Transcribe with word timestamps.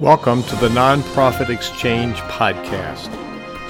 Welcome 0.00 0.42
to 0.42 0.56
the 0.56 0.68
Nonprofit 0.68 1.48
Exchange 1.48 2.18
Podcast. 2.18 3.08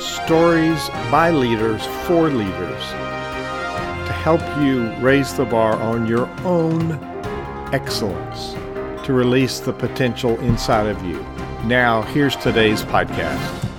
Stories 0.01 0.89
by 1.09 1.31
leaders 1.31 1.87
for 2.05 2.31
leaders 2.31 2.83
to 2.91 4.13
help 4.13 4.41
you 4.61 4.91
raise 4.95 5.35
the 5.35 5.45
bar 5.45 5.75
on 5.75 6.09
your 6.09 6.27
own 6.41 6.95
excellence, 7.73 8.55
to 9.07 9.13
release 9.13 9.61
the 9.61 9.73
potential 9.73 10.37
inside 10.41 10.89
of 10.89 11.01
you. 11.05 11.25
Now, 11.65 12.03
here's 12.03 12.35
today's 12.35 12.83
podcast. 12.83 13.71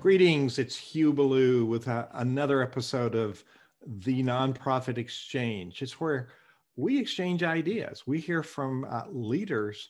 Greetings, 0.00 0.58
it's 0.58 0.76
Hugh 0.76 1.12
Ballou 1.12 1.64
with 1.66 1.86
a, 1.86 2.08
another 2.14 2.62
episode 2.62 3.14
of 3.14 3.44
the 3.86 4.24
Nonprofit 4.24 4.98
Exchange. 4.98 5.80
It's 5.80 6.00
where 6.00 6.30
we 6.74 6.98
exchange 6.98 7.44
ideas. 7.44 8.08
We 8.08 8.18
hear 8.18 8.42
from 8.42 8.86
uh, 8.90 9.02
leaders 9.08 9.88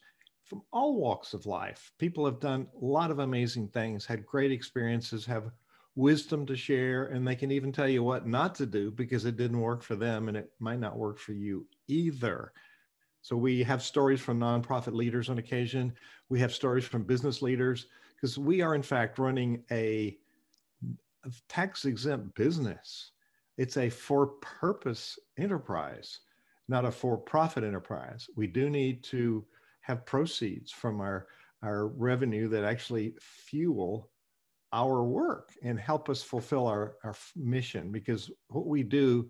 from 0.52 0.62
all 0.70 0.96
walks 0.96 1.32
of 1.32 1.46
life. 1.46 1.92
People 1.96 2.26
have 2.26 2.38
done 2.38 2.66
a 2.82 2.84
lot 2.84 3.10
of 3.10 3.20
amazing 3.20 3.68
things, 3.68 4.04
had 4.04 4.26
great 4.26 4.52
experiences, 4.52 5.24
have 5.24 5.50
wisdom 5.94 6.44
to 6.44 6.54
share, 6.54 7.06
and 7.06 7.26
they 7.26 7.34
can 7.34 7.50
even 7.50 7.72
tell 7.72 7.88
you 7.88 8.02
what 8.02 8.26
not 8.26 8.54
to 8.56 8.66
do 8.66 8.90
because 8.90 9.24
it 9.24 9.38
didn't 9.38 9.58
work 9.58 9.82
for 9.82 9.96
them 9.96 10.28
and 10.28 10.36
it 10.36 10.52
might 10.58 10.78
not 10.78 10.98
work 10.98 11.18
for 11.18 11.32
you 11.32 11.66
either. 11.88 12.52
So 13.22 13.34
we 13.34 13.62
have 13.62 13.82
stories 13.82 14.20
from 14.20 14.38
nonprofit 14.38 14.92
leaders 14.92 15.30
on 15.30 15.38
occasion. 15.38 15.94
We 16.28 16.38
have 16.40 16.52
stories 16.52 16.84
from 16.84 17.04
business 17.04 17.40
leaders 17.40 17.86
because 18.14 18.36
we 18.36 18.60
are 18.60 18.74
in 18.74 18.82
fact 18.82 19.18
running 19.18 19.64
a 19.70 20.18
tax 21.48 21.86
exempt 21.86 22.34
business. 22.34 23.12
It's 23.56 23.78
a 23.78 23.88
for 23.88 24.26
purpose 24.42 25.18
enterprise, 25.38 26.20
not 26.68 26.84
a 26.84 26.90
for 26.90 27.16
profit 27.16 27.64
enterprise. 27.64 28.28
We 28.36 28.48
do 28.48 28.68
need 28.68 29.02
to 29.04 29.46
have 29.82 30.06
proceeds 30.06 30.70
from 30.70 31.00
our, 31.00 31.26
our 31.62 31.88
revenue 31.88 32.48
that 32.48 32.64
actually 32.64 33.14
fuel 33.20 34.10
our 34.72 35.04
work 35.04 35.50
and 35.62 35.78
help 35.78 36.08
us 36.08 36.22
fulfill 36.22 36.66
our, 36.66 36.94
our 37.04 37.14
mission 37.36 37.92
because 37.92 38.30
what 38.48 38.66
we 38.66 38.82
do 38.82 39.28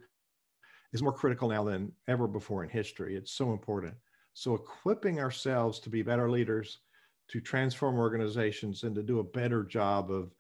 is 0.92 1.02
more 1.02 1.12
critical 1.12 1.48
now 1.48 1.64
than 1.64 1.90
ever 2.08 2.28
before 2.28 2.62
in 2.62 2.70
history. 2.70 3.16
It's 3.16 3.32
so 3.32 3.52
important. 3.52 3.94
So, 4.34 4.54
equipping 4.54 5.20
ourselves 5.20 5.78
to 5.80 5.90
be 5.90 6.02
better 6.02 6.30
leaders, 6.30 6.78
to 7.28 7.40
transform 7.40 7.98
organizations, 7.98 8.82
and 8.82 8.94
to 8.94 9.02
do 9.02 9.18
a 9.18 9.24
better 9.24 9.64
job 9.64 10.10
of 10.10 10.34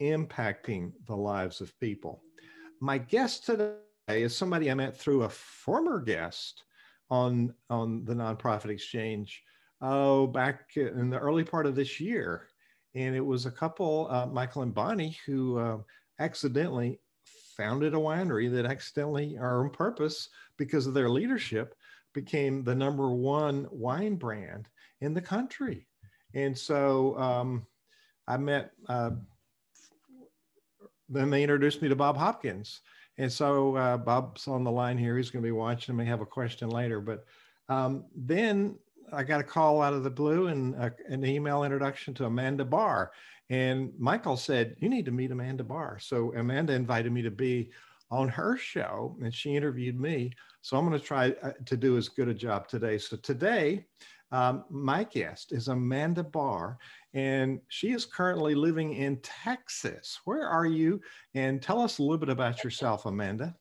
impacting 0.00 0.92
the 1.06 1.16
lives 1.16 1.60
of 1.60 1.78
people. 1.78 2.22
My 2.80 2.98
guest 2.98 3.46
today 3.46 3.76
is 4.08 4.36
somebody 4.36 4.70
I 4.70 4.74
met 4.74 4.96
through 4.96 5.22
a 5.22 5.28
former 5.28 6.00
guest 6.00 6.64
on, 7.10 7.54
on 7.70 8.04
the 8.04 8.14
Nonprofit 8.14 8.70
Exchange 8.70 9.42
oh, 9.80 10.26
back 10.26 10.76
in 10.76 11.10
the 11.10 11.18
early 11.18 11.44
part 11.44 11.66
of 11.66 11.74
this 11.74 12.00
year. 12.00 12.48
And 12.94 13.14
it 13.14 13.24
was 13.24 13.46
a 13.46 13.50
couple, 13.50 14.08
uh, 14.10 14.26
Michael 14.26 14.62
and 14.62 14.74
Bonnie, 14.74 15.18
who 15.26 15.58
uh, 15.58 15.78
accidentally 16.18 16.98
founded 17.56 17.94
a 17.94 17.98
winery 17.98 18.50
that 18.52 18.66
accidentally 18.66 19.36
or 19.38 19.64
on 19.64 19.70
purpose 19.70 20.28
because 20.56 20.86
of 20.86 20.94
their 20.94 21.08
leadership 21.08 21.74
became 22.14 22.64
the 22.64 22.74
number 22.74 23.10
one 23.10 23.66
wine 23.70 24.16
brand 24.16 24.68
in 25.00 25.12
the 25.12 25.20
country. 25.20 25.86
And 26.34 26.56
so 26.56 27.18
um, 27.18 27.66
I 28.26 28.36
met, 28.36 28.72
uh, 28.88 29.10
then 31.08 31.30
they 31.30 31.42
introduced 31.42 31.82
me 31.82 31.88
to 31.88 31.96
Bob 31.96 32.16
Hopkins. 32.16 32.80
And 33.18 33.32
so 33.32 33.76
uh, 33.76 33.96
Bob's 33.96 34.48
on 34.48 34.64
the 34.64 34.70
line 34.70 34.98
here. 34.98 35.16
He's 35.16 35.30
going 35.30 35.42
to 35.42 35.46
be 35.46 35.52
watching. 35.52 35.96
May 35.96 36.04
have 36.04 36.20
a 36.20 36.26
question 36.26 36.68
later. 36.68 37.00
But 37.00 37.24
um, 37.68 38.04
then 38.14 38.76
I 39.12 39.22
got 39.22 39.40
a 39.40 39.44
call 39.44 39.82
out 39.82 39.92
of 39.92 40.04
the 40.04 40.10
blue 40.10 40.48
and 40.48 40.74
a, 40.74 40.92
an 41.08 41.24
email 41.24 41.64
introduction 41.64 42.14
to 42.14 42.26
Amanda 42.26 42.64
Barr. 42.64 43.12
And 43.50 43.92
Michael 43.98 44.36
said, 44.36 44.76
You 44.78 44.88
need 44.88 45.04
to 45.06 45.12
meet 45.12 45.30
Amanda 45.30 45.64
Barr. 45.64 45.98
So 46.00 46.32
Amanda 46.34 46.72
invited 46.72 47.12
me 47.12 47.22
to 47.22 47.30
be 47.30 47.70
on 48.10 48.28
her 48.28 48.56
show 48.56 49.16
and 49.22 49.34
she 49.34 49.56
interviewed 49.56 49.98
me. 49.98 50.32
So 50.62 50.76
I'm 50.76 50.86
going 50.86 50.98
to 50.98 51.04
try 51.04 51.34
uh, 51.42 51.52
to 51.64 51.76
do 51.76 51.96
as 51.96 52.08
good 52.08 52.28
a 52.28 52.34
job 52.34 52.68
today. 52.68 52.98
So 52.98 53.16
today, 53.16 53.86
um, 54.32 54.64
my 54.70 55.04
guest 55.04 55.52
is 55.52 55.68
Amanda 55.68 56.24
Barr, 56.24 56.78
and 57.14 57.60
she 57.68 57.92
is 57.92 58.04
currently 58.04 58.56
living 58.56 58.94
in 58.94 59.20
Texas. 59.22 60.18
Where 60.24 60.48
are 60.48 60.66
you? 60.66 61.00
And 61.34 61.62
tell 61.62 61.80
us 61.80 61.98
a 61.98 62.02
little 62.02 62.18
bit 62.18 62.28
about 62.28 62.64
yourself, 62.64 63.06
Amanda. 63.06 63.54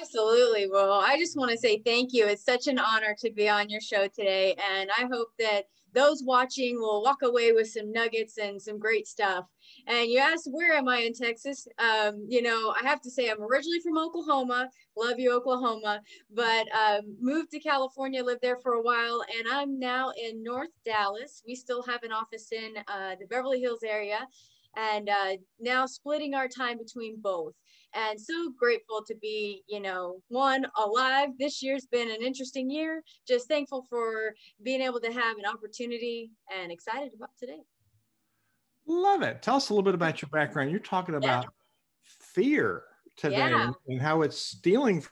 Absolutely. 0.00 0.68
Well, 0.70 0.92
I 0.92 1.18
just 1.18 1.36
want 1.36 1.50
to 1.50 1.58
say 1.58 1.82
thank 1.84 2.12
you. 2.12 2.26
It's 2.26 2.44
such 2.44 2.66
an 2.66 2.78
honor 2.78 3.14
to 3.20 3.30
be 3.32 3.48
on 3.48 3.68
your 3.68 3.80
show 3.80 4.08
today. 4.08 4.54
And 4.72 4.90
I 4.98 5.06
hope 5.12 5.28
that 5.38 5.64
those 5.94 6.22
watching 6.24 6.78
will 6.80 7.02
walk 7.02 7.18
away 7.22 7.52
with 7.52 7.68
some 7.68 7.92
nuggets 7.92 8.38
and 8.38 8.60
some 8.60 8.78
great 8.78 9.06
stuff. 9.06 9.44
And 9.86 10.08
you 10.10 10.18
asked, 10.20 10.48
where 10.50 10.72
am 10.72 10.88
I 10.88 10.98
in 11.00 11.12
Texas? 11.12 11.66
Um, 11.78 12.24
you 12.26 12.40
know, 12.40 12.74
I 12.80 12.86
have 12.86 13.02
to 13.02 13.10
say, 13.10 13.28
I'm 13.28 13.42
originally 13.42 13.80
from 13.80 13.98
Oklahoma. 13.98 14.70
Love 14.96 15.18
you, 15.18 15.30
Oklahoma. 15.34 16.00
But 16.34 16.66
um, 16.74 17.14
moved 17.20 17.50
to 17.50 17.60
California, 17.60 18.24
lived 18.24 18.40
there 18.40 18.56
for 18.62 18.72
a 18.72 18.82
while. 18.82 19.22
And 19.38 19.46
I'm 19.52 19.78
now 19.78 20.12
in 20.16 20.42
North 20.42 20.70
Dallas. 20.86 21.42
We 21.46 21.54
still 21.54 21.82
have 21.82 22.02
an 22.02 22.12
office 22.12 22.50
in 22.52 22.74
uh, 22.88 23.16
the 23.20 23.26
Beverly 23.26 23.60
Hills 23.60 23.82
area. 23.84 24.26
And 24.74 25.10
uh, 25.10 25.36
now 25.60 25.84
splitting 25.84 26.34
our 26.34 26.48
time 26.48 26.78
between 26.78 27.20
both 27.20 27.52
and 27.94 28.20
so 28.20 28.50
grateful 28.58 29.02
to 29.06 29.14
be 29.16 29.62
you 29.68 29.80
know 29.80 30.20
one 30.28 30.66
alive. 30.76 31.30
This 31.38 31.62
year's 31.62 31.86
been 31.86 32.10
an 32.10 32.22
interesting 32.22 32.70
year. 32.70 33.02
Just 33.26 33.48
thankful 33.48 33.86
for 33.88 34.34
being 34.62 34.80
able 34.80 35.00
to 35.00 35.12
have 35.12 35.38
an 35.38 35.46
opportunity 35.46 36.30
and 36.54 36.72
excited 36.72 37.12
about 37.14 37.30
today. 37.38 37.60
Love 38.86 39.22
it. 39.22 39.42
Tell 39.42 39.56
us 39.56 39.70
a 39.70 39.74
little 39.74 39.84
bit 39.84 39.94
about 39.94 40.22
your 40.22 40.28
background. 40.30 40.70
You're 40.70 40.80
talking 40.80 41.14
about 41.14 41.44
yeah. 41.44 41.50
fear 42.04 42.82
today 43.16 43.36
yeah. 43.36 43.70
and 43.86 44.00
how 44.00 44.22
it's 44.22 44.38
stealing 44.38 45.04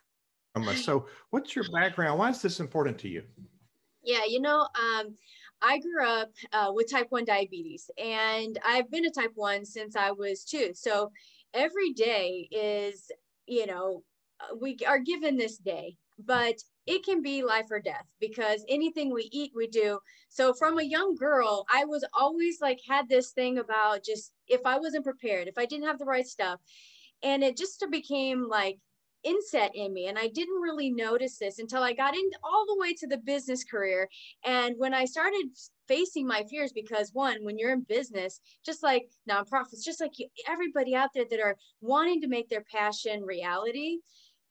from 0.53 0.69
us. 0.69 0.85
So 0.85 1.07
what's 1.31 1.55
your 1.55 1.65
background? 1.73 2.19
Why 2.19 2.31
is 2.31 2.43
this 2.43 2.61
important 2.61 2.99
to 3.01 3.09
you? 3.09 3.23
Yeah 4.03 4.25
you 4.27 4.41
know 4.41 4.61
um, 4.61 5.15
I 5.63 5.79
grew 5.79 6.07
up 6.07 6.31
uh, 6.53 6.71
with 6.73 6.91
type 6.91 7.07
1 7.11 7.25
diabetes 7.25 7.91
and 7.99 8.59
I've 8.65 8.91
been 8.91 9.05
a 9.05 9.11
type 9.11 9.33
1 9.35 9.65
since 9.65 9.95
I 9.95 10.11
was 10.11 10.45
two. 10.45 10.71
So 10.75 11.13
every 11.55 11.93
day 11.93 12.49
is, 12.51 13.11
you 13.47 13.67
know, 13.67 14.03
uh, 14.41 14.55
we 14.61 14.77
are 14.87 14.99
given 14.99 15.37
this 15.37 15.59
day, 15.59 15.97
but 16.19 16.57
it 16.87 17.05
can 17.05 17.23
be 17.23 17.43
life 17.43 17.67
or 17.71 17.81
death 17.81 18.07
because 18.21 18.65
anything 18.69 19.13
we 19.13 19.29
eat, 19.33 19.53
we 19.55 19.67
do. 19.67 19.99
So 20.29 20.53
from 20.55 20.79
a 20.79 20.85
young 20.85 21.15
girl, 21.15 21.65
I 21.73 21.85
was 21.85 22.05
always 22.15 22.61
like 22.61 22.81
had 22.89 23.09
this 23.09 23.31
thing 23.31 23.59
about 23.59 24.05
just 24.05 24.33
if 24.49 24.61
I 24.65 24.79
wasn't 24.79 25.05
prepared, 25.05 25.49
if 25.49 25.59
I 25.59 25.67
didn't 25.67 25.87
have 25.87 25.99
the 25.99 26.05
right 26.05 26.27
stuff. 26.27 26.61
And 27.23 27.45
it 27.45 27.57
just 27.57 27.85
became 27.91 28.49
like 28.49 28.79
inset 29.25 29.71
in 29.75 29.93
me 29.93 30.07
and 30.07 30.19
i 30.19 30.29
didn't 30.29 30.61
really 30.61 30.91
notice 30.91 31.39
this 31.39 31.59
until 31.59 31.83
i 31.83 31.93
got 31.93 32.15
in 32.15 32.31
all 32.43 32.65
the 32.67 32.79
way 32.79 32.95
to 32.95 33.07
the 33.07 33.19
business 33.19 33.65
career. 33.65 34.09
And 34.45 34.75
when 34.79 34.95
i 34.95 35.05
started 35.05 35.47
facing 35.89 36.27
my 36.27 36.45
fears 36.49 36.73
because 36.73 37.11
one 37.13 37.39
when 37.43 37.59
you're 37.59 37.73
in 37.73 37.83
business 37.83 38.41
just 38.65 38.83
like 38.83 39.09
nonprofits 39.29 39.85
just 39.85 40.01
like 40.01 40.19
you, 40.19 40.29
everybody 40.49 40.95
out 40.95 41.11
there 41.15 41.25
that 41.29 41.41
are 41.41 41.57
wanting 41.81 42.21
to 42.21 42.29
make 42.29 42.49
their 42.49 42.65
passion 42.73 43.23
reality 43.23 43.99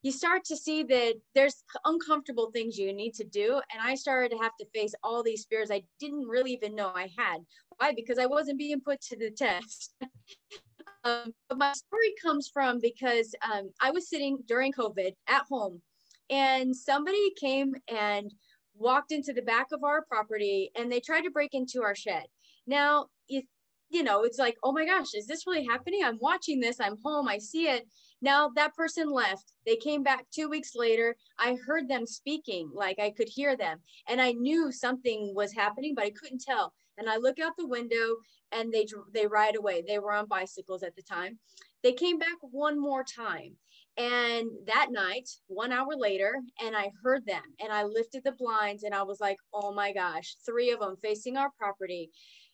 you 0.02 0.12
start 0.12 0.46
to 0.46 0.56
see 0.56 0.84
that 0.84 1.16
there's 1.36 1.64
uncomfortable 1.84 2.52
things 2.52 2.78
you 2.78 2.94
need 2.94 3.14
to 3.16 3.26
do. 3.26 3.62
And 3.74 3.82
i 3.84 3.96
started 3.96 4.32
to 4.32 4.38
have 4.42 4.56
to 4.60 4.66
face 4.74 4.94
all 5.04 5.24
these 5.24 5.46
fears 5.50 5.72
i 5.72 5.82
didn't 6.00 6.28
really 6.28 6.52
even 6.54 6.76
know 6.76 6.92
i 6.96 7.10
had. 7.18 7.40
Why? 7.78 7.94
Because 7.94 8.18
i 8.18 8.26
wasn't 8.26 8.60
being 8.60 8.82
put 8.82 9.02
to 9.02 9.18
the 9.18 9.32
test 9.32 9.94
Um, 11.04 11.34
but 11.48 11.58
my 11.58 11.74
story 11.74 12.14
comes 12.22 12.50
from 12.54 12.80
because 12.80 13.34
um, 13.52 13.70
I 13.82 13.92
was 13.92 14.10
sitting 14.10 14.40
during 14.48 14.74
COVID 14.74 15.12
at 15.28 15.44
home 15.50 15.82
and 16.30 16.76
somebody 16.76 17.32
came 17.40 17.74
and 17.88 18.34
walked 18.76 19.12
into 19.12 19.34
the 19.34 19.42
back 19.42 19.68
of 19.72 19.84
our 19.84 20.04
property 20.06 20.72
and 20.76 20.92
they 20.92 21.00
tried 21.00 21.22
to 21.22 21.32
break 21.32 21.54
into 21.54 21.84
our 21.84 21.96
shed. 21.96 22.24
Now, 22.68 23.08
you, 23.28 23.44
you 23.90 24.04
know, 24.04 24.24
it's 24.24 24.38
like, 24.38 24.58
oh 24.64 24.72
my 24.72 24.86
gosh, 24.86 25.14
is 25.16 25.26
this 25.26 25.48
really 25.48 25.66
happening? 25.66 26.02
I'm 26.04 26.20
watching 26.22 26.60
this, 26.60 26.80
I'm 26.80 26.98
home, 27.04 27.28
I 27.28 27.38
see 27.38 27.68
it. 27.68 27.88
Now 28.22 28.50
that 28.56 28.76
person 28.76 29.10
left. 29.10 29.54
They 29.66 29.78
came 29.78 30.04
back 30.04 30.26
two 30.34 30.50
weeks 30.50 30.72
later. 30.76 31.16
I 31.38 31.58
heard 31.66 31.88
them 31.88 32.06
speaking, 32.06 32.70
like 32.74 33.00
I 33.00 33.12
could 33.12 33.30
hear 33.30 33.56
them, 33.56 33.80
and 34.08 34.22
I 34.22 34.34
knew 34.34 34.72
something 34.72 35.34
was 35.34 35.54
happening, 35.54 35.96
but 35.96 36.06
I 36.06 36.12
couldn't 36.12 36.42
tell. 36.42 36.74
And 36.98 37.10
I 37.10 37.16
look 37.16 37.40
out 37.40 37.54
the 37.58 37.68
window, 37.68 38.18
and 38.52 38.72
they 38.72 38.86
they 39.14 39.28
ride 39.28 39.56
away. 39.56 39.84
They 39.86 40.00
were 40.00 40.14
on 40.14 40.28
bicycles 40.28 40.84
at 40.84 40.96
the 40.96 41.04
time. 41.04 41.40
They 41.84 41.94
came 41.94 42.20
back 42.20 42.38
one 42.42 42.80
more 42.80 43.04
time. 43.04 43.56
And 43.98 44.50
that 44.66 44.88
night, 44.92 45.30
one 45.48 45.74
hour 45.74 45.94
later, 45.98 46.40
and 46.64 46.76
I 46.76 46.90
heard 47.04 47.26
them 47.26 47.44
and 47.62 47.72
I 47.72 47.84
lifted 47.84 48.24
the 48.24 48.32
blinds 48.32 48.84
and 48.84 48.94
I 48.96 49.04
was 49.04 49.20
like, 49.20 49.36
oh 49.54 49.74
my 49.74 49.92
gosh, 49.92 50.38
three 50.46 50.72
of 50.72 50.80
them 50.80 50.96
facing 51.02 51.36
our 51.36 51.50
property. 51.58 52.10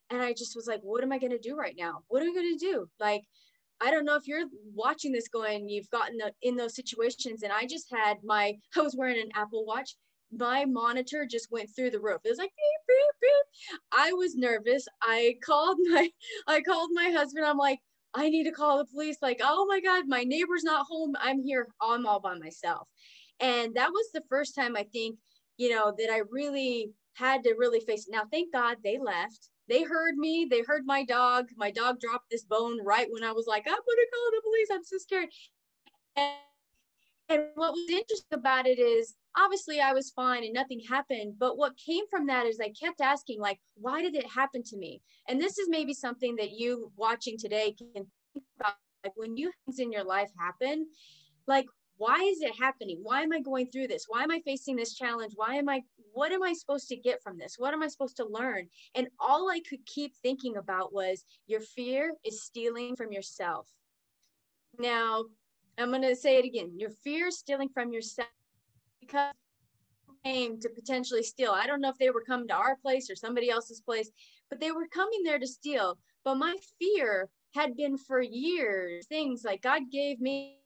And 0.09 0.23
I 0.23 0.33
just 0.33 0.55
was 0.55 0.65
like, 0.67 0.81
what 0.81 1.03
am 1.03 1.11
I 1.11 1.19
going 1.19 1.31
to 1.31 1.39
do 1.39 1.55
right 1.55 1.75
now? 1.77 1.99
What 2.07 2.23
are 2.23 2.25
we 2.25 2.33
going 2.33 2.57
to 2.57 2.65
do? 2.65 2.87
Like, 2.99 3.21
I 3.79 3.91
don't 3.91 4.05
know 4.05 4.15
if 4.15 4.27
you're 4.27 4.45
watching 4.73 5.11
this 5.11 5.27
going, 5.27 5.69
you've 5.69 5.89
gotten 5.91 6.17
in 6.41 6.55
those 6.55 6.75
situations. 6.75 7.43
And 7.43 7.51
I 7.51 7.67
just 7.67 7.87
had 7.91 8.17
my, 8.23 8.53
I 8.75 8.81
was 8.81 8.95
wearing 8.97 9.19
an 9.19 9.29
Apple 9.35 9.65
Watch 9.65 9.95
my 10.31 10.65
monitor 10.65 11.25
just 11.25 11.51
went 11.51 11.69
through 11.75 11.91
the 11.91 11.99
roof. 11.99 12.21
It 12.23 12.29
was 12.29 12.37
like 12.37 12.51
beep, 12.51 12.87
beep, 12.87 13.21
beep. 13.21 13.79
I 13.91 14.13
was 14.13 14.35
nervous. 14.35 14.87
I 15.01 15.37
called 15.43 15.77
my 15.83 16.09
I 16.47 16.61
called 16.61 16.89
my 16.93 17.09
husband. 17.09 17.45
I'm 17.45 17.57
like, 17.57 17.79
I 18.13 18.29
need 18.29 18.45
to 18.45 18.51
call 18.51 18.77
the 18.77 18.85
police. 18.85 19.17
Like, 19.21 19.41
oh 19.43 19.65
my 19.67 19.79
God, 19.81 20.05
my 20.07 20.23
neighbor's 20.23 20.63
not 20.63 20.85
home. 20.89 21.15
I'm 21.19 21.41
here. 21.41 21.67
I'm 21.81 22.05
all 22.05 22.19
by 22.19 22.35
myself. 22.37 22.87
And 23.39 23.75
that 23.75 23.89
was 23.91 24.09
the 24.13 24.23
first 24.29 24.55
time 24.55 24.77
I 24.77 24.83
think, 24.83 25.17
you 25.57 25.69
know, 25.69 25.93
that 25.97 26.09
I 26.09 26.21
really 26.31 26.91
had 27.13 27.43
to 27.43 27.55
really 27.57 27.81
face 27.81 28.07
it. 28.07 28.11
Now, 28.11 28.23
thank 28.31 28.53
God 28.53 28.77
they 28.83 28.97
left. 28.97 29.49
They 29.67 29.83
heard 29.83 30.15
me. 30.15 30.47
They 30.49 30.61
heard 30.61 30.85
my 30.85 31.03
dog. 31.03 31.47
My 31.57 31.71
dog 31.71 31.99
dropped 31.99 32.29
this 32.29 32.43
bone 32.43 32.79
right 32.85 33.07
when 33.09 33.23
I 33.23 33.31
was 33.31 33.47
like, 33.47 33.63
I'm 33.67 33.73
going 33.73 33.81
to 33.83 34.07
call 34.13 34.31
the 34.31 34.41
police. 34.43 34.67
I'm 34.71 34.83
so 34.83 34.97
scared. 34.97 35.29
And, 36.15 36.35
and 37.27 37.43
what 37.55 37.73
was 37.73 37.89
interesting 37.89 38.39
about 38.39 38.67
it 38.67 38.79
is 38.79 39.15
obviously 39.37 39.79
I 39.79 39.93
was 39.93 40.11
fine 40.11 40.43
and 40.43 40.53
nothing 40.53 40.81
happened. 40.87 41.35
But 41.39 41.57
what 41.57 41.77
came 41.77 42.05
from 42.09 42.27
that 42.27 42.45
is 42.45 42.59
I 42.59 42.71
kept 42.79 43.01
asking, 43.01 43.39
like, 43.39 43.59
why 43.75 44.01
did 44.01 44.15
it 44.15 44.25
happen 44.29 44.63
to 44.63 44.77
me? 44.77 45.01
And 45.27 45.39
this 45.39 45.57
is 45.57 45.69
maybe 45.69 45.93
something 45.93 46.35
that 46.37 46.51
you 46.51 46.91
watching 46.95 47.37
today 47.37 47.75
can 47.77 48.05
think 48.33 48.45
about. 48.59 48.75
Like 49.03 49.13
when 49.15 49.37
you 49.37 49.51
things 49.65 49.77
in 49.77 49.91
your 49.91 50.03
life 50.03 50.31
happen, 50.39 50.87
like 51.45 51.67
why 51.97 52.17
is 52.17 52.41
it 52.41 52.53
happening 52.59 52.99
why 53.03 53.21
am 53.21 53.31
i 53.31 53.39
going 53.39 53.67
through 53.67 53.87
this 53.87 54.05
why 54.07 54.23
am 54.23 54.31
i 54.31 54.39
facing 54.45 54.75
this 54.75 54.95
challenge 54.95 55.33
why 55.35 55.55
am 55.55 55.69
i 55.69 55.81
what 56.13 56.31
am 56.31 56.43
i 56.43 56.53
supposed 56.53 56.87
to 56.87 56.95
get 56.95 57.21
from 57.23 57.37
this 57.37 57.55
what 57.57 57.73
am 57.73 57.81
i 57.81 57.87
supposed 57.87 58.17
to 58.17 58.25
learn 58.25 58.67
and 58.95 59.07
all 59.19 59.49
i 59.49 59.59
could 59.69 59.85
keep 59.85 60.13
thinking 60.21 60.57
about 60.57 60.93
was 60.93 61.23
your 61.47 61.61
fear 61.61 62.13
is 62.25 62.43
stealing 62.43 62.95
from 62.95 63.11
yourself 63.11 63.67
now 64.77 65.23
i'm 65.77 65.89
going 65.89 66.01
to 66.01 66.15
say 66.15 66.37
it 66.37 66.45
again 66.45 66.71
your 66.75 66.89
fear 66.89 67.27
is 67.27 67.39
stealing 67.39 67.69
from 67.69 67.93
yourself 67.93 68.27
because 69.05 69.33
came 70.23 70.59
to 70.59 70.69
potentially 70.69 71.21
steal 71.21 71.51
i 71.51 71.67
don't 71.67 71.81
know 71.81 71.89
if 71.89 71.99
they 71.99 72.09
were 72.09 72.23
coming 72.23 72.47
to 72.47 72.53
our 72.53 72.75
place 72.77 73.11
or 73.11 73.15
somebody 73.15 73.51
else's 73.51 73.81
place 73.81 74.09
but 74.49 74.59
they 74.59 74.71
were 74.71 74.87
coming 74.87 75.21
there 75.23 75.37
to 75.37 75.45
steal 75.45 75.99
but 76.23 76.33
my 76.33 76.55
fear 76.79 77.29
had 77.53 77.77
been 77.77 77.95
for 77.95 78.21
years 78.21 79.05
things 79.05 79.43
like 79.43 79.61
god 79.61 79.83
gave 79.91 80.19
me 80.19 80.57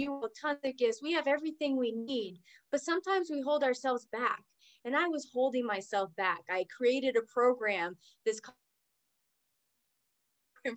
you 0.00 0.12
will 0.12 0.30
tons 0.40 0.58
of 0.64 0.76
gifts. 0.76 1.02
We 1.02 1.12
have 1.12 1.26
everything 1.26 1.76
we 1.76 1.92
need, 1.92 2.40
but 2.70 2.80
sometimes 2.80 3.30
we 3.30 3.40
hold 3.40 3.62
ourselves 3.62 4.06
back. 4.12 4.42
And 4.84 4.96
I 4.96 5.08
was 5.08 5.28
holding 5.32 5.66
myself 5.66 6.10
back. 6.16 6.40
I 6.48 6.64
created 6.74 7.16
a 7.16 7.32
program 7.32 7.96
this 8.24 8.40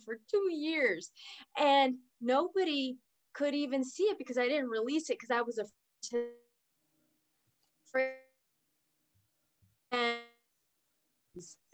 for 0.06 0.20
two 0.30 0.50
years, 0.52 1.12
and 1.58 1.96
nobody 2.22 2.98
could 3.34 3.56
even 3.56 3.84
see 3.84 4.04
it 4.04 4.18
because 4.18 4.38
I 4.38 4.48
didn't 4.48 4.70
release 4.70 5.10
it 5.10 5.18
because 5.20 5.32
I 5.32 5.42
was 5.42 5.58
afraid. 5.58 5.72
And 9.92 10.20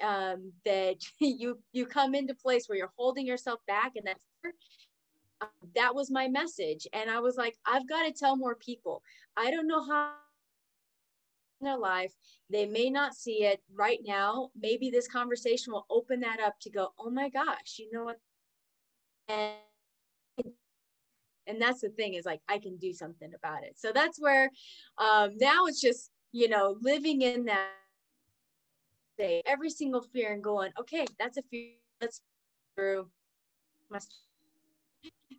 um, 0.02 0.52
that 0.66 0.98
you 1.20 1.60
you 1.74 1.86
come 1.86 2.16
into 2.16 2.34
place 2.34 2.68
where 2.68 2.78
you're 2.78 2.92
holding 2.98 3.26
yourself 3.26 3.60
back, 3.68 3.94
and 3.96 4.06
that's 4.08 4.20
that 5.76 5.96
was 5.96 6.12
my 6.12 6.28
message. 6.28 6.88
And 6.94 7.10
I 7.10 7.20
was 7.20 7.38
like, 7.38 7.58
I've 7.66 7.88
got 7.88 8.04
to 8.04 8.12
tell 8.12 8.36
more 8.36 8.56
people. 8.56 9.02
I 9.38 9.52
don't 9.52 9.68
know 9.68 9.86
how 9.86 10.12
in 11.62 11.66
their 11.66 11.78
life. 11.78 12.14
They 12.50 12.66
may 12.66 12.90
not 12.90 13.16
see 13.16 13.44
it 13.44 13.62
right 13.74 14.00
now. 14.06 14.50
Maybe 14.60 14.90
this 14.90 15.08
conversation 15.08 15.74
will 15.74 15.86
open 15.90 16.20
that 16.22 16.40
up 16.40 16.60
to 16.62 16.70
go, 16.70 16.94
oh 17.00 17.10
my 17.10 17.30
gosh, 17.30 17.78
you 17.78 17.90
know 17.92 18.06
what? 18.06 18.20
And 19.28 19.56
and 21.50 21.62
that's 21.62 21.82
the 21.82 21.90
thing 21.90 22.14
is 22.14 22.26
like 22.26 22.42
I 22.48 22.60
can 22.60 22.78
do 22.78 22.94
something 22.94 23.32
about 23.34 23.64
it. 23.64 23.78
So 23.78 23.92
that's 23.94 24.20
where 24.20 24.50
um, 24.98 25.32
now 25.38 25.66
it's 25.66 25.82
just 25.82 26.12
you 26.32 26.48
know 26.48 26.78
living 26.82 27.24
in 27.24 27.46
that 27.46 27.70
day 29.18 29.42
every 29.46 29.70
single 29.70 30.02
fear 30.02 30.34
and 30.34 30.44
going, 30.44 30.72
okay, 30.80 31.06
that's 31.20 31.38
a 31.38 31.42
fear. 31.52 31.72
Let's 32.02 32.22
through. 32.76 33.10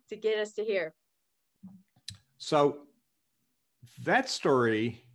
To 0.09 0.15
get 0.17 0.39
us 0.39 0.51
to 0.53 0.63
here. 0.63 0.93
So 2.37 2.79
that 4.03 4.29
story 4.29 5.05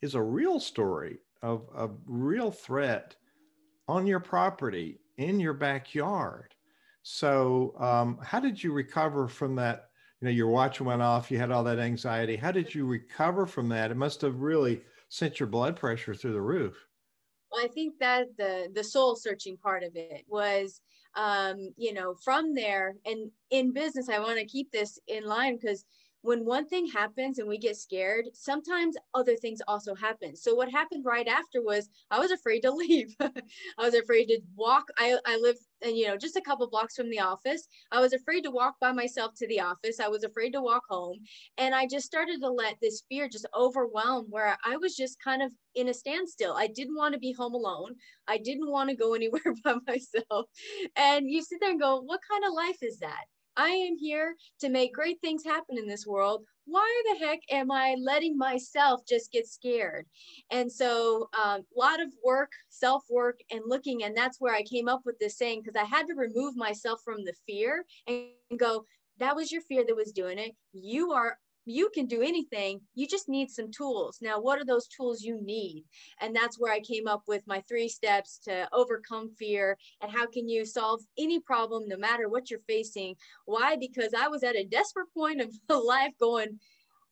is 0.00 0.14
a 0.14 0.22
real 0.22 0.60
story 0.60 1.18
of 1.42 1.66
a 1.74 1.88
real 2.06 2.52
threat 2.52 3.16
on 3.88 4.06
your 4.06 4.20
property 4.20 5.00
in 5.16 5.40
your 5.40 5.54
backyard. 5.54 6.54
So, 7.02 7.74
um, 7.80 8.18
how 8.22 8.38
did 8.38 8.62
you 8.62 8.72
recover 8.72 9.26
from 9.26 9.56
that? 9.56 9.88
You 10.22 10.26
know, 10.26 10.34
your 10.34 10.50
watch 10.50 10.80
went 10.80 11.02
off, 11.02 11.32
you 11.32 11.38
had 11.38 11.50
all 11.50 11.64
that 11.64 11.80
anxiety. 11.80 12.36
How 12.36 12.52
did 12.52 12.72
you 12.72 12.86
recover 12.86 13.44
from 13.44 13.68
that? 13.70 13.90
It 13.90 13.96
must 13.96 14.20
have 14.20 14.36
really 14.36 14.80
sent 15.08 15.40
your 15.40 15.48
blood 15.48 15.74
pressure 15.74 16.14
through 16.14 16.34
the 16.34 16.40
roof. 16.40 16.86
Well, 17.50 17.64
I 17.64 17.66
think 17.66 17.98
that 17.98 18.28
the 18.38 18.70
the 18.72 18.84
soul 18.84 19.16
searching 19.16 19.56
part 19.56 19.82
of 19.82 19.96
it 19.96 20.24
was 20.28 20.80
um, 21.16 21.74
you 21.76 21.92
know, 21.92 22.14
from 22.14 22.54
there 22.54 22.94
and 23.04 23.32
in 23.50 23.72
business, 23.72 24.08
I 24.08 24.20
want 24.20 24.38
to 24.38 24.46
keep 24.46 24.70
this 24.70 24.96
in 25.08 25.24
line 25.24 25.56
because 25.56 25.84
when 26.22 26.44
one 26.44 26.66
thing 26.68 26.86
happens 26.86 27.38
and 27.38 27.48
we 27.48 27.58
get 27.58 27.76
scared, 27.76 28.26
sometimes 28.32 28.96
other 29.12 29.34
things 29.36 29.60
also 29.66 29.94
happen. 29.94 30.36
So 30.36 30.54
what 30.54 30.70
happened 30.70 31.04
right 31.04 31.26
after 31.26 31.62
was 31.62 31.90
I 32.10 32.20
was 32.20 32.30
afraid 32.30 32.60
to 32.60 32.70
leave. 32.72 33.14
I 33.20 33.30
was 33.78 33.94
afraid 33.94 34.26
to 34.26 34.40
walk. 34.56 34.84
I, 34.98 35.18
I 35.26 35.36
live, 35.38 35.56
and 35.82 35.96
you 35.96 36.06
know, 36.06 36.16
just 36.16 36.36
a 36.36 36.40
couple 36.40 36.68
blocks 36.70 36.96
from 36.96 37.10
the 37.10 37.20
office. 37.20 37.66
I 37.90 38.00
was 38.00 38.12
afraid 38.12 38.42
to 38.42 38.50
walk 38.50 38.76
by 38.80 38.92
myself 38.92 39.34
to 39.36 39.48
the 39.48 39.60
office. 39.60 39.98
I 40.00 40.08
was 40.08 40.22
afraid 40.22 40.52
to 40.52 40.62
walk 40.62 40.84
home. 40.88 41.18
And 41.58 41.74
I 41.74 41.86
just 41.86 42.06
started 42.06 42.40
to 42.40 42.50
let 42.50 42.76
this 42.80 43.02
fear 43.08 43.28
just 43.28 43.46
overwhelm 43.56 44.26
where 44.30 44.56
I 44.64 44.76
was 44.76 44.96
just 44.96 45.22
kind 45.22 45.42
of 45.42 45.50
in 45.74 45.88
a 45.88 45.94
standstill. 45.94 46.54
I 46.56 46.68
didn't 46.68 46.96
want 46.96 47.14
to 47.14 47.20
be 47.20 47.32
home 47.32 47.54
alone. 47.54 47.96
I 48.28 48.38
didn't 48.38 48.70
want 48.70 48.90
to 48.90 48.96
go 48.96 49.14
anywhere 49.14 49.54
by 49.64 49.74
myself. 49.86 50.46
And 50.96 51.28
you 51.28 51.42
sit 51.42 51.58
there 51.60 51.70
and 51.70 51.80
go, 51.80 52.00
what 52.00 52.20
kind 52.30 52.44
of 52.44 52.52
life 52.52 52.78
is 52.82 52.98
that? 52.98 53.24
I 53.56 53.68
am 53.68 53.96
here 53.96 54.34
to 54.60 54.68
make 54.68 54.94
great 54.94 55.20
things 55.20 55.44
happen 55.44 55.78
in 55.78 55.86
this 55.86 56.06
world. 56.06 56.44
Why 56.64 57.02
the 57.10 57.26
heck 57.26 57.40
am 57.50 57.70
I 57.70 57.96
letting 58.00 58.38
myself 58.38 59.02
just 59.06 59.32
get 59.32 59.46
scared? 59.46 60.06
And 60.50 60.70
so, 60.70 61.28
a 61.36 61.48
um, 61.48 61.62
lot 61.76 62.00
of 62.00 62.08
work, 62.24 62.52
self 62.68 63.02
work, 63.10 63.40
and 63.50 63.62
looking. 63.66 64.04
And 64.04 64.16
that's 64.16 64.40
where 64.40 64.54
I 64.54 64.62
came 64.62 64.88
up 64.88 65.02
with 65.04 65.18
this 65.18 65.36
saying 65.36 65.62
because 65.64 65.80
I 65.80 65.84
had 65.84 66.06
to 66.06 66.14
remove 66.14 66.56
myself 66.56 67.00
from 67.04 67.24
the 67.24 67.34
fear 67.46 67.84
and 68.06 68.30
go, 68.58 68.84
that 69.18 69.36
was 69.36 69.52
your 69.52 69.62
fear 69.62 69.84
that 69.86 69.96
was 69.96 70.12
doing 70.12 70.38
it. 70.38 70.52
You 70.72 71.12
are 71.12 71.38
you 71.64 71.90
can 71.94 72.06
do 72.06 72.22
anything 72.22 72.80
you 72.94 73.06
just 73.06 73.28
need 73.28 73.50
some 73.50 73.70
tools. 73.70 74.18
Now 74.20 74.40
what 74.40 74.58
are 74.58 74.64
those 74.64 74.88
tools 74.88 75.22
you 75.22 75.40
need? 75.40 75.84
And 76.20 76.34
that's 76.34 76.58
where 76.58 76.72
i 76.72 76.80
came 76.80 77.06
up 77.06 77.22
with 77.26 77.46
my 77.46 77.62
three 77.68 77.88
steps 77.88 78.38
to 78.44 78.68
overcome 78.72 79.30
fear 79.38 79.76
and 80.00 80.10
how 80.10 80.26
can 80.26 80.48
you 80.48 80.64
solve 80.64 81.00
any 81.18 81.40
problem 81.40 81.84
no 81.86 81.96
matter 81.96 82.28
what 82.28 82.50
you're 82.50 82.60
facing. 82.68 83.14
Why? 83.46 83.76
Because 83.76 84.12
i 84.14 84.28
was 84.28 84.42
at 84.42 84.56
a 84.56 84.64
desperate 84.64 85.12
point 85.14 85.40
of 85.40 85.52
life 85.84 86.12
going 86.20 86.58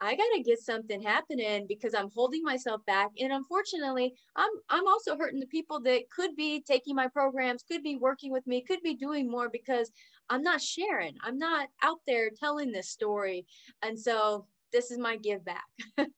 I 0.03 0.17
got 0.17 0.29
to 0.35 0.43
get 0.43 0.59
something 0.61 1.03
happening 1.03 1.67
because 1.69 1.95
I'm 1.95 2.11
holding 2.15 2.43
myself 2.43 2.81
back. 2.87 3.11
And 3.21 3.33
unfortunately, 3.33 4.15
I'm 4.35 4.51
I'm 4.71 4.87
also 4.87 5.17
hurting 5.17 5.41
the 5.41 5.47
people 5.47 5.79
that 5.81 6.09
could 6.11 6.35
be 6.37 6.63
taking 6.63 6.95
my 6.97 7.07
programs, 7.09 7.63
could 7.63 7.83
be 7.83 7.97
working 7.97 8.33
with 8.33 8.47
me, 8.47 8.63
could 8.63 8.83
be 8.83 8.95
doing 8.95 9.31
more 9.31 9.51
because 9.51 9.91
I'm 10.31 10.43
not 10.43 10.63
sharing. 10.63 11.17
I'm 11.23 11.39
not 11.39 11.69
out 11.83 11.99
there 12.07 12.31
telling 12.31 12.71
this 12.71 12.89
story. 12.89 13.47
And 13.83 13.99
so 13.99 14.47
this 14.73 14.91
is 14.91 14.99
my 14.99 15.17
give 15.17 15.45
back. 15.45 15.65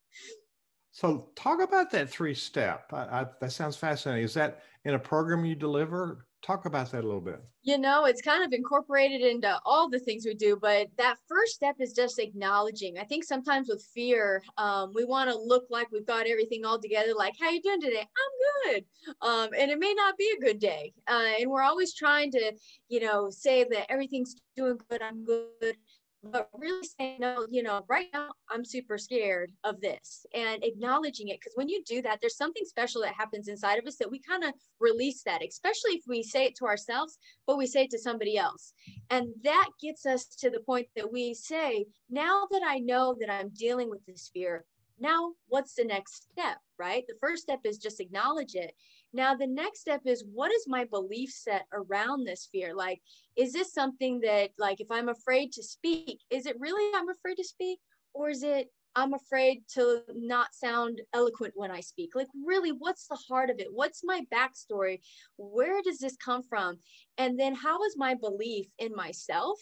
so 0.93 1.31
talk 1.35 1.63
about 1.63 1.91
that 1.93 2.11
three 2.11 2.35
step. 2.35 2.93
I, 2.93 2.97
I, 2.99 3.27
that 3.41 3.53
sounds 3.53 3.77
fascinating. 3.77 4.25
Is 4.25 4.35
that 4.35 4.63
in 4.85 4.95
a 4.95 4.99
program 4.99 5.47
you 5.47 5.55
deliver? 5.55 6.27
Talk 6.43 6.67
about 6.67 6.91
that 6.91 7.05
a 7.05 7.07
little 7.07 7.21
bit. 7.21 7.41
You 7.63 7.79
know 7.79 8.05
it's 8.05 8.21
kind 8.21 8.45
of 8.45 8.53
incorporated 8.53 9.23
into 9.23 9.59
all 9.65 9.89
the 9.89 9.99
things 9.99 10.25
we 10.27 10.35
do 10.35 10.59
but 10.61 10.89
that 10.99 11.17
first 11.29 11.55
step 11.55 11.77
is 11.79 11.93
just 11.93 12.19
acknowledging. 12.19 12.99
I 12.99 13.05
think 13.05 13.25
sometimes 13.25 13.69
with 13.69 13.87
fear 13.95 14.43
um, 14.59 14.93
we 14.95 15.05
want 15.05 15.31
to 15.31 15.37
look 15.39 15.65
like 15.71 15.91
we've 15.93 16.07
got 16.07 16.27
everything 16.27 16.65
all 16.65 16.81
together 16.81 17.15
like 17.17 17.35
how 17.41 17.51
you 17.51 17.63
doing 17.63 17.81
today? 17.81 18.01
I'm 18.01 18.73
good. 18.73 18.85
Um, 19.21 19.51
and 19.57 19.71
it 19.71 19.79
may 19.79 19.95
not 19.95 20.17
be 20.17 20.33
a 20.37 20.41
good 20.41 20.59
day 20.59 20.93
uh, 21.09 21.31
and 21.41 21.51
we're 21.51 21.63
always 21.63 21.95
trying 21.95 22.31
to 22.33 22.53
you 22.89 23.01
know 23.01 23.31
say 23.31 23.65
that 23.65 23.91
everything's 23.91 24.37
doing 24.57 24.79
good 24.91 25.03
i'm 25.03 25.25
good 25.25 25.77
but 26.23 26.49
really 26.55 26.87
saying 26.99 27.17
no 27.19 27.47
you 27.51 27.63
know 27.63 27.85
right 27.89 28.07
now 28.13 28.29
i'm 28.51 28.65
super 28.65 28.97
scared 28.97 29.51
of 29.65 29.81
this 29.81 30.25
and 30.35 30.63
acknowledging 30.63 31.29
it 31.29 31.39
because 31.41 31.53
when 31.57 31.69
you 31.69 31.83
do 31.85 32.01
that 32.01 32.19
there's 32.21 32.37
something 32.37 32.65
special 32.65 33.03
that 33.03 33.15
happens 33.15 33.49
inside 33.49 33.79
of 33.79 33.87
us 33.87 33.97
that 33.97 34.11
we 34.11 34.21
kind 34.21 34.45
of 34.45 34.53
release 34.79 35.23
that 35.25 35.43
especially 35.47 35.93
if 35.93 36.03
we 36.07 36.23
say 36.23 36.45
it 36.45 36.55
to 36.55 36.65
ourselves 36.65 37.19
but 37.47 37.59
we 37.59 37.67
say 37.67 37.85
it 37.85 37.91
to 37.91 37.99
somebody 37.99 38.37
else. 38.37 38.73
And 39.11 39.29
that 39.43 39.69
gets 39.81 40.07
us 40.07 40.27
to 40.39 40.51
the 40.51 40.61
point 40.61 40.89
that 40.97 41.11
we 41.11 41.35
say 41.35 41.87
now 42.11 42.47
that 42.51 42.63
i 42.65 42.79
know 42.79 43.17
that 43.21 43.31
i'm 43.31 43.51
dealing 43.51 43.91
with 43.91 44.05
this 44.07 44.31
fear 44.33 44.65
now 44.99 45.33
what's 45.49 45.75
the 45.75 45.85
next 45.85 46.29
step? 46.31 46.59
Right? 46.79 47.05
The 47.09 47.17
first 47.21 47.43
step 47.43 47.61
is 47.65 47.79
just 47.79 48.01
acknowledge 48.01 48.55
it 48.55 48.73
now, 49.13 49.35
the 49.35 49.47
next 49.47 49.81
step 49.81 50.03
is 50.07 50.25
what 50.33 50.51
is 50.53 50.65
my 50.67 50.85
belief 50.85 51.31
set 51.31 51.67
around 51.73 52.25
this 52.25 52.49
fear? 52.51 52.75
Like, 52.75 53.01
is 53.37 53.53
this 53.53 53.73
something 53.73 54.21
that, 54.21 54.51
like, 54.59 54.81
if 54.81 54.91
I'm 54.91 55.09
afraid 55.09 55.53
to 55.53 55.63
speak, 55.63 56.21
is 56.31 56.47
it 56.47 56.57
really 56.59 56.91
I'm 56.95 57.11
afraid 57.11 57.37
to 57.37 57.45
speak? 57.45 57.79
Or 58.15 58.31
is 58.31 58.43
it 58.43 58.69
I'm 58.95 59.15
afraid 59.15 59.63
to 59.75 60.03
not 60.15 60.55
sound 60.55 61.01
eloquent 61.15 61.55
when 61.57 61.71
I 61.71 61.81
speak. 61.81 62.11
Like, 62.15 62.29
really, 62.45 62.73
what's 62.73 63.07
the 63.07 63.19
heart 63.29 63.49
of 63.49 63.59
it? 63.59 63.69
What's 63.71 64.05
my 64.05 64.23
backstory? 64.33 65.01
Where 65.37 65.81
does 65.83 65.99
this 65.99 66.17
come 66.17 66.43
from? 66.43 66.79
And 67.17 67.41
then, 67.41 67.55
how 67.55 67.83
is 67.85 67.97
my 67.97 68.15
belief 68.15 68.67
in 68.79 68.95
myself 68.95 69.59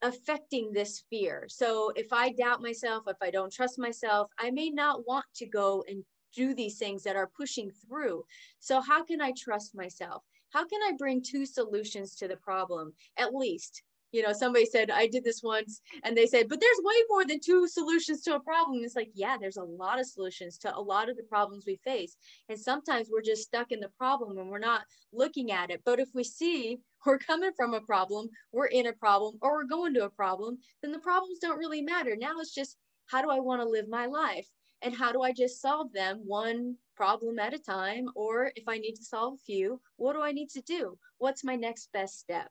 affecting 0.00 0.72
this 0.72 1.04
fear? 1.10 1.46
So, 1.48 1.92
if 1.96 2.12
I 2.12 2.32
doubt 2.32 2.62
myself, 2.62 3.04
if 3.06 3.18
I 3.20 3.30
don't 3.30 3.52
trust 3.52 3.78
myself, 3.78 4.30
I 4.38 4.50
may 4.50 4.70
not 4.70 5.06
want 5.06 5.26
to 5.36 5.46
go 5.46 5.84
and 5.86 6.02
do 6.36 6.54
these 6.54 6.78
things 6.78 7.02
that 7.04 7.16
are 7.16 7.30
pushing 7.36 7.70
through. 7.70 8.24
So, 8.60 8.80
how 8.80 9.02
can 9.02 9.20
I 9.20 9.32
trust 9.36 9.74
myself? 9.74 10.22
How 10.50 10.66
can 10.66 10.80
I 10.82 10.92
bring 10.96 11.22
two 11.22 11.46
solutions 11.46 12.14
to 12.16 12.28
the 12.28 12.36
problem, 12.36 12.92
at 13.16 13.34
least? 13.34 13.82
you 14.12 14.22
know 14.22 14.32
somebody 14.32 14.64
said 14.64 14.90
i 14.90 15.06
did 15.06 15.24
this 15.24 15.42
once 15.42 15.80
and 16.04 16.16
they 16.16 16.26
said 16.26 16.48
but 16.48 16.60
there's 16.60 16.80
way 16.82 16.94
more 17.08 17.24
than 17.24 17.40
two 17.40 17.66
solutions 17.66 18.22
to 18.22 18.34
a 18.34 18.40
problem 18.40 18.80
it's 18.82 18.96
like 18.96 19.10
yeah 19.14 19.36
there's 19.38 19.56
a 19.56 19.62
lot 19.62 19.98
of 19.98 20.06
solutions 20.06 20.56
to 20.58 20.74
a 20.74 20.80
lot 20.80 21.08
of 21.08 21.16
the 21.16 21.22
problems 21.24 21.64
we 21.66 21.76
face 21.84 22.16
and 22.48 22.58
sometimes 22.58 23.08
we're 23.10 23.20
just 23.20 23.42
stuck 23.42 23.72
in 23.72 23.80
the 23.80 23.90
problem 23.98 24.38
and 24.38 24.48
we're 24.48 24.58
not 24.58 24.82
looking 25.12 25.50
at 25.50 25.70
it 25.70 25.82
but 25.84 26.00
if 26.00 26.08
we 26.14 26.24
see 26.24 26.78
we're 27.06 27.18
coming 27.18 27.50
from 27.56 27.74
a 27.74 27.80
problem 27.80 28.28
we're 28.52 28.66
in 28.66 28.86
a 28.86 28.92
problem 28.92 29.34
or 29.42 29.54
we're 29.54 29.64
going 29.64 29.92
to 29.92 30.04
a 30.04 30.10
problem 30.10 30.56
then 30.82 30.92
the 30.92 30.98
problems 30.98 31.38
don't 31.38 31.58
really 31.58 31.82
matter 31.82 32.16
now 32.18 32.32
it's 32.40 32.54
just 32.54 32.76
how 33.10 33.20
do 33.20 33.30
i 33.30 33.38
want 33.38 33.60
to 33.60 33.68
live 33.68 33.88
my 33.88 34.06
life 34.06 34.46
and 34.82 34.94
how 34.94 35.12
do 35.12 35.22
i 35.22 35.32
just 35.32 35.60
solve 35.60 35.92
them 35.92 36.20
one 36.24 36.76
problem 36.96 37.38
at 37.38 37.54
a 37.54 37.58
time 37.58 38.08
or 38.14 38.50
if 38.56 38.64
i 38.68 38.78
need 38.78 38.94
to 38.94 39.04
solve 39.04 39.34
a 39.34 39.44
few 39.44 39.80
what 39.96 40.14
do 40.14 40.22
i 40.22 40.32
need 40.32 40.48
to 40.48 40.62
do 40.62 40.96
what's 41.18 41.44
my 41.44 41.56
next 41.56 41.90
best 41.92 42.18
step 42.18 42.50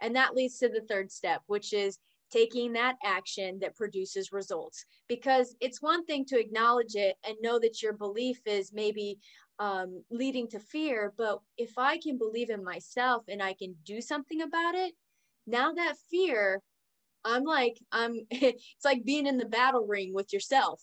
and 0.00 0.14
that 0.16 0.34
leads 0.34 0.58
to 0.58 0.68
the 0.68 0.82
third 0.82 1.10
step, 1.10 1.42
which 1.46 1.72
is 1.72 1.98
taking 2.30 2.72
that 2.72 2.96
action 3.04 3.58
that 3.60 3.76
produces 3.76 4.32
results. 4.32 4.84
Because 5.08 5.54
it's 5.60 5.82
one 5.82 6.04
thing 6.04 6.24
to 6.26 6.38
acknowledge 6.38 6.94
it 6.94 7.16
and 7.26 7.36
know 7.40 7.58
that 7.58 7.82
your 7.82 7.92
belief 7.92 8.40
is 8.46 8.72
maybe 8.72 9.18
um, 9.58 10.02
leading 10.10 10.48
to 10.48 10.58
fear, 10.58 11.14
but 11.16 11.40
if 11.56 11.78
I 11.78 11.98
can 11.98 12.18
believe 12.18 12.50
in 12.50 12.62
myself 12.62 13.24
and 13.28 13.42
I 13.42 13.54
can 13.54 13.74
do 13.84 14.00
something 14.00 14.42
about 14.42 14.74
it, 14.74 14.92
now 15.46 15.72
that 15.72 15.94
fear, 16.10 16.60
I'm 17.24 17.44
like, 17.44 17.78
I'm, 17.90 18.20
it's 18.30 18.84
like 18.84 19.04
being 19.04 19.26
in 19.26 19.38
the 19.38 19.46
battle 19.46 19.86
ring 19.86 20.12
with 20.12 20.32
yourself. 20.32 20.82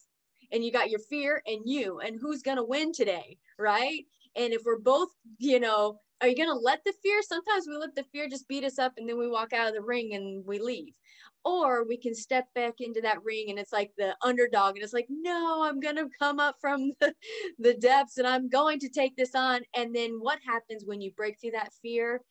And 0.54 0.64
you 0.64 0.72
got 0.72 0.90
your 0.90 1.00
fear 1.00 1.42
and 1.46 1.62
you, 1.66 2.00
and 2.00 2.18
who's 2.22 2.44
going 2.44 2.58
to 2.58 2.64
win 2.64 2.94
today, 2.94 3.38
right? 3.60 4.06
And 4.36 4.54
if 4.54 4.62
we're 4.66 4.80
both, 4.80 5.10
you 5.40 5.60
know, 5.60 6.00
are 6.22 6.28
you 6.28 6.38
going 6.38 6.50
to 6.50 6.56
let 6.56 6.80
the 6.86 6.94
fear? 7.04 7.22
Sometimes 7.22 7.66
we 7.68 7.76
let 7.76 7.96
the 7.96 8.06
fear 8.14 8.30
just 8.30 8.48
beat 8.48 8.64
us 8.64 8.80
up 8.80 8.94
and 8.98 9.10
then 9.10 9.20
we 9.20 9.28
walk 9.28 9.52
out 9.52 9.68
of 9.68 9.74
the 9.74 9.82
ring 9.82 10.14
and 10.14 10.46
we 10.46 10.58
leave. 10.58 10.94
Or 11.44 11.86
we 11.86 11.98
can 11.98 12.16
step 12.16 12.46
back 12.56 12.76
into 12.80 13.02
that 13.02 13.22
ring 13.26 13.48
and 13.50 13.60
it's 13.60 13.74
like 13.74 13.92
the 13.98 14.16
underdog 14.24 14.76
and 14.76 14.84
it's 14.84 14.94
like 14.94 15.08
no 15.10 15.62
i'm 15.66 15.82
going 15.82 15.98
to 15.98 16.08
come 16.18 16.40
up 16.40 16.56
from 16.62 16.94
the, 17.02 17.14
the 17.60 17.74
depths 17.74 18.18
and 18.18 18.26
i'm 18.26 18.48
going 18.48 18.80
to 18.80 18.90
take 18.90 19.18
this 19.18 19.36
on. 19.36 19.62
And 19.76 19.94
then 19.94 20.12
what 20.22 20.40
happens 20.48 20.84
when 20.86 21.02
you 21.02 21.12
break 21.18 21.42
through 21.42 21.52
that 21.52 21.74
fear? 21.82 22.22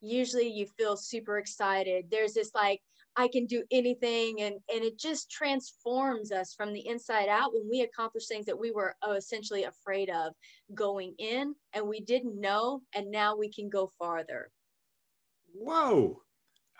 Usually 0.00 0.48
you 0.48 0.66
feel 0.76 0.96
super 0.96 1.38
excited. 1.38 2.06
There's 2.10 2.34
this 2.34 2.50
like 2.54 2.80
I 3.18 3.26
can 3.26 3.46
do 3.46 3.64
anything. 3.72 4.42
And, 4.42 4.54
and 4.72 4.84
it 4.84 4.96
just 4.96 5.28
transforms 5.28 6.30
us 6.30 6.54
from 6.54 6.72
the 6.72 6.86
inside 6.86 7.28
out 7.28 7.52
when 7.52 7.68
we 7.68 7.80
accomplish 7.80 8.28
things 8.28 8.46
that 8.46 8.58
we 8.58 8.70
were 8.70 8.94
uh, 9.06 9.14
essentially 9.14 9.64
afraid 9.64 10.08
of 10.08 10.32
going 10.72 11.14
in 11.18 11.56
and 11.72 11.86
we 11.86 12.00
didn't 12.00 12.40
know. 12.40 12.82
And 12.94 13.10
now 13.10 13.36
we 13.36 13.52
can 13.52 13.68
go 13.68 13.90
farther. 13.98 14.52
Whoa. 15.52 16.22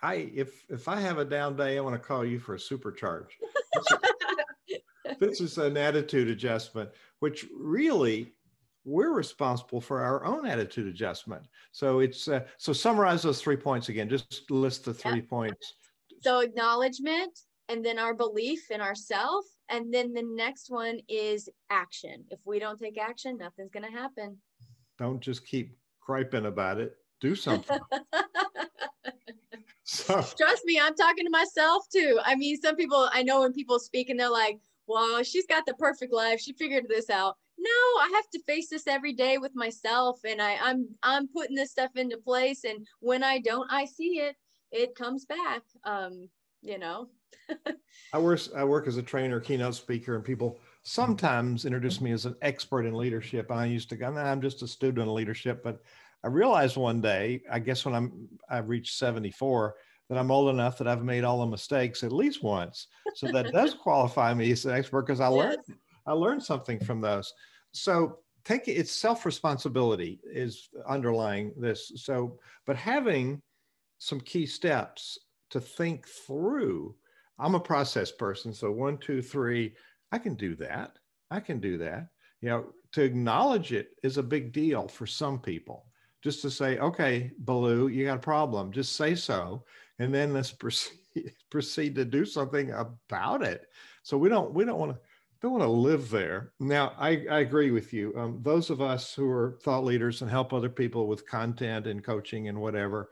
I 0.01 0.31
if 0.33 0.65
if 0.69 0.87
I 0.87 1.01
have 1.01 1.19
a 1.19 1.25
down 1.25 1.57
day, 1.57 1.77
I 1.77 1.81
want 1.81 2.01
to 2.01 2.09
call 2.09 2.25
you 2.25 2.39
for 2.39 2.55
a 2.55 2.59
supercharge. 2.59 3.31
this 5.19 5.41
is 5.41 5.59
an 5.59 5.77
attitude 5.77 6.29
adjustment, 6.29 6.91
which 7.19 7.47
really 7.53 8.33
we're 8.85 9.13
responsible 9.13 9.81
for 9.81 10.01
our 10.01 10.25
own 10.25 10.47
attitude 10.47 10.87
adjustment. 10.87 11.43
So 11.73 11.99
it's 11.99 12.29
uh, 12.29 12.45
so 12.59 12.73
summarize 12.73 13.23
those 13.23 13.43
three 13.43 13.57
points 13.57 13.89
again. 13.89 14.09
Just 14.09 14.49
list 14.53 14.85
the 14.85 14.95
three 14.95 15.21
points 15.21 15.75
so 16.23 16.41
acknowledgement 16.41 17.39
and 17.69 17.85
then 17.85 17.99
our 17.99 18.15
belief 18.15 18.71
in 18.71 18.81
ourself. 18.81 19.45
And 19.69 19.93
then 19.93 20.13
the 20.15 20.23
next 20.23 20.71
one 20.71 21.01
is 21.09 21.49
action. 21.71 22.25
If 22.31 22.41
we 22.45 22.59
don't 22.59 22.79
take 22.79 22.99
action 22.99 23.37
nothing's 23.39 23.71
going 23.71 23.85
to 23.85 23.93
happen. 23.93 24.39
Don't 24.99 25.21
just 25.21 25.47
keep 25.47 25.77
griping 26.01 26.47
about 26.47 26.79
it. 26.79 26.95
Do 27.21 27.35
something. 27.35 27.79
So. 29.91 30.23
trust 30.37 30.67
me 30.67 30.79
i'm 30.79 30.95
talking 30.95 31.25
to 31.25 31.31
myself 31.31 31.87
too. 31.91 32.21
I 32.23 32.35
mean 32.35 32.61
some 32.61 32.77
people 32.77 33.09
i 33.11 33.23
know 33.23 33.41
when 33.41 33.55
people 33.55 33.79
speak 33.79 34.11
and 34.11 34.21
they're 34.21 34.29
like 34.29 34.59
well 34.87 35.23
she's 35.23 35.47
got 35.47 35.65
the 35.65 35.73
perfect 35.75 36.13
life. 36.13 36.41
She 36.41 36.53
figured 36.53 36.85
this 36.91 37.09
out. 37.09 37.37
No 37.59 37.71
i 37.71 38.11
have 38.15 38.29
to 38.35 38.43
face 38.43 38.69
this 38.69 38.87
every 38.87 39.15
day 39.15 39.39
with 39.39 39.53
myself 39.55 40.21
and 40.29 40.43
I, 40.43 40.59
i'm 40.61 40.89
i'm 41.03 41.27
putting 41.29 41.57
this 41.57 41.71
stuff 41.71 41.93
into 41.97 42.19
place. 42.19 42.65
And 42.65 42.87
when 43.01 43.25
i 43.25 43.39
don't 43.39 43.67
i 43.73 43.87
see 43.87 44.21
it 44.21 44.37
it 44.71 44.95
comes 44.95 45.25
back 45.25 45.63
um 45.85 46.29
you 46.63 46.79
know. 46.79 47.09
I 48.13 48.19
work 48.19 48.41
i 48.57 48.65
work 48.65 48.87
as 48.87 48.97
a 48.97 49.03
trainer 49.03 49.41
keynote 49.41 49.75
speaker 49.75 50.17
and 50.17 50.25
people 50.25 50.59
sometimes 50.83 51.65
introduce 51.65 52.01
me 52.01 52.13
as 52.13 52.27
an 52.27 52.37
expert 52.43 52.87
in 52.87 52.95
leadership. 52.95 53.51
And 53.51 53.61
i 53.61 53.67
used 53.67 53.89
to 53.91 53.97
go 53.97 54.11
nah, 54.11 54.23
i'm 54.23 54.41
just 54.41 54.63
a 54.63 54.69
student 54.69 55.07
in 55.07 55.15
leadership. 55.15 55.63
But 55.63 55.83
i 56.25 56.29
realized 56.29 56.77
one 56.77 57.01
day 57.01 57.43
i 57.51 57.59
guess 57.59 57.85
when 57.85 57.95
i'm 57.95 58.29
i've 58.51 58.69
reached 58.69 58.97
74 58.97 59.77
that 60.09 60.19
i'm 60.19 60.31
old 60.31 60.51
enough 60.51 60.79
that 60.79 60.89
i've 60.89 61.05
made 61.05 61.25
all 61.25 61.41
the 61.41 61.47
mistakes 61.47 62.03
at 62.03 62.13
least 62.13 62.43
once. 62.43 62.89
So 63.15 63.31
that 63.33 63.53
does 63.53 63.75
qualify 63.83 64.35
me 64.35 64.51
as 64.53 64.65
an 64.65 64.73
expert 64.73 65.03
because 65.03 65.21
i 65.21 65.29
yes. 65.31 65.39
learned 65.39 65.79
i 66.07 66.13
learned 66.13 66.43
something 66.43 66.81
from 66.81 67.01
those. 67.01 67.33
So 67.73 68.19
take 68.45 68.67
it's 68.67 68.93
self 68.93 69.27
responsibility 69.27 70.21
is 70.25 70.71
underlying 70.89 71.53
this. 71.57 71.93
So 71.97 72.39
but 72.67 72.77
having 72.77 73.43
some 73.99 74.21
key 74.21 74.47
steps 74.47 75.19
to 75.51 75.61
think 75.61 76.07
through. 76.07 76.95
I'm 77.39 77.55
a 77.55 77.61
process 77.61 78.11
person, 78.11 78.53
so 78.53 78.71
one, 78.71 78.99
two, 78.99 79.23
three, 79.23 79.75
I 80.11 80.19
can 80.19 80.35
do 80.35 80.55
that. 80.57 80.99
I 81.31 81.41
can 81.41 81.61
do 81.61 81.79
that. 81.79 82.09
You 82.41 82.49
know, 82.49 82.67
to 82.93 83.03
acknowledge 83.03 83.73
it 83.73 83.91
is 84.03 84.17
a 84.17 84.23
big 84.23 84.53
deal 84.53 84.89
for 84.89 85.07
some 85.07 85.39
people. 85.39 85.85
Just 86.23 86.43
to 86.43 86.51
say, 86.51 86.79
okay, 86.79 87.31
Ballou, 87.39 87.89
you 87.89 88.07
got 88.07 88.17
a 88.17 88.21
problem. 88.21 88.73
Just 88.73 88.97
say 88.97 89.15
so, 89.15 89.65
and 89.99 90.13
then 90.13 90.33
let's 90.33 90.51
proceed 90.51 90.99
proceed 91.51 91.95
to 91.95 92.05
do 92.05 92.25
something 92.25 92.71
about 92.73 93.43
it. 93.43 93.67
So 94.03 94.17
we 94.17 94.29
don't 94.29 94.53
we 94.53 94.65
don't 94.65 94.79
want 94.79 94.93
to 94.93 95.01
don't 95.41 95.53
want 95.53 95.63
to 95.63 95.69
live 95.69 96.11
there. 96.11 96.53
Now, 96.59 96.95
I, 96.99 97.25
I 97.31 97.41
agree 97.41 97.71
with 97.71 97.93
you. 97.93 98.13
Um, 98.17 98.41
those 98.43 98.71
of 98.71 98.81
us 98.81 99.15
who 99.15 99.31
are 99.31 99.57
thought 99.63 99.85
leaders 99.85 100.21
and 100.21 100.31
help 100.31 100.53
other 100.53 100.69
people 100.69 101.07
with 101.07 101.29
content 101.29 101.87
and 101.87 102.03
coaching 102.03 102.49
and 102.49 102.61
whatever, 102.61 103.11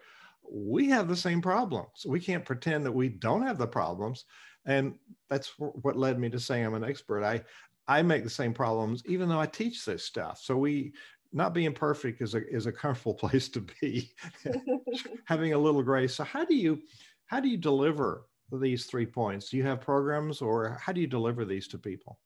we 0.51 0.89
have 0.89 1.09
the 1.09 1.17
same 1.17 1.41
problems. 1.41 2.05
We 2.07 2.21
can't 2.21 2.45
pretend 2.45 2.85
that 2.87 2.93
we 2.93 3.09
don't 3.09 3.43
have 3.43 3.59
the 3.59 3.67
problems. 3.67 4.25
And 4.67 4.95
that's 5.31 5.53
what 5.59 5.97
led 5.97 6.19
me 6.19 6.29
to 6.31 6.41
say 6.41 6.63
I'm 6.63 6.75
an 6.75 6.85
expert. 6.85 7.23
I, 7.23 7.43
I 7.89 8.03
make 8.03 8.25
the 8.25 8.31
same 8.31 8.53
problems, 8.53 9.03
even 9.07 9.29
though 9.29 9.41
I 9.41 9.47
teach 9.47 9.85
this 9.85 10.05
stuff. 10.05 10.41
So 10.43 10.57
we, 10.57 10.93
not 11.33 11.55
being 11.55 11.73
perfect 11.73 12.21
is 12.23 12.35
a, 12.35 12.47
is 12.49 12.67
a 12.67 12.73
comfortable 12.73 13.15
place 13.29 13.49
to 13.51 13.67
be, 13.81 14.13
having 15.25 15.53
a 15.53 15.59
little 15.59 15.83
grace. 15.83 16.15
So 16.15 16.25
how 16.25 16.45
do 16.45 16.55
you, 16.55 16.81
how 17.27 17.41
do 17.41 17.49
you 17.49 17.57
deliver 17.57 18.27
these 18.53 18.87
three 18.87 19.07
points? 19.07 19.51
Do 19.51 19.57
you 19.57 19.65
have 19.65 19.81
programs 19.81 20.41
or 20.41 20.79
how 20.81 20.93
do 20.93 21.01
you 21.01 21.07
deliver 21.07 21.45
these 21.45 21.69
to 21.69 21.79
people? 21.79 22.19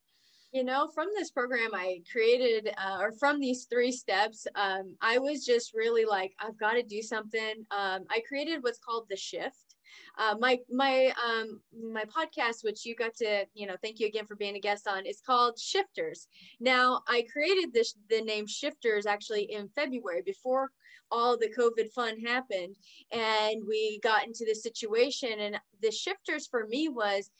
You 0.52 0.64
know 0.64 0.88
from 0.95 1.09
this 1.16 1.30
program 1.30 1.71
i 1.75 2.00
created 2.11 2.75
uh, 2.76 2.99
or 3.00 3.12
from 3.12 3.38
these 3.38 3.64
three 3.64 3.92
steps 3.92 4.47
um, 4.57 4.95
i 5.00 5.19
was 5.19 5.45
just 5.45 5.75
really 5.75 6.04
like 6.04 6.35
i've 6.40 6.59
got 6.59 6.73
to 6.73 6.83
do 6.83 7.02
something. 7.02 7.54
Um, 7.71 8.04
i 8.11 8.21
created 8.26 8.62
what's 8.62 8.78
called 8.78 9.07
the 9.09 9.16
shift. 9.16 9.76
Uh, 10.19 10.35
my 10.38 10.59
my 10.71 11.12
um, 11.25 11.61
my 11.92 12.04
podcast 12.04 12.64
which 12.64 12.85
you 12.85 12.95
got 12.95 13.14
to 13.14 13.45
you 13.54 13.66
know 13.66 13.76
thank 13.83 14.00
you 14.00 14.07
again 14.07 14.26
for 14.26 14.37
being 14.37 14.57
a 14.57 14.61
guest 14.61 14.88
on 14.88 15.07
is 15.07 15.21
called 15.25 15.59
shifters. 15.59 16.26
Now 16.59 17.02
i 17.09 17.25
created 17.33 17.73
this 17.73 17.95
the 18.09 18.23
name 18.23 18.47
shifters 18.47 19.07
actually 19.07 19.45
in 19.52 19.69
february 19.69 20.23
before 20.25 20.71
all 21.12 21.37
the 21.37 21.52
covid 21.59 21.90
fun 21.92 22.19
happened 22.21 22.76
and 23.11 23.62
we 23.66 23.99
got 24.02 24.25
into 24.25 24.45
this 24.45 24.62
situation 24.62 25.40
and 25.40 25.59
the 25.83 25.90
shifters 25.90 26.47
for 26.47 26.66
me 26.69 26.88
was 26.88 27.30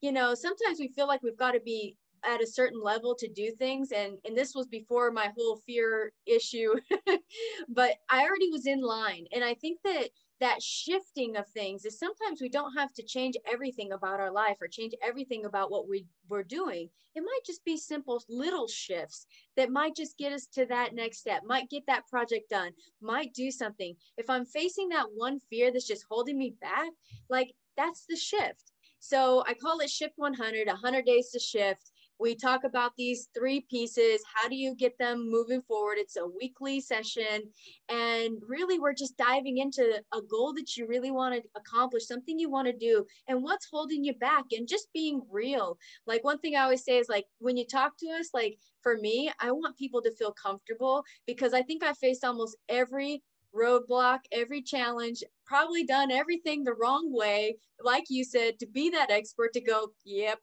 you 0.00 0.10
know 0.12 0.34
sometimes 0.34 0.78
we 0.80 0.88
feel 0.88 1.06
like 1.06 1.22
we've 1.22 1.36
got 1.36 1.52
to 1.52 1.60
be 1.60 1.96
at 2.26 2.42
a 2.42 2.46
certain 2.46 2.80
level 2.82 3.14
to 3.14 3.28
do 3.28 3.52
things 3.58 3.92
and 3.92 4.18
and 4.24 4.36
this 4.36 4.54
was 4.54 4.66
before 4.66 5.10
my 5.10 5.30
whole 5.36 5.56
fear 5.66 6.12
issue 6.26 6.74
but 7.68 7.96
i 8.10 8.22
already 8.22 8.50
was 8.50 8.66
in 8.66 8.80
line 8.80 9.26
and 9.32 9.44
i 9.44 9.54
think 9.54 9.78
that 9.84 10.08
that 10.40 10.62
shifting 10.62 11.36
of 11.36 11.46
things 11.48 11.84
is 11.84 11.98
sometimes 11.98 12.40
we 12.40 12.48
don't 12.48 12.76
have 12.76 12.92
to 12.92 13.02
change 13.02 13.34
everything 13.50 13.92
about 13.92 14.20
our 14.20 14.32
life 14.32 14.56
or 14.60 14.66
change 14.68 14.92
everything 15.02 15.44
about 15.44 15.70
what 15.70 15.88
we, 15.88 16.06
we're 16.28 16.42
doing. 16.42 16.88
It 17.14 17.20
might 17.20 17.40
just 17.46 17.64
be 17.64 17.76
simple 17.76 18.22
little 18.28 18.66
shifts 18.66 19.26
that 19.56 19.70
might 19.70 19.94
just 19.94 20.18
get 20.18 20.32
us 20.32 20.46
to 20.54 20.66
that 20.66 20.94
next 20.94 21.18
step, 21.18 21.42
might 21.46 21.70
get 21.70 21.84
that 21.86 22.06
project 22.08 22.50
done, 22.50 22.72
might 23.00 23.32
do 23.32 23.50
something. 23.50 23.94
If 24.18 24.28
I'm 24.28 24.44
facing 24.44 24.88
that 24.88 25.06
one 25.14 25.38
fear 25.38 25.72
that's 25.72 25.86
just 25.86 26.04
holding 26.10 26.36
me 26.36 26.54
back, 26.60 26.90
like 27.30 27.54
that's 27.76 28.04
the 28.08 28.16
shift. 28.16 28.72
So 28.98 29.44
I 29.46 29.54
call 29.54 29.80
it 29.80 29.90
Shift 29.90 30.14
100, 30.16 30.66
100 30.66 31.04
days 31.04 31.30
to 31.30 31.38
shift. 31.38 31.90
We 32.20 32.34
talk 32.36 32.64
about 32.64 32.92
these 32.96 33.28
three 33.36 33.60
pieces. 33.68 34.22
How 34.34 34.48
do 34.48 34.54
you 34.54 34.74
get 34.76 34.96
them 34.98 35.28
moving 35.30 35.62
forward? 35.62 35.96
It's 35.98 36.16
a 36.16 36.26
weekly 36.26 36.80
session. 36.80 37.50
And 37.88 38.38
really, 38.46 38.78
we're 38.78 38.94
just 38.94 39.16
diving 39.16 39.58
into 39.58 40.02
a 40.12 40.22
goal 40.22 40.54
that 40.54 40.76
you 40.76 40.86
really 40.86 41.10
want 41.10 41.34
to 41.34 41.42
accomplish, 41.56 42.06
something 42.06 42.38
you 42.38 42.50
want 42.50 42.66
to 42.68 42.72
do, 42.72 43.04
and 43.28 43.42
what's 43.42 43.68
holding 43.70 44.04
you 44.04 44.14
back, 44.14 44.44
and 44.52 44.68
just 44.68 44.88
being 44.92 45.22
real. 45.30 45.76
Like, 46.06 46.24
one 46.24 46.38
thing 46.38 46.54
I 46.54 46.62
always 46.62 46.84
say 46.84 46.98
is, 46.98 47.08
like, 47.08 47.26
when 47.38 47.56
you 47.56 47.66
talk 47.66 47.92
to 47.98 48.08
us, 48.10 48.30
like, 48.32 48.58
for 48.82 48.96
me, 48.98 49.30
I 49.40 49.50
want 49.50 49.76
people 49.76 50.02
to 50.02 50.12
feel 50.12 50.32
comfortable 50.32 51.04
because 51.26 51.52
I 51.52 51.62
think 51.62 51.82
I 51.82 51.94
faced 51.94 52.24
almost 52.24 52.56
every 52.68 53.22
roadblock, 53.54 54.20
every 54.32 54.62
challenge, 54.62 55.22
probably 55.46 55.84
done 55.84 56.10
everything 56.10 56.64
the 56.64 56.74
wrong 56.74 57.12
way, 57.12 57.56
like 57.80 58.04
you 58.08 58.24
said, 58.24 58.58
to 58.58 58.66
be 58.66 58.90
that 58.90 59.10
expert 59.10 59.52
to 59.52 59.60
go, 59.60 59.88
yep, 60.04 60.38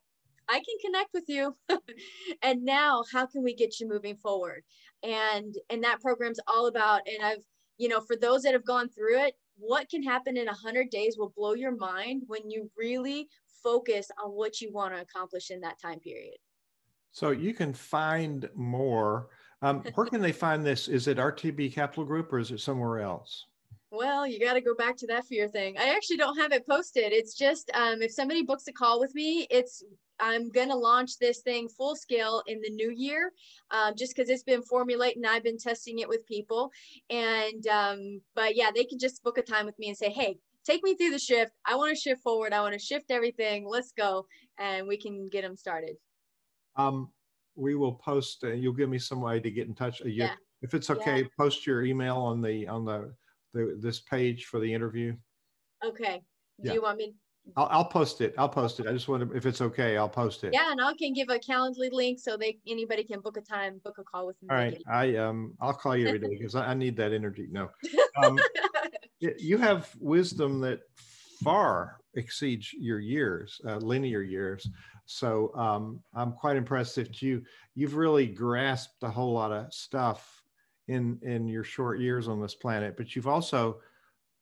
I 0.50 0.56
can 0.56 0.78
connect 0.84 1.10
with 1.14 1.26
you. 1.28 1.56
and 2.44 2.64
now 2.64 3.04
how 3.12 3.26
can 3.26 3.44
we 3.44 3.56
get 3.56 3.80
you 3.80 3.88
moving 3.88 4.16
forward? 4.18 4.64
And 5.04 5.56
and 5.70 5.84
that 5.84 6.02
program's 6.02 6.40
all 6.48 6.68
about 6.68 7.02
and 7.08 7.24
I've 7.24 7.44
you 7.78 7.88
know 7.88 8.02
for 8.02 8.16
those 8.16 8.44
that 8.44 8.54
have 8.54 8.66
gone 8.66 8.90
through 8.90 9.20
it, 9.24 9.36
what 9.58 9.90
can 9.90 10.04
happen 10.04 10.38
in 10.38 10.46
100 10.46 10.90
days 10.90 11.18
will 11.18 11.34
blow 11.36 11.54
your 11.54 11.76
mind 11.76 12.24
when 12.28 12.50
you 12.50 12.70
really 12.78 13.28
focus 13.64 14.10
on 14.24 14.32
what 14.32 14.62
you 14.62 14.72
want 14.72 14.94
to 14.96 15.02
accomplish 15.02 15.52
in 15.52 15.62
that 15.62 15.80
time 15.82 16.00
period. 16.00 16.38
So 17.12 17.32
you 17.32 17.54
can 17.54 17.74
find 17.74 18.50
more. 18.56 19.30
Um, 19.62 19.84
where 19.94 20.08
can 20.08 20.22
they 20.22 20.32
find 20.32 20.66
this? 20.66 20.88
Is 20.88 21.08
it 21.08 21.18
RTB 21.18 21.74
Capital 21.74 22.04
Group 22.04 22.34
or 22.34 22.40
is 22.40 22.52
it 22.52 22.60
somewhere 22.60 23.00
else? 23.00 23.46
Well, 23.92 24.26
you 24.26 24.40
got 24.40 24.54
to 24.54 24.62
go 24.62 24.74
back 24.74 24.96
to 24.98 25.08
that 25.08 25.26
fear 25.26 25.50
thing. 25.50 25.78
I 25.78 25.94
actually 25.94 26.16
don't 26.16 26.38
have 26.38 26.54
it 26.54 26.66
posted. 26.66 27.12
It's 27.12 27.34
just 27.38 27.70
um, 27.74 28.02
if 28.02 28.12
somebody 28.12 28.42
books 28.42 28.68
a 28.68 28.72
call 28.72 29.02
with 29.02 29.14
me, 29.14 29.48
it's 29.50 29.84
I'm 30.22 30.50
gonna 30.50 30.76
launch 30.76 31.18
this 31.18 31.40
thing 31.40 31.68
full 31.68 31.98
scale 31.98 32.42
in 32.48 32.62
the 32.62 32.70
new 32.70 32.90
year, 32.90 33.34
um, 33.72 33.94
just 33.98 34.16
because 34.16 34.30
it's 34.30 34.44
been 34.44 34.62
formulating. 34.62 35.26
And 35.26 35.34
I've 35.34 35.44
been 35.44 35.58
testing 35.58 36.00
it 36.00 36.08
with 36.08 36.26
people, 36.26 36.72
and 37.10 37.68
um, 37.68 38.22
but 38.34 38.56
yeah, 38.56 38.72
they 38.74 38.86
can 38.86 38.98
just 38.98 39.24
book 39.24 39.38
a 39.38 39.42
time 39.42 39.66
with 39.66 39.78
me 39.78 39.90
and 39.90 39.98
say, 39.98 40.10
hey, 40.10 40.38
take 40.66 40.84
me 40.84 40.96
through 40.96 41.12
the 41.12 41.20
shift. 41.20 41.52
I 41.66 41.76
want 41.76 41.94
to 41.94 42.00
shift 42.00 42.22
forward. 42.22 42.54
I 42.54 42.62
want 42.62 42.74
to 42.74 42.80
shift 42.80 43.12
everything. 43.12 43.68
Let's 43.68 43.92
go, 43.92 44.26
and 44.58 44.88
we 44.88 44.96
can 44.96 45.28
get 45.28 45.42
them 45.42 45.58
started. 45.58 45.98
Um, 46.78 47.10
we 47.56 47.76
will 47.76 47.96
post. 47.96 48.46
Uh, 48.46 48.54
you'll 48.54 48.74
give 48.74 48.90
me 48.90 49.00
some 49.00 49.20
way 49.20 49.42
to 49.42 49.52
get 49.52 49.68
in 49.68 49.76
touch. 49.76 50.02
Uh, 50.02 50.06
you, 50.06 50.24
yeah. 50.24 50.36
If 50.62 50.76
it's 50.76 50.90
okay, 50.92 51.22
yeah. 51.22 51.28
post 51.38 51.66
your 51.68 51.84
email 51.84 52.18
on 52.18 52.42
the 52.42 52.68
on 52.68 52.86
the 52.86 53.14
the, 53.54 53.78
this 53.80 54.00
page 54.00 54.46
for 54.46 54.60
the 54.60 54.74
interview? 54.74 55.16
Okay. 55.84 56.22
Do 56.62 56.70
yeah. 56.70 56.74
you 56.74 56.82
want 56.82 56.98
me? 56.98 57.16
I'll, 57.58 57.68
I'll 57.72 57.86
post 57.86 58.22
it. 58.22 58.34
I'll 58.38 58.50
post 58.50 58.80
it. 58.80 58.88
I 58.88 58.94
just 58.94 59.08
want 59.08 59.30
to, 59.30 59.36
if 59.36 59.46
it's 59.46 59.62
okay, 59.62 59.98
I'll 59.98 60.10
post 60.10 60.44
it. 60.44 60.54
Yeah, 60.54 60.72
and 60.72 60.80
I 60.80 60.94
can 60.94 61.14
give 61.14 61.30
a 61.30 61.40
Calendly 61.40 61.92
link 61.92 62.20
so 62.20 62.38
they 62.38 62.60
anybody 62.68 63.04
can 63.04 63.20
book 63.20 63.38
a 63.38 63.42
time, 63.42 63.82
book 63.84 63.98
a 63.98 64.04
call 64.04 64.28
with 64.28 64.42
me. 64.42 64.50
All 64.52 64.56
right, 64.56 64.82
I 64.90 65.16
um 65.16 65.56
I'll 65.60 65.74
call 65.74 65.98
you 65.98 66.08
every 66.08 66.20
day 66.20 66.30
because 66.30 66.56
I, 66.56 66.68
I, 66.68 66.74
need 66.74 66.96
that 66.98 67.14
energy. 67.14 67.48
No, 67.52 67.70
um, 68.24 68.40
you 69.20 69.58
have 69.58 69.90
wisdom 70.00 70.62
that 70.62 70.82
far 71.44 71.98
exceeds 72.14 72.74
your 72.74 73.00
years, 73.00 73.60
uh, 73.68 73.78
linear 73.78 74.22
years. 74.22 74.68
So 75.06 75.54
um, 75.56 76.00
I'm 76.14 76.34
quite 76.34 76.58
impressed 76.58 76.96
that 76.96 77.22
you 77.22 77.44
you've 77.76 77.96
really 77.96 78.28
grasped 78.28 79.04
a 79.04 79.10
whole 79.10 79.34
lot 79.34 79.52
of 79.52 79.74
stuff 79.74 80.41
in 80.92 81.20
in 81.22 81.48
your 81.48 81.64
short 81.64 82.00
years 82.00 82.28
on 82.28 82.42
this 82.42 82.56
planet 82.56 82.96
but 82.98 83.16
you've 83.16 83.28
also 83.28 83.80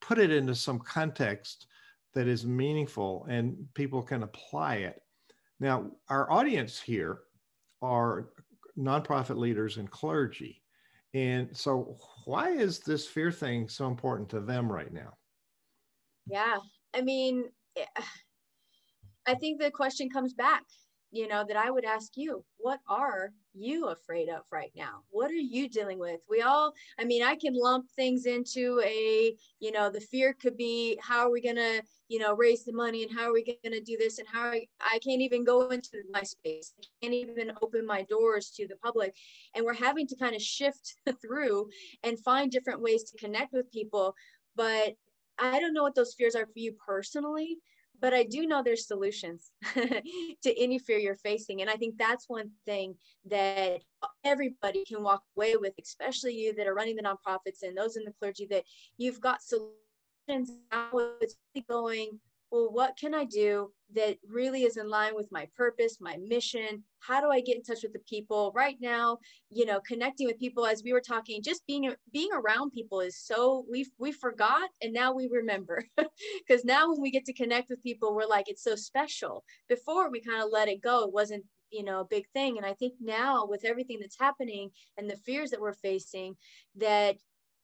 put 0.02 0.18
it 0.18 0.32
into 0.32 0.56
some 0.56 0.80
context 0.80 1.68
that 2.14 2.28
is 2.28 2.46
meaningful 2.46 3.26
and 3.30 3.56
people 3.74 4.02
can 4.02 4.24
apply 4.24 4.76
it. 4.78 5.02
Now 5.60 5.92
our 6.10 6.32
audience 6.32 6.80
here 6.80 7.20
are 7.82 8.30
nonprofit 8.78 9.38
leaders 9.38 9.78
and 9.78 9.90
clergy. 9.90 10.62
And 11.14 11.56
so 11.56 11.98
why 12.26 12.52
is 12.52 12.80
this 12.80 13.06
fear 13.06 13.32
thing 13.32 13.68
so 13.68 13.88
important 13.88 14.30
to 14.30 14.40
them 14.40 14.72
right 14.72 14.92
now? 14.92 15.14
Yeah 16.28 16.58
i 16.94 17.02
mean 17.02 17.46
i 19.28 19.34
think 19.36 19.60
the 19.60 19.72
question 19.72 20.10
comes 20.10 20.34
back 20.34 20.64
you 21.12 21.28
know, 21.28 21.44
that 21.48 21.58
I 21.58 21.72
would 21.72 21.86
ask 21.86 22.12
you, 22.16 22.44
what 22.58 22.80
are 22.88 23.32
you 23.54 23.88
afraid 23.88 24.30
of 24.30 24.44
right 24.52 24.72
now? 24.76 25.04
What 25.10 25.32
are 25.32 25.34
you 25.34 25.68
dealing 25.68 25.98
with? 25.98 26.20
We 26.30 26.42
all, 26.42 26.74
I 27.00 27.04
mean, 27.04 27.24
I 27.24 27.36
can 27.36 27.54
lump 27.56 27.90
things 27.96 28.26
into 28.26 28.82
a, 28.86 29.36
you 29.60 29.72
know, 29.72 29.90
the 29.90 30.00
fear 30.00 30.34
could 30.40 30.56
be 30.56 31.00
how 31.02 31.28
are 31.28 31.32
we 31.32 31.42
going 31.42 31.56
to, 31.56 31.82
you 32.10 32.20
know, 32.20 32.36
raise 32.36 32.64
the 32.64 32.74
money 32.74 33.04
and 33.04 33.12
how 33.12 33.30
are 33.30 33.34
we 33.34 33.44
going 33.44 33.74
to 33.74 33.82
do 33.82 33.98
this 33.98 34.20
and 34.20 34.28
how 34.28 34.50
I, 34.50 34.68
I 34.80 35.00
can't 35.00 35.22
even 35.22 35.44
go 35.44 35.70
into 35.70 36.04
my 36.12 36.22
space. 36.22 36.74
I 36.80 36.86
can't 37.02 37.14
even 37.14 37.54
open 37.62 37.86
my 37.86 38.04
doors 38.04 38.52
to 38.52 38.68
the 38.68 38.78
public. 38.78 39.16
And 39.56 39.66
we're 39.66 39.74
having 39.74 40.08
to 40.08 40.16
kind 40.16 40.36
of 40.36 40.42
shift 40.42 40.96
through 41.22 41.70
and 42.04 42.20
find 42.20 42.52
different 42.52 42.82
ways 42.82 43.04
to 43.06 43.18
connect 43.18 43.54
with 43.54 43.72
people. 43.72 44.16
But 44.56 44.96
I 45.40 45.60
don't 45.60 45.74
know 45.74 45.84
what 45.84 45.96
those 45.96 46.14
fears 46.14 46.36
are 46.36 46.46
for 46.46 46.60
you 46.60 46.74
personally, 46.86 47.58
but 48.02 48.14
I 48.14 48.24
do 48.24 48.48
know 48.48 48.62
there's 48.64 48.88
solutions 48.88 49.52
to 49.74 50.60
any 50.60 50.80
fear 50.80 50.98
you're 50.98 51.16
facing. 51.16 51.62
And 51.62 51.70
I 51.70 51.76
think 51.76 51.98
that's 51.98 52.30
one 52.30 52.52
thing 52.66 52.96
that 53.26 53.82
everybody 54.24 54.86
can 54.86 55.04
walk 55.04 55.24
away 55.36 55.56
with, 55.56 55.74
especially 55.82 56.36
you 56.36 56.54
that 56.56 56.68
are 56.68 56.74
running 56.74 56.96
the 56.96 57.04
nonprofits 57.04 57.64
and 57.64 57.78
those 57.78 57.98
in 57.98 58.04
the 58.04 58.14
clergy, 58.20 58.48
that 58.50 58.64
you've 58.98 59.22
got 59.22 59.42
solutions 59.42 59.74
now 60.72 60.90
it's 61.22 61.36
going 61.68 62.20
well, 62.52 62.70
what 62.72 62.98
can 62.98 63.14
I 63.14 63.26
do 63.26 63.72
that 63.96 64.18
really 64.28 64.64
is 64.64 64.78
in 64.78 64.90
line 64.90 65.16
with 65.16 65.32
my 65.32 65.48
purpose, 65.56 65.98
my 66.00 66.18
mission? 66.18 66.84
How 67.00 67.22
do 67.22 67.30
I 67.30 67.42
get 67.42 67.58
in 67.58 67.64
touch 67.64 67.84
with 67.84 67.94
the 67.94 68.00
people 68.00 68.52
right 68.56 68.78
now? 68.82 69.20
You 69.50 69.66
know, 69.66 69.80
connecting 69.88 70.28
with 70.28 70.40
people 70.40 70.66
as 70.66 70.84
we 70.84 70.94
were 70.94 71.02
talking, 71.02 71.42
just 71.44 71.66
being 71.68 71.94
being 72.12 72.30
around 72.34 72.72
people 72.72 73.02
is 73.02 73.20
so 73.20 73.66
we 73.70 73.86
we 73.98 74.12
forgot 74.12 74.70
and 74.82 74.94
now 74.94 75.14
we 75.14 75.28
remember. 75.32 75.84
Because 76.48 76.66
now 76.66 76.90
when 76.90 77.02
we 77.02 77.12
get 77.12 77.26
to 77.26 77.34
connect 77.34 77.70
with 77.70 77.84
people, 77.84 78.14
we're 78.14 78.26
like 78.26 78.50
it's 78.50 78.64
so 78.64 78.76
special. 78.76 79.44
Before 79.68 80.10
we 80.10 80.20
kind 80.22 80.42
of 80.44 80.50
let 80.52 80.68
it 80.68 80.82
go, 80.82 81.04
it 81.04 81.14
wasn't 81.14 81.46
you 81.72 81.84
know 81.84 82.00
a 82.00 82.06
big 82.06 82.26
thing 82.34 82.58
and 82.58 82.66
i 82.66 82.74
think 82.74 82.94
now 83.00 83.46
with 83.46 83.64
everything 83.64 84.00
that's 84.00 84.20
happening 84.20 84.72
and 84.98 85.10
the 85.10 85.16
fears 85.18 85.52
that 85.52 85.62
we're 85.62 85.74
facing 85.74 86.36
that 86.76 87.16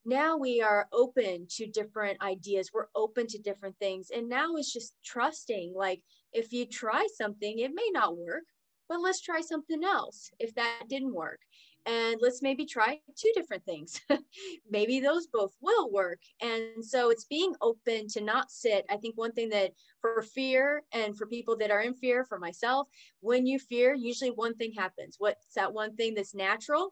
now 0.05 0.37
we 0.37 0.61
are 0.61 0.87
open 0.93 1.47
to 1.55 1.67
different 1.67 2.21
ideas. 2.21 2.69
We're 2.73 2.87
open 2.95 3.27
to 3.27 3.39
different 3.39 3.77
things. 3.79 4.11
And 4.15 4.29
now 4.29 4.55
it's 4.55 4.71
just 4.71 4.95
trusting 5.03 5.73
like 5.75 6.01
if 6.31 6.53
you 6.53 6.65
try 6.65 7.07
something 7.17 7.59
it 7.59 7.71
may 7.73 7.89
not 7.91 8.17
work 8.17 8.43
but 8.87 9.01
let's 9.01 9.21
try 9.21 9.41
something 9.41 9.83
else 9.83 10.29
if 10.39 10.53
that 10.55 10.83
didn't 10.89 11.13
work. 11.13 11.39
And 11.87 12.17
let's 12.19 12.41
maybe 12.41 12.65
try 12.65 12.99
two 13.15 13.31
different 13.35 13.63
things. 13.63 14.01
Maybe 14.69 14.99
those 14.99 15.27
both 15.27 15.53
will 15.61 15.91
work. 15.91 16.19
And 16.41 16.83
so 16.83 17.11
it's 17.11 17.25
being 17.25 17.53
open 17.61 18.07
to 18.09 18.21
not 18.21 18.49
sit. 18.49 18.85
I 18.89 18.97
think 18.97 19.15
one 19.17 19.33
thing 19.33 19.49
that 19.49 19.71
for 20.01 20.23
fear 20.23 20.81
and 20.91 21.15
for 21.15 21.27
people 21.27 21.55
that 21.57 21.69
are 21.69 21.81
in 21.81 21.93
fear 21.93 22.25
for 22.25 22.39
myself 22.39 22.87
when 23.19 23.45
you 23.45 23.59
fear 23.59 23.93
usually 23.93 24.31
one 24.31 24.55
thing 24.55 24.73
happens. 24.75 25.17
What's 25.19 25.53
that 25.55 25.73
one 25.73 25.95
thing 25.95 26.15
that's 26.15 26.33
natural? 26.33 26.91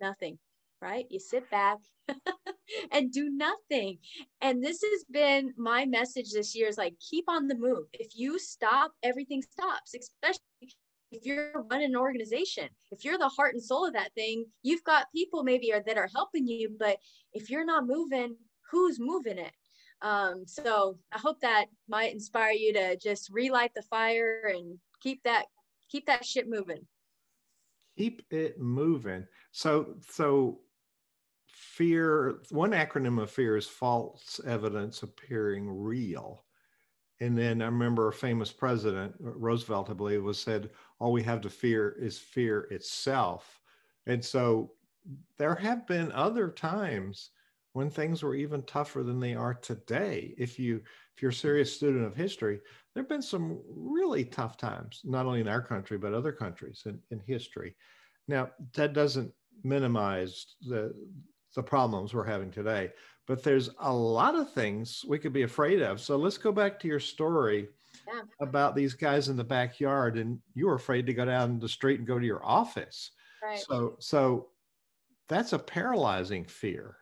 Nothing 0.00 0.38
right? 0.86 1.06
You 1.10 1.18
sit 1.18 1.50
back 1.50 1.78
and 2.92 3.12
do 3.12 3.28
nothing. 3.28 3.98
And 4.40 4.62
this 4.62 4.80
has 4.82 5.04
been 5.10 5.52
my 5.56 5.84
message 5.84 6.30
this 6.32 6.54
year 6.54 6.68
is 6.68 6.78
like 6.78 6.94
keep 7.10 7.24
on 7.28 7.48
the 7.48 7.56
move. 7.56 7.86
If 7.92 8.16
you 8.16 8.38
stop, 8.38 8.92
everything 9.02 9.42
stops, 9.42 9.94
especially 9.94 10.76
if 11.10 11.26
you're 11.26 11.64
running 11.70 11.90
an 11.90 11.96
organization. 11.96 12.68
If 12.92 13.04
you're 13.04 13.18
the 13.18 13.28
heart 13.28 13.54
and 13.54 13.62
soul 13.62 13.84
of 13.86 13.94
that 13.94 14.14
thing, 14.14 14.44
you've 14.62 14.84
got 14.84 15.12
people 15.12 15.42
maybe 15.42 15.72
are, 15.72 15.82
that 15.86 15.98
are 15.98 16.10
helping 16.14 16.46
you, 16.46 16.76
but 16.78 16.98
if 17.32 17.50
you're 17.50 17.64
not 17.64 17.86
moving, 17.86 18.36
who's 18.70 19.00
moving 19.00 19.38
it? 19.38 19.52
Um, 20.02 20.44
so 20.46 20.98
I 21.12 21.18
hope 21.18 21.40
that 21.40 21.66
might 21.88 22.12
inspire 22.12 22.52
you 22.52 22.72
to 22.74 22.96
just 22.96 23.30
relight 23.32 23.72
the 23.74 23.82
fire 23.82 24.52
and 24.54 24.78
keep 25.00 25.22
that 25.24 25.46
keep 25.90 26.06
that 26.06 26.24
shit 26.24 26.48
moving 26.48 26.84
keep 27.96 28.22
it 28.30 28.58
moving 28.60 29.26
so 29.52 29.94
so 30.10 30.60
fear 31.56 32.42
one 32.50 32.72
acronym 32.72 33.20
of 33.20 33.30
fear 33.30 33.56
is 33.56 33.66
false 33.66 34.40
evidence 34.46 35.02
appearing 35.02 35.70
real. 35.70 36.44
And 37.20 37.36
then 37.36 37.62
i 37.62 37.64
remember 37.64 38.08
a 38.08 38.12
famous 38.12 38.52
president 38.52 39.14
uh, 39.24 39.30
roosevelt 39.30 39.88
i 39.88 39.94
believe 39.94 40.22
was 40.22 40.38
said 40.38 40.68
all 41.00 41.12
we 41.12 41.22
have 41.22 41.40
to 41.40 41.50
fear 41.50 41.96
is 41.98 42.18
fear 42.18 42.68
itself. 42.70 43.60
And 44.04 44.22
so 44.22 44.72
there 45.38 45.54
have 45.54 45.86
been 45.86 46.12
other 46.12 46.50
times 46.50 47.30
when 47.72 47.88
things 47.88 48.22
were 48.22 48.34
even 48.34 48.62
tougher 48.64 49.02
than 49.02 49.18
they 49.18 49.34
are 49.34 49.54
today. 49.54 50.34
If 50.36 50.58
you 50.58 50.82
if 51.16 51.22
you're 51.22 51.30
a 51.30 51.34
serious 51.34 51.74
student 51.74 52.04
of 52.04 52.14
history 52.14 52.60
there 52.92 53.02
have 53.02 53.08
been 53.08 53.22
some 53.22 53.62
really 53.66 54.26
tough 54.26 54.58
times 54.58 55.00
not 55.04 55.24
only 55.24 55.40
in 55.40 55.48
our 55.48 55.62
country 55.62 55.96
but 55.96 56.12
other 56.12 56.32
countries 56.32 56.82
in, 56.84 57.00
in 57.10 57.18
history. 57.26 57.74
Now 58.28 58.50
that 58.74 58.92
doesn't 58.92 59.32
minimize 59.64 60.56
the 60.60 60.92
the 61.56 61.62
problems 61.62 62.14
we're 62.14 62.24
having 62.24 62.52
today. 62.52 62.92
But 63.26 63.42
there's 63.42 63.70
a 63.80 63.92
lot 63.92 64.36
of 64.36 64.52
things 64.52 65.04
we 65.08 65.18
could 65.18 65.32
be 65.32 65.42
afraid 65.42 65.82
of. 65.82 66.00
So 66.00 66.16
let's 66.16 66.38
go 66.38 66.52
back 66.52 66.78
to 66.78 66.86
your 66.86 67.00
story 67.00 67.68
yeah. 68.06 68.20
about 68.40 68.76
these 68.76 68.94
guys 68.94 69.28
in 69.28 69.36
the 69.36 69.42
backyard, 69.42 70.16
and 70.16 70.38
you 70.54 70.68
were 70.68 70.76
afraid 70.76 71.06
to 71.06 71.14
go 71.14 71.24
down 71.24 71.58
the 71.58 71.68
street 71.68 71.98
and 71.98 72.06
go 72.06 72.20
to 72.20 72.26
your 72.26 72.44
office. 72.46 73.10
Right. 73.42 73.58
So, 73.58 73.96
so 73.98 74.50
that's 75.28 75.52
a 75.52 75.58
paralyzing 75.58 76.44
fear. 76.44 76.98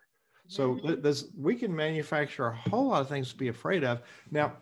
So 0.47 0.77
mm-hmm. 0.77 1.43
we 1.43 1.57
can 1.57 1.75
manufacture 1.75 2.47
a 2.47 2.71
whole 2.71 2.89
lot 2.89 3.03
of 3.03 3.09
things 3.09 3.31
to 3.31 3.37
be 3.37 3.49
afraid 3.49 3.85
of. 3.85 4.03
Now, 4.31 4.55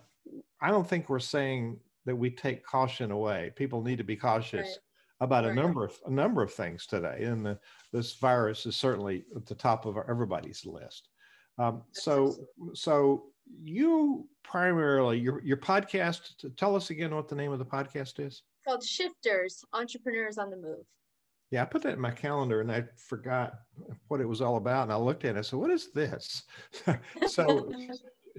I 0.61 0.71
don't 0.71 0.89
think 0.89 1.09
we're 1.09 1.19
saying 1.19 1.79
that 2.07 2.17
we 2.17 2.31
take 2.31 2.65
caution 2.65 3.11
away. 3.11 3.53
People 3.55 3.83
need 3.83 3.99
to 3.99 4.05
be 4.05 4.17
cautious 4.17 4.69
right. 4.69 4.79
About 5.23 5.45
a 5.45 5.55
number 5.55 5.85
of 5.85 5.97
a 6.07 6.11
number 6.11 6.43
of 6.43 6.53
things 6.53 6.85
today, 6.85 7.23
and 7.23 7.47
the, 7.47 7.59
this 7.93 8.17
virus 8.17 8.67
is 8.67 8.77
certainly 8.77 9.25
at 9.37 9.47
the 9.47 9.55
top 9.55 9.87
of 9.87 9.97
everybody's 10.09 10.67
list. 10.67 11.09
Um, 11.59 11.83
so, 11.93 12.35
so 12.75 13.27
you 13.63 14.27
primarily 14.43 15.21
your 15.21 15.41
your 15.45 15.59
podcast. 15.59 16.45
Tell 16.57 16.75
us 16.75 16.91
again 16.91 17.15
what 17.15 17.29
the 17.29 17.37
name 17.37 17.53
of 17.53 17.61
the 17.61 17.65
podcast 17.65 18.19
is. 18.19 18.43
It's 18.43 18.67
called 18.67 18.85
Shifters: 18.85 19.65
Entrepreneurs 19.73 20.39
on 20.39 20.51
the 20.51 20.57
Move. 20.57 20.85
Yeah, 21.53 21.63
I 21.63 21.67
put 21.67 21.83
that 21.83 21.95
in 21.95 22.01
my 22.01 22.11
calendar 22.11 22.63
and 22.63 22.73
I 22.73 22.85
forgot 22.97 23.53
what 24.09 24.23
it 24.23 24.29
was 24.29 24.41
all 24.41 24.57
about. 24.57 24.85
And 24.85 24.93
I 24.93 24.97
looked 24.97 25.25
at 25.25 25.37
it. 25.37 25.39
I 25.39 25.43
said, 25.43 25.61
"What 25.61 25.71
is 25.71 25.93
this?" 25.93 26.43
so 27.29 27.71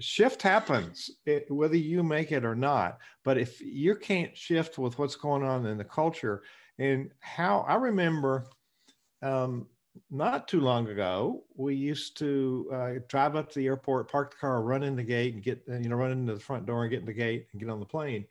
shift 0.00 0.42
happens 0.42 1.10
it, 1.24 1.48
whether 1.50 1.76
you 1.76 2.02
make 2.02 2.32
it 2.32 2.44
or 2.44 2.56
not 2.56 2.98
but 3.24 3.38
if 3.38 3.60
you 3.60 3.94
can't 3.94 4.36
shift 4.36 4.76
with 4.76 4.98
what's 4.98 5.14
going 5.14 5.44
on 5.44 5.66
in 5.66 5.78
the 5.78 5.84
culture 5.84 6.42
and 6.78 7.10
how 7.20 7.64
i 7.68 7.74
remember 7.74 8.46
um, 9.22 9.66
not 10.10 10.48
too 10.48 10.60
long 10.60 10.88
ago 10.88 11.44
we 11.56 11.74
used 11.74 12.16
to 12.18 12.68
uh, 12.72 12.92
drive 13.08 13.36
up 13.36 13.48
to 13.50 13.58
the 13.58 13.66
airport 13.66 14.10
park 14.10 14.32
the 14.32 14.36
car 14.36 14.62
run 14.62 14.82
in 14.82 14.96
the 14.96 15.02
gate 15.02 15.34
and 15.34 15.42
get 15.42 15.62
you 15.68 15.88
know 15.88 15.96
run 15.96 16.10
into 16.10 16.34
the 16.34 16.40
front 16.40 16.66
door 16.66 16.82
and 16.82 16.90
get 16.90 17.00
in 17.00 17.06
the 17.06 17.12
gate 17.12 17.46
and 17.52 17.60
get 17.60 17.70
on 17.70 17.80
the 17.80 17.86
plane. 17.86 18.24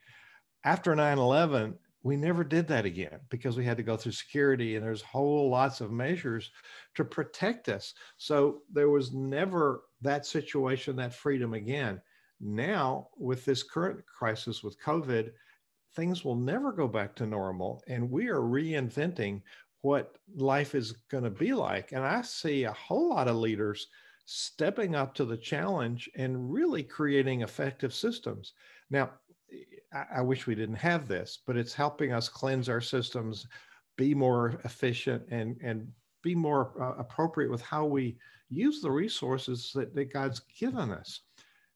After 0.66 0.96
9-11 0.96 1.76
we 2.04 2.18
never 2.18 2.44
did 2.44 2.68
that 2.68 2.84
again 2.84 3.20
because 3.30 3.56
we 3.56 3.64
had 3.64 3.78
to 3.78 3.84
go 3.84 3.96
through 3.96 4.12
security 4.12 4.76
and 4.76 4.86
there's 4.86 5.02
whole 5.02 5.50
lots 5.50 5.80
of 5.80 5.90
measures 5.90 6.52
to 6.96 7.06
protect 7.06 7.70
us. 7.70 7.94
So 8.18 8.64
there 8.72 8.90
was 8.90 9.14
never 9.14 9.84
that 10.02 10.26
situation 10.26 10.98
that 10.98 11.14
freedom 11.14 11.54
again. 11.54 12.02
Now 12.42 13.08
with 13.18 13.46
this 13.46 13.64
current 13.64 14.04
crisis 14.06 14.64
with 14.64 14.82
covid 14.82 15.32
things 15.96 16.24
will 16.24 16.36
never 16.36 16.72
go 16.72 16.88
back 16.88 17.16
to 17.16 17.26
normal 17.26 17.82
and 17.88 18.10
we 18.10 18.28
are 18.28 18.42
reinventing 18.42 19.42
what 19.82 20.18
life 20.36 20.76
is 20.76 20.94
going 21.10 21.24
to 21.24 21.30
be 21.30 21.54
like 21.54 21.92
and 21.92 22.04
i 22.04 22.22
see 22.22 22.64
a 22.64 22.72
whole 22.72 23.10
lot 23.10 23.28
of 23.28 23.36
leaders 23.36 23.88
stepping 24.26 24.96
up 24.96 25.14
to 25.14 25.26
the 25.26 25.38
challenge 25.38 26.10
and 26.16 26.52
really 26.52 26.84
creating 26.84 27.42
effective 27.42 27.94
systems 27.94 28.54
now 28.90 29.10
I, 29.94 30.06
I 30.18 30.22
wish 30.22 30.48
we 30.48 30.56
didn't 30.56 30.76
have 30.76 31.08
this, 31.08 31.40
but 31.46 31.58
it's 31.58 31.74
helping 31.74 32.12
us 32.12 32.30
cleanse 32.30 32.70
our 32.70 32.82
systems, 32.82 33.48
be 33.98 34.16
more 34.16 34.60
efficient, 34.64 35.24
and 35.30 35.58
and 35.62 35.88
be 36.24 36.36
more 36.36 36.72
uh, 36.82 37.00
appropriate 37.00 37.52
with 37.52 37.62
how 37.62 37.86
we 37.86 38.18
use 38.50 38.82
the 38.82 38.92
resources 38.92 39.72
that, 39.76 39.94
that 39.94 40.14
God's 40.14 40.40
given 40.58 40.92
us. 40.92 41.22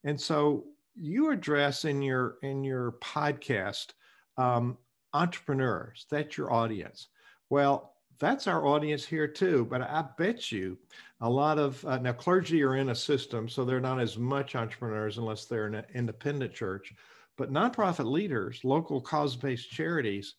And 0.03 0.19
so 0.19 0.65
you 0.95 1.32
address 1.32 1.86
in 1.86 2.01
your 2.01 2.38
in 2.43 2.63
your 2.63 2.93
podcast 2.93 3.93
um, 4.38 4.78
entrepreneurs. 5.13 6.06
That's 6.10 6.38
your 6.38 6.52
audience. 6.52 7.08
Well, 7.50 7.93
that's 8.19 8.47
our 8.47 8.65
audience 8.65 9.06
here 9.06 9.28
too. 9.28 9.67
But 9.69 9.82
I 9.82 10.06
bet 10.17 10.52
you 10.52 10.78
a 11.21 11.30
lot 11.30 11.60
of 11.60 11.84
uh, 11.86 11.97
now 11.97 12.13
clergy 12.13 12.63
are 12.63 12.76
in 12.76 12.89
a 12.89 12.95
system, 12.95 13.47
so 13.47 13.63
they're 13.63 13.80
not 13.80 14.00
as 14.00 14.17
much 14.17 14.56
entrepreneurs 14.56 15.17
unless 15.17 15.45
they're 15.45 15.67
in 15.67 15.76
an 15.76 15.86
independent 15.93 16.54
church. 16.54 16.93
But 17.38 17.52
nonprofit 17.52 18.06
leaders, 18.12 18.62
local 18.63 19.00
cause-based 19.00 19.69
charities, 19.69 20.36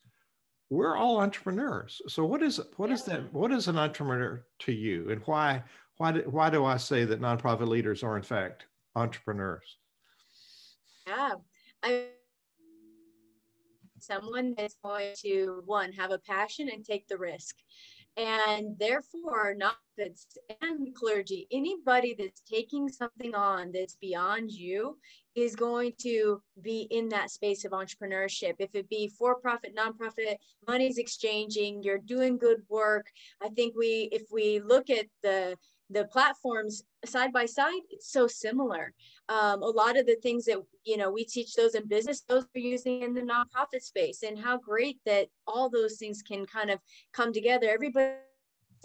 we're 0.69 0.97
all 0.97 1.21
entrepreneurs. 1.21 2.01
So 2.07 2.25
what 2.25 2.43
is 2.43 2.59
what 2.77 2.91
is 2.91 3.03
that? 3.05 3.33
What 3.33 3.51
is 3.51 3.67
an 3.67 3.77
entrepreneur 3.77 4.45
to 4.59 4.71
you, 4.71 5.09
and 5.09 5.21
why 5.25 5.63
why 5.97 6.11
do, 6.11 6.21
why 6.29 6.49
do 6.49 6.65
I 6.65 6.77
say 6.77 7.05
that 7.05 7.21
nonprofit 7.21 7.67
leaders 7.67 8.03
are 8.03 8.17
in 8.17 8.23
fact 8.23 8.65
entrepreneurs? 8.95 9.77
Yeah, 11.07 11.35
I 11.81 12.07
someone 14.09 14.53
that's 14.57 14.77
going 14.83 15.13
to 15.23 15.61
one 15.65 15.91
have 15.93 16.11
a 16.11 16.19
passion 16.19 16.69
and 16.69 16.83
take 16.85 17.07
the 17.07 17.17
risk. 17.17 17.55
And 18.17 18.77
therefore 18.77 19.55
not 19.57 19.75
that's 19.97 20.25
and 20.61 20.93
clergy 20.95 21.47
anybody 21.51 22.15
that's 22.17 22.41
taking 22.41 22.89
something 22.89 23.35
on 23.35 23.71
that's 23.73 23.95
beyond 24.01 24.51
you 24.51 24.97
is 25.35 25.55
going 25.55 25.93
to 26.01 26.41
be 26.61 26.87
in 26.91 27.07
that 27.09 27.31
space 27.31 27.63
of 27.65 27.71
entrepreneurship. 27.71 28.55
If 28.59 28.75
it 28.75 28.89
be 28.89 29.11
for 29.17 29.35
profit 29.35 29.75
nonprofit 29.75 30.35
money's 30.67 30.97
exchanging 30.97 31.81
you're 31.83 31.97
doing 31.97 32.37
good 32.37 32.61
work 32.69 33.07
i 33.41 33.49
think 33.49 33.75
we 33.77 34.09
if 34.11 34.23
we 34.31 34.59
look 34.59 34.89
at 34.89 35.07
the 35.23 35.55
the 35.89 36.05
platforms 36.05 36.83
side 37.05 37.33
by 37.33 37.45
side 37.45 37.81
it's 37.89 38.11
so 38.11 38.27
similar. 38.27 38.93
Um, 39.27 39.61
a 39.63 39.67
lot 39.67 39.97
of 39.97 40.05
the 40.05 40.17
things 40.21 40.45
that 40.45 40.57
you 40.83 40.97
know 40.97 41.11
we 41.11 41.25
teach 41.25 41.55
those 41.55 41.75
in 41.75 41.87
business 41.87 42.21
those 42.21 42.43
are 42.43 42.59
using 42.59 43.01
in 43.01 43.13
the 43.13 43.21
nonprofit 43.21 43.81
space 43.81 44.23
and 44.23 44.37
how 44.37 44.57
great 44.57 44.99
that 45.05 45.27
all 45.47 45.69
those 45.69 45.97
things 45.97 46.21
can 46.21 46.45
kind 46.45 46.69
of 46.69 46.79
come 47.13 47.33
together. 47.33 47.69
Everybody 47.69 48.15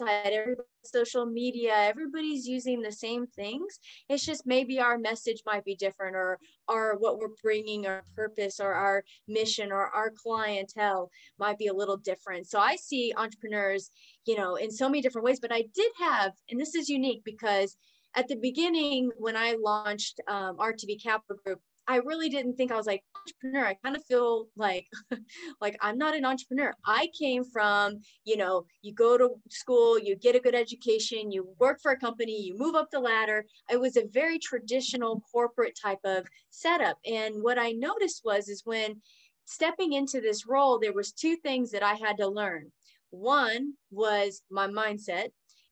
everybody 0.01 0.67
social 0.83 1.25
media 1.25 1.73
everybody's 1.75 2.47
using 2.47 2.81
the 2.81 2.91
same 2.91 3.25
things. 3.25 3.79
It's 4.07 4.23
just 4.23 4.45
maybe 4.45 4.79
our 4.79 4.97
message 4.97 5.41
might 5.45 5.65
be 5.65 5.75
different 5.75 6.15
or 6.15 6.39
or 6.67 6.97
what 6.99 7.17
we're 7.17 7.35
bringing 7.41 7.87
our 7.87 8.03
purpose 8.15 8.59
or 8.59 8.73
our 8.73 9.03
mission 9.27 9.71
or 9.71 9.87
our 9.87 10.11
clientele 10.11 11.09
might 11.39 11.57
be 11.57 11.67
a 11.67 11.73
little 11.73 11.97
different. 11.97 12.47
So 12.47 12.59
i 12.59 12.75
see 12.75 13.13
entrepreneurs 13.17 13.89
you 14.25 14.37
know 14.37 14.55
in 14.55 14.71
so 14.71 14.89
many 14.89 15.01
different 15.01 15.25
ways 15.25 15.39
but 15.39 15.53
i 15.53 15.63
did 15.73 15.91
have 15.99 16.31
and 16.49 16.59
this 16.59 16.75
is 16.75 16.89
unique 16.89 17.21
because 17.23 17.77
at 18.15 18.27
the 18.27 18.35
beginning 18.35 19.11
when 19.17 19.35
i 19.35 19.55
launched 19.61 20.19
um, 20.27 20.57
rtb 20.57 21.01
capital 21.01 21.37
group 21.43 21.59
I 21.87 21.97
really 21.97 22.29
didn't 22.29 22.55
think 22.55 22.71
I 22.71 22.77
was 22.77 22.87
like 22.87 23.03
entrepreneur. 23.15 23.67
I 23.67 23.75
kind 23.83 23.95
of 23.95 24.03
feel 24.05 24.47
like 24.55 24.87
like 25.61 25.77
I'm 25.81 25.97
not 25.97 26.15
an 26.15 26.25
entrepreneur. 26.25 26.73
I 26.85 27.09
came 27.19 27.43
from, 27.43 27.99
you 28.23 28.37
know, 28.37 28.65
you 28.81 28.93
go 28.93 29.17
to 29.17 29.29
school, 29.49 29.99
you 29.99 30.15
get 30.15 30.35
a 30.35 30.39
good 30.39 30.55
education, 30.55 31.31
you 31.31 31.47
work 31.59 31.79
for 31.81 31.91
a 31.91 31.99
company, 31.99 32.41
you 32.41 32.57
move 32.57 32.75
up 32.75 32.89
the 32.91 32.99
ladder. 32.99 33.45
It 33.69 33.79
was 33.79 33.97
a 33.97 34.07
very 34.11 34.39
traditional 34.39 35.21
corporate 35.31 35.77
type 35.79 35.99
of 36.03 36.25
setup. 36.49 36.97
And 37.05 37.43
what 37.43 37.59
I 37.59 37.71
noticed 37.71 38.21
was 38.25 38.49
is 38.49 38.63
when 38.65 39.01
stepping 39.45 39.93
into 39.93 40.21
this 40.21 40.47
role, 40.47 40.79
there 40.79 40.93
was 40.93 41.11
two 41.11 41.35
things 41.37 41.71
that 41.71 41.83
I 41.83 41.93
had 41.93 42.17
to 42.17 42.27
learn. 42.27 42.71
One 43.11 43.73
was 43.91 44.41
my 44.49 44.67
mindset, 44.67 45.29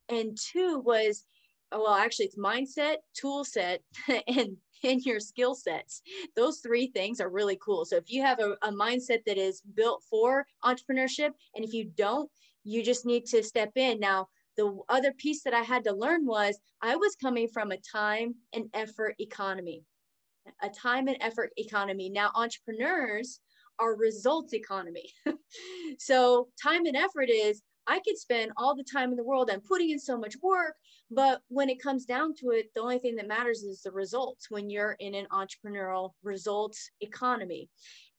and 0.09 0.37
two 0.37 0.79
was 0.79 1.25
well 1.71 1.95
actually 1.95 2.25
it's 2.25 2.37
mindset 2.37 2.97
tool 3.15 3.43
set 3.43 3.81
and 4.27 4.57
in 4.83 4.99
your 4.99 5.19
skill 5.19 5.55
sets. 5.55 6.01
Those 6.35 6.59
three 6.59 6.87
things 6.87 7.19
are 7.19 7.29
really 7.29 7.57
cool. 7.63 7.85
So 7.85 7.95
if 7.95 8.11
you 8.11 8.21
have 8.21 8.39
a, 8.39 8.55
a 8.61 8.71
mindset 8.71 9.23
that 9.25 9.37
is 9.37 9.61
built 9.75 10.03
for 10.09 10.45
entrepreneurship, 10.63 11.31
and 11.55 11.63
if 11.63 11.73
you 11.73 11.89
don't, 11.95 12.29
you 12.63 12.83
just 12.83 13.05
need 13.05 13.25
to 13.27 13.43
step 13.43 13.71
in. 13.75 13.99
Now, 13.99 14.27
the 14.55 14.79
other 14.89 15.11
piece 15.13 15.43
that 15.43 15.53
I 15.53 15.61
had 15.61 15.83
to 15.85 15.93
learn 15.93 16.25
was 16.25 16.59
I 16.81 16.95
was 16.95 17.15
coming 17.15 17.47
from 17.47 17.71
a 17.71 17.77
time 17.77 18.35
and 18.53 18.65
effort 18.73 19.15
economy, 19.19 19.83
a 20.61 20.69
time 20.69 21.07
and 21.07 21.17
effort 21.21 21.51
economy. 21.57 22.09
Now, 22.09 22.31
entrepreneurs 22.35 23.39
are 23.79 23.95
results 23.95 24.53
economy. 24.53 25.09
so, 25.99 26.49
time 26.61 26.85
and 26.85 26.95
effort 26.95 27.29
is 27.29 27.61
I 27.87 27.99
could 27.99 28.17
spend 28.17 28.51
all 28.57 28.75
the 28.75 28.83
time 28.83 29.11
in 29.11 29.17
the 29.17 29.23
world 29.23 29.49
and 29.49 29.63
putting 29.63 29.89
in 29.89 29.99
so 29.99 30.17
much 30.17 30.35
work, 30.41 30.75
but 31.11 31.41
when 31.49 31.69
it 31.69 31.81
comes 31.81 32.05
down 32.05 32.33
to 32.35 32.49
it, 32.51 32.67
the 32.75 32.81
only 32.81 32.99
thing 32.99 33.15
that 33.17 33.27
matters 33.27 33.63
is 33.63 33.81
the 33.81 33.91
results. 33.91 34.49
When 34.49 34.69
you're 34.69 34.95
in 34.99 35.15
an 35.15 35.27
entrepreneurial 35.31 36.11
results 36.23 36.91
economy. 37.01 37.69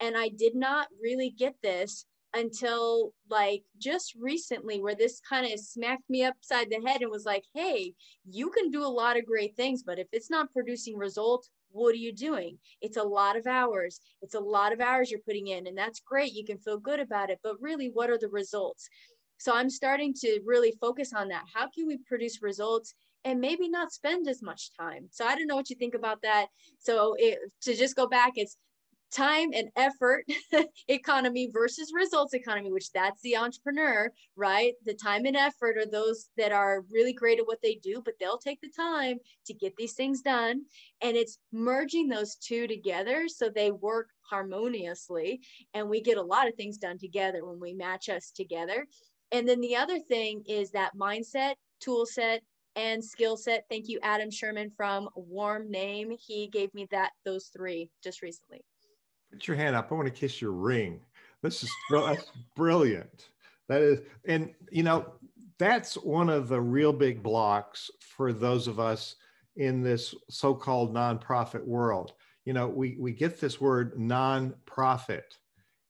And 0.00 0.16
I 0.16 0.28
did 0.28 0.54
not 0.54 0.88
really 1.00 1.30
get 1.30 1.54
this 1.62 2.06
until 2.34 3.12
like 3.30 3.62
just 3.78 4.14
recently 4.20 4.80
where 4.80 4.96
this 4.96 5.20
kind 5.20 5.50
of 5.50 5.58
smacked 5.60 6.08
me 6.10 6.24
upside 6.24 6.68
the 6.68 6.82
head 6.84 7.00
and 7.00 7.10
was 7.10 7.24
like 7.24 7.44
hey 7.54 7.94
you 8.28 8.50
can 8.50 8.72
do 8.72 8.84
a 8.84 8.86
lot 8.86 9.16
of 9.16 9.24
great 9.24 9.54
things 9.54 9.84
but 9.84 10.00
if 10.00 10.08
it's 10.10 10.30
not 10.30 10.52
producing 10.52 10.96
results 10.96 11.48
what 11.74 11.92
are 11.92 11.96
you 11.96 12.12
doing? 12.12 12.56
It's 12.80 12.96
a 12.96 13.02
lot 13.02 13.36
of 13.36 13.48
hours. 13.48 14.00
It's 14.22 14.36
a 14.36 14.40
lot 14.40 14.72
of 14.72 14.80
hours 14.80 15.10
you're 15.10 15.18
putting 15.26 15.48
in 15.48 15.66
and 15.66 15.76
that's 15.76 15.98
great. 15.98 16.32
You 16.32 16.44
can 16.44 16.58
feel 16.58 16.78
good 16.78 17.00
about 17.00 17.30
it 17.30 17.40
but 17.42 17.60
really 17.60 17.90
what 17.92 18.10
are 18.10 18.18
the 18.18 18.28
results 18.28 18.88
so 19.38 19.54
I'm 19.54 19.70
starting 19.70 20.14
to 20.20 20.40
really 20.44 20.72
focus 20.80 21.12
on 21.12 21.28
that. 21.28 21.44
How 21.52 21.68
can 21.68 21.86
we 21.86 21.98
produce 22.06 22.42
results 22.42 22.94
and 23.24 23.40
maybe 23.40 23.68
not 23.68 23.92
spend 23.92 24.28
as 24.28 24.42
much 24.42 24.70
time? 24.78 25.08
So 25.10 25.26
I 25.26 25.34
don't 25.34 25.46
know 25.46 25.56
what 25.56 25.70
you 25.70 25.76
think 25.76 25.94
about 25.94 26.22
that. 26.22 26.46
So 26.78 27.14
it, 27.18 27.38
to 27.62 27.74
just 27.74 27.96
go 27.96 28.06
back, 28.06 28.32
it's 28.36 28.56
time 29.14 29.50
and 29.54 29.68
effort 29.76 30.24
economy 30.88 31.48
versus 31.52 31.92
results 31.94 32.34
economy, 32.34 32.72
which 32.72 32.90
that's 32.92 33.22
the 33.22 33.36
entrepreneur, 33.36 34.10
right? 34.36 34.74
The 34.84 34.94
time 34.94 35.24
and 35.24 35.36
effort 35.36 35.78
are 35.78 35.86
those 35.86 36.28
that 36.36 36.52
are 36.52 36.84
really 36.90 37.12
great 37.12 37.38
at 37.38 37.46
what 37.46 37.62
they 37.62 37.76
do, 37.76 38.02
but 38.04 38.14
they'll 38.18 38.38
take 38.38 38.60
the 38.60 38.72
time 38.76 39.18
to 39.46 39.54
get 39.54 39.76
these 39.76 39.94
things 39.94 40.20
done. 40.20 40.62
And 41.00 41.16
it's 41.16 41.38
merging 41.52 42.08
those 42.08 42.36
two 42.36 42.66
together 42.66 43.28
so 43.28 43.48
they 43.48 43.70
work 43.70 44.08
harmoniously. 44.28 45.40
And 45.74 45.88
we 45.88 46.00
get 46.00 46.18
a 46.18 46.22
lot 46.22 46.48
of 46.48 46.54
things 46.54 46.78
done 46.78 46.98
together 46.98 47.46
when 47.46 47.60
we 47.60 47.72
match 47.72 48.08
us 48.08 48.32
together. 48.34 48.86
And 49.34 49.48
then 49.48 49.60
the 49.60 49.74
other 49.74 49.98
thing 49.98 50.44
is 50.46 50.70
that 50.70 50.96
mindset, 50.96 51.54
tool 51.80 52.06
set, 52.06 52.40
and 52.76 53.04
skill 53.04 53.36
set. 53.36 53.64
Thank 53.68 53.88
you, 53.88 53.98
Adam 54.00 54.30
Sherman 54.30 54.70
from 54.76 55.08
Warm 55.16 55.68
Name. 55.68 56.12
He 56.16 56.46
gave 56.46 56.72
me 56.72 56.86
that 56.92 57.10
those 57.24 57.46
three 57.46 57.90
just 58.00 58.22
recently. 58.22 58.64
Put 59.32 59.48
your 59.48 59.56
hand 59.56 59.74
up. 59.74 59.90
I 59.90 59.94
want 59.96 60.06
to 60.06 60.14
kiss 60.14 60.40
your 60.40 60.52
ring. 60.52 61.00
This 61.42 61.64
is 61.64 61.70
that's 61.90 62.30
brilliant. 62.54 63.30
That 63.68 63.82
is, 63.82 63.98
and 64.24 64.54
you 64.70 64.84
know, 64.84 65.14
that's 65.58 65.96
one 65.96 66.30
of 66.30 66.46
the 66.46 66.60
real 66.60 66.92
big 66.92 67.20
blocks 67.20 67.90
for 68.16 68.32
those 68.32 68.68
of 68.68 68.78
us 68.78 69.16
in 69.56 69.82
this 69.82 70.14
so-called 70.30 70.94
nonprofit 70.94 71.64
world. 71.64 72.12
You 72.44 72.52
know, 72.52 72.68
we 72.68 72.96
we 73.00 73.10
get 73.10 73.40
this 73.40 73.60
word 73.60 73.96
nonprofit, 73.96 75.22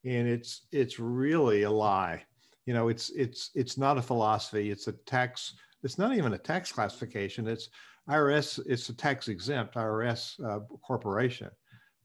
and 0.03 0.27
it's 0.27 0.63
it's 0.73 0.99
really 0.99 1.65
a 1.65 1.71
lie. 1.71 2.25
You 2.67 2.75
know, 2.75 2.89
it's 2.89 3.11
it's 3.11 3.51
it's 3.55 3.77
not 3.77 3.99
a 3.99 4.03
philosophy. 4.03 4.71
It's 4.71 4.89
a 4.89 4.93
tax 4.93 5.55
it's 5.85 5.99
not 5.99 6.17
even 6.17 6.33
a 6.33 6.39
tax 6.39 6.73
classification. 6.73 7.47
It's 7.47 7.69
IRS, 8.09 8.61
it's 8.67 8.89
a 8.89 8.95
tax 8.95 9.29
exempt 9.29 9.75
IRS 9.75 10.43
uh, 10.45 10.61
corporation, 10.83 11.51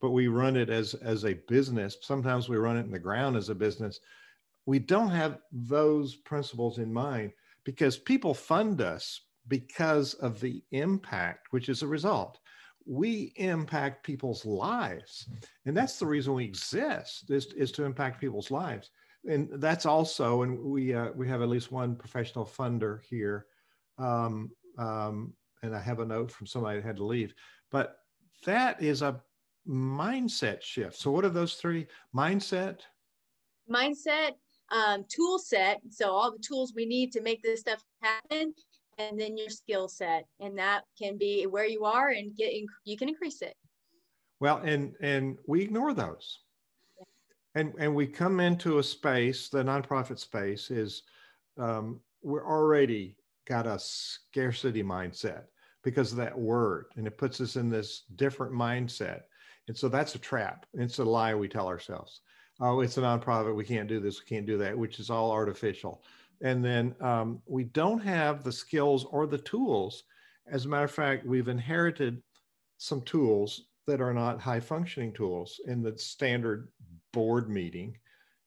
but 0.01 0.11
we 0.11 0.27
run 0.27 0.55
it 0.55 0.69
as, 0.69 0.93
as 0.95 1.25
a 1.25 1.33
business. 1.47 1.97
Sometimes 2.01 2.47
we 2.47 2.57
run 2.57 2.77
it 2.77 2.85
in 2.85 2.91
the 2.91 2.99
ground 2.99 3.37
as 3.37 3.49
a 3.49 3.55
business. 3.55 3.99
We 4.65 4.79
don't 4.79 5.09
have 5.09 5.39
those 5.51 6.15
principles 6.15 6.77
in 6.77 6.93
mind 6.93 7.31
because 7.63 7.97
people 7.97 8.33
fund 8.33 8.81
us 8.81 9.21
because 9.47 10.13
of 10.15 10.39
the 10.39 10.61
impact, 10.71 11.47
which 11.51 11.69
is 11.69 11.81
a 11.81 11.87
result. 11.87 12.39
We 12.85 13.33
impact 13.37 14.05
people's 14.05 14.45
lives. 14.45 15.27
And 15.65 15.75
that's 15.75 15.99
the 15.99 16.05
reason 16.05 16.33
we 16.33 16.45
exist 16.45 17.29
is, 17.29 17.47
is 17.53 17.71
to 17.73 17.83
impact 17.83 18.21
people's 18.21 18.51
lives. 18.51 18.91
And 19.27 19.49
that's 19.53 19.85
also, 19.85 20.43
and 20.43 20.59
we, 20.59 20.93
uh, 20.93 21.09
we 21.15 21.27
have 21.27 21.41
at 21.41 21.49
least 21.49 21.71
one 21.71 21.95
professional 21.95 22.45
funder 22.45 23.01
here 23.03 23.47
um, 23.99 24.51
um, 24.77 25.33
and 25.61 25.75
I 25.75 25.79
have 25.79 25.99
a 25.99 26.05
note 26.05 26.31
from 26.31 26.47
somebody 26.47 26.79
that 26.79 26.85
had 26.85 26.97
to 26.97 27.03
leave. 27.03 27.33
But 27.71 27.97
that 28.45 28.81
is 28.81 29.01
a 29.01 29.21
mindset 29.67 30.61
shift. 30.61 30.95
So, 30.95 31.11
what 31.11 31.25
are 31.25 31.29
those 31.29 31.55
three? 31.55 31.87
Mindset, 32.15 32.79
mindset, 33.69 34.31
um, 34.71 35.05
tool 35.09 35.37
set. 35.37 35.81
So, 35.89 36.11
all 36.11 36.31
the 36.31 36.39
tools 36.39 36.73
we 36.75 36.85
need 36.85 37.11
to 37.11 37.21
make 37.21 37.43
this 37.43 37.59
stuff 37.59 37.83
happen, 38.01 38.53
and 38.97 39.19
then 39.19 39.37
your 39.37 39.49
skill 39.49 39.89
set, 39.89 40.25
and 40.39 40.57
that 40.57 40.83
can 40.97 41.17
be 41.17 41.45
where 41.45 41.67
you 41.67 41.83
are, 41.83 42.09
and 42.09 42.35
get 42.35 42.53
you 42.85 42.97
can 42.97 43.09
increase 43.09 43.41
it. 43.41 43.55
Well, 44.39 44.57
and 44.63 44.95
and 45.01 45.37
we 45.45 45.61
ignore 45.61 45.93
those. 45.93 46.39
And 47.55 47.73
and 47.79 47.93
we 47.93 48.07
come 48.07 48.39
into 48.39 48.79
a 48.79 48.83
space. 48.83 49.49
The 49.49 49.63
nonprofit 49.63 50.19
space 50.19 50.69
is 50.71 51.03
um, 51.57 51.99
we're 52.21 52.45
already 52.45 53.15
got 53.47 53.65
a 53.65 53.79
scarcity 53.79 54.83
mindset 54.83 55.43
because 55.83 56.11
of 56.11 56.17
that 56.17 56.37
word 56.37 56.85
and 56.97 57.07
it 57.07 57.17
puts 57.17 57.41
us 57.41 57.55
in 57.55 57.69
this 57.69 58.03
different 58.15 58.53
mindset. 58.53 59.21
And 59.67 59.75
so 59.75 59.87
that's 59.89 60.15
a 60.15 60.19
trap. 60.19 60.65
It's 60.73 60.99
a 60.99 61.03
lie 61.03 61.33
we 61.33 61.47
tell 61.47 61.67
ourselves. 61.67 62.21
Oh 62.59 62.81
it's 62.81 62.97
a 62.97 63.01
nonprofit. 63.01 63.55
We 63.55 63.65
can't 63.65 63.89
do 63.89 63.99
this. 63.99 64.19
We 64.19 64.35
can't 64.35 64.45
do 64.45 64.57
that 64.57 64.77
which 64.77 64.99
is 64.99 65.09
all 65.09 65.31
artificial. 65.31 66.03
And 66.41 66.63
then 66.63 66.95
um, 67.01 67.41
we 67.45 67.65
don't 67.65 67.99
have 67.99 68.43
the 68.43 68.51
skills 68.51 69.05
or 69.05 69.25
the 69.25 69.37
tools. 69.39 70.03
As 70.47 70.65
a 70.65 70.69
matter 70.69 70.85
of 70.85 70.91
fact 70.91 71.25
we've 71.25 71.47
inherited 71.47 72.21
some 72.77 73.01
tools 73.01 73.65
that 73.87 74.01
are 74.01 74.13
not 74.13 74.39
high 74.39 74.59
functioning 74.59 75.11
tools 75.11 75.59
in 75.65 75.81
the 75.81 75.97
standard 75.97 76.69
board 77.11 77.49
meeting 77.49 77.97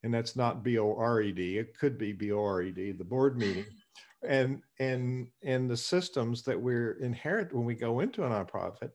and 0.03 0.13
that's 0.13 0.37
not 0.37 0.63
b-o-r-e-d 0.63 1.59
it 1.59 1.77
could 1.79 1.99
be 1.99 2.13
b-o-r-e-d 2.13 2.93
the 2.93 3.05
board 3.05 3.37
meeting 3.39 3.65
and 4.27 4.61
and 4.79 5.27
and 5.43 5.71
the 5.71 5.77
systems 5.77 6.43
that 6.43 6.61
we're 6.61 6.93
inherit 7.01 7.53
when 7.53 7.65
we 7.65 7.75
go 7.75 8.01
into 8.01 8.25
a 8.25 8.29
nonprofit 8.29 8.91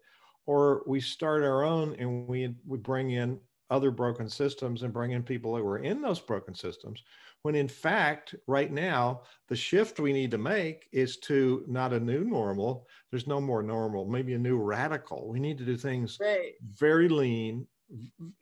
or 0.45 0.84
we 0.88 0.99
start 0.99 1.43
our 1.43 1.63
own 1.63 1.95
and 1.99 2.27
we 2.27 2.56
we 2.65 2.77
bring 2.77 3.12
in 3.12 3.39
other 3.69 3.91
broken 3.91 4.30
systems 4.30 4.84
and 4.84 4.93
bring 4.93 5.12
in 5.12 5.21
people 5.21 5.53
that 5.53 5.63
were 5.63 5.80
in 5.80 6.01
those 6.01 6.21
broken 6.21 6.56
systems 6.56 7.03
when 7.41 7.56
in 7.56 7.67
fact 7.67 8.34
right 8.47 8.71
now 8.71 9.21
the 9.49 9.56
shift 9.56 9.99
we 9.99 10.13
need 10.13 10.32
to 10.32 10.38
make 10.38 10.88
is 10.93 11.17
to 11.17 11.63
not 11.67 11.91
a 11.91 11.99
new 11.99 12.23
normal 12.23 12.88
there's 13.12 13.27
no 13.27 13.41
more 13.41 13.62
normal 13.62 14.06
maybe 14.06 14.34
a 14.34 14.39
new 14.39 14.58
radical 14.58 15.27
we 15.27 15.39
need 15.39 15.58
to 15.58 15.65
do 15.65 15.75
things 15.75 16.17
right. 16.21 16.53
very 16.75 17.10
lean 17.10 17.67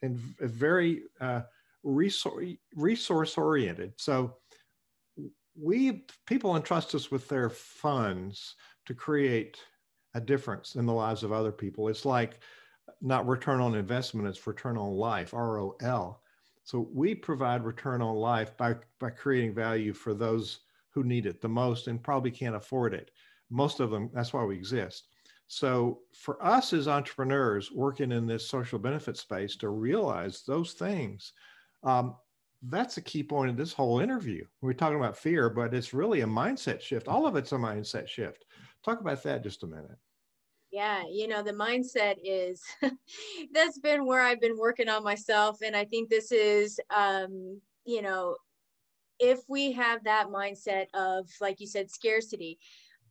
and 0.02 0.18
very 0.40 1.04
uh, 1.22 1.42
resource 1.84 2.56
resource 2.76 3.38
oriented 3.38 3.94
so 3.98 4.36
we 5.60 6.04
people 6.26 6.56
entrust 6.56 6.96
us 6.96 7.12
with 7.12 7.28
their 7.28 7.50
funds 7.50 8.56
to 8.86 8.94
create 8.94 9.58
a 10.16 10.22
difference 10.22 10.76
in 10.76 10.86
the 10.86 10.94
lives 10.94 11.24
of 11.24 11.32
other 11.32 11.52
people. 11.52 11.88
It's 11.88 12.06
like 12.06 12.40
not 13.02 13.28
return 13.28 13.60
on 13.62 13.76
investment, 13.76 14.28
it's 14.28 14.48
return 14.48 14.78
on 14.78 14.92
life, 14.94 15.34
ROL. 15.34 16.22
So 16.64 16.90
we 16.94 17.14
provide 17.14 17.64
return 17.64 18.02
on 18.02 18.16
life 18.16 18.58
by, 18.58 18.76
by 19.00 19.12
creating 19.12 19.54
value 19.54 19.94
for 19.94 20.14
those 20.14 20.62
who 20.90 21.04
need 21.04 21.26
it 21.26 21.42
the 21.42 21.50
most 21.50 21.88
and 21.88 22.02
probably 22.02 22.32
can't 22.32 22.56
afford 22.56 22.94
it. 22.94 23.12
Most 23.52 23.82
of 23.82 23.92
them, 23.92 24.10
that's 24.14 24.34
why 24.34 24.44
we 24.44 24.56
exist. 24.56 25.10
So 25.48 26.00
for 26.14 26.44
us 26.44 26.74
as 26.74 26.88
entrepreneurs 26.88 27.72
working 27.72 28.12
in 28.12 28.26
this 28.26 28.48
social 28.48 28.80
benefit 28.80 29.18
space 29.18 29.56
to 29.58 29.70
realize 29.70 30.44
those 30.44 30.74
things, 30.74 31.34
um, 31.84 32.16
that's 32.64 32.98
a 32.98 33.02
key 33.02 33.24
point 33.24 33.52
of 33.52 33.58
this 33.58 33.74
whole 33.74 34.00
interview. 34.00 34.44
We're 34.62 34.74
talking 34.74 34.98
about 34.98 35.18
fear, 35.18 35.50
but 35.50 35.74
it's 35.74 35.94
really 35.94 36.22
a 36.22 36.28
mindset 36.28 36.82
shift. 36.82 37.08
All 37.08 37.28
of 37.28 37.36
it's 37.36 37.52
a 37.52 37.58
mindset 37.58 38.08
shift. 38.08 38.46
Talk 38.84 39.02
about 39.02 39.22
that 39.24 39.44
just 39.44 39.64
a 39.64 39.68
minute. 39.68 39.98
Yeah, 40.72 41.04
you 41.10 41.28
know, 41.28 41.44
the 41.44 41.54
mindset 41.54 42.16
is 42.24 42.62
that's 43.54 43.80
been 43.80 44.06
where 44.06 44.22
I've 44.22 44.42
been 44.42 44.58
working 44.58 44.90
on 44.90 45.04
myself. 45.04 45.60
And 45.64 45.76
I 45.76 45.86
think 45.86 46.10
this 46.10 46.32
is, 46.32 46.80
um, 46.90 47.62
you 47.86 48.02
know, 48.02 48.36
if 49.20 49.40
we 49.48 49.72
have 49.74 50.04
that 50.04 50.28
mindset 50.28 50.88
of, 50.94 51.30
like 51.40 51.62
you 51.62 51.68
said, 51.68 51.90
scarcity, 51.90 52.58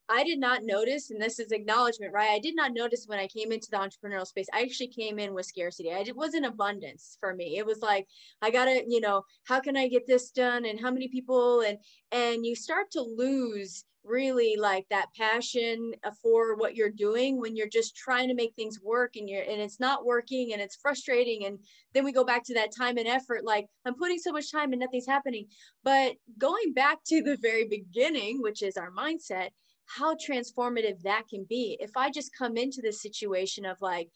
I 0.08 0.22
did 0.22 0.38
not 0.38 0.64
notice, 0.64 1.10
and 1.10 1.20
this 1.20 1.38
is 1.38 1.50
acknowledgement, 1.50 2.12
right? 2.12 2.30
I 2.30 2.38
did 2.38 2.54
not 2.54 2.72
notice 2.74 3.04
when 3.06 3.18
I 3.18 3.26
came 3.26 3.52
into 3.52 3.68
the 3.70 3.78
entrepreneurial 3.78 4.26
space. 4.26 4.46
I 4.52 4.62
actually 4.62 4.88
came 4.88 5.18
in 5.18 5.32
with 5.32 5.46
scarcity. 5.46 5.92
I, 5.92 6.00
it 6.00 6.16
wasn't 6.16 6.44
abundance 6.44 7.16
for 7.20 7.34
me. 7.34 7.56
It 7.56 7.64
was 7.64 7.80
like, 7.80 8.06
I 8.42 8.50
gotta, 8.50 8.84
you 8.86 9.00
know, 9.00 9.22
how 9.44 9.60
can 9.60 9.76
I 9.76 9.88
get 9.88 10.06
this 10.06 10.30
done, 10.30 10.66
and 10.66 10.78
how 10.80 10.90
many 10.90 11.08
people, 11.08 11.60
and 11.62 11.78
and 12.12 12.44
you 12.44 12.54
start 12.54 12.90
to 12.92 13.00
lose 13.00 13.84
really 14.04 14.56
like 14.58 14.86
that 14.90 15.06
passion 15.16 15.92
for 16.22 16.56
what 16.56 16.76
you're 16.76 16.90
doing 16.90 17.40
when 17.40 17.56
you're 17.56 17.68
just 17.68 17.96
trying 17.96 18.28
to 18.28 18.34
make 18.34 18.54
things 18.54 18.78
work 18.82 19.16
and 19.16 19.28
you're 19.28 19.42
and 19.42 19.60
it's 19.60 19.80
not 19.80 20.04
working 20.04 20.52
and 20.52 20.60
it's 20.60 20.76
frustrating 20.76 21.46
and 21.46 21.58
then 21.94 22.04
we 22.04 22.12
go 22.12 22.22
back 22.24 22.44
to 22.44 22.52
that 22.54 22.70
time 22.76 22.98
and 22.98 23.08
effort 23.08 23.44
like 23.44 23.66
i'm 23.86 23.94
putting 23.94 24.18
so 24.18 24.30
much 24.30 24.52
time 24.52 24.72
and 24.72 24.80
nothing's 24.80 25.06
happening 25.06 25.46
but 25.82 26.12
going 26.36 26.74
back 26.74 26.98
to 27.06 27.22
the 27.22 27.38
very 27.40 27.66
beginning 27.66 28.42
which 28.42 28.62
is 28.62 28.76
our 28.76 28.90
mindset 28.90 29.48
how 29.86 30.14
transformative 30.14 31.00
that 31.02 31.28
can 31.28 31.44
be 31.48 31.76
if 31.80 31.90
I 31.96 32.10
just 32.10 32.36
come 32.36 32.56
into 32.56 32.80
this 32.82 33.02
situation 33.02 33.64
of 33.64 33.80
like, 33.80 34.08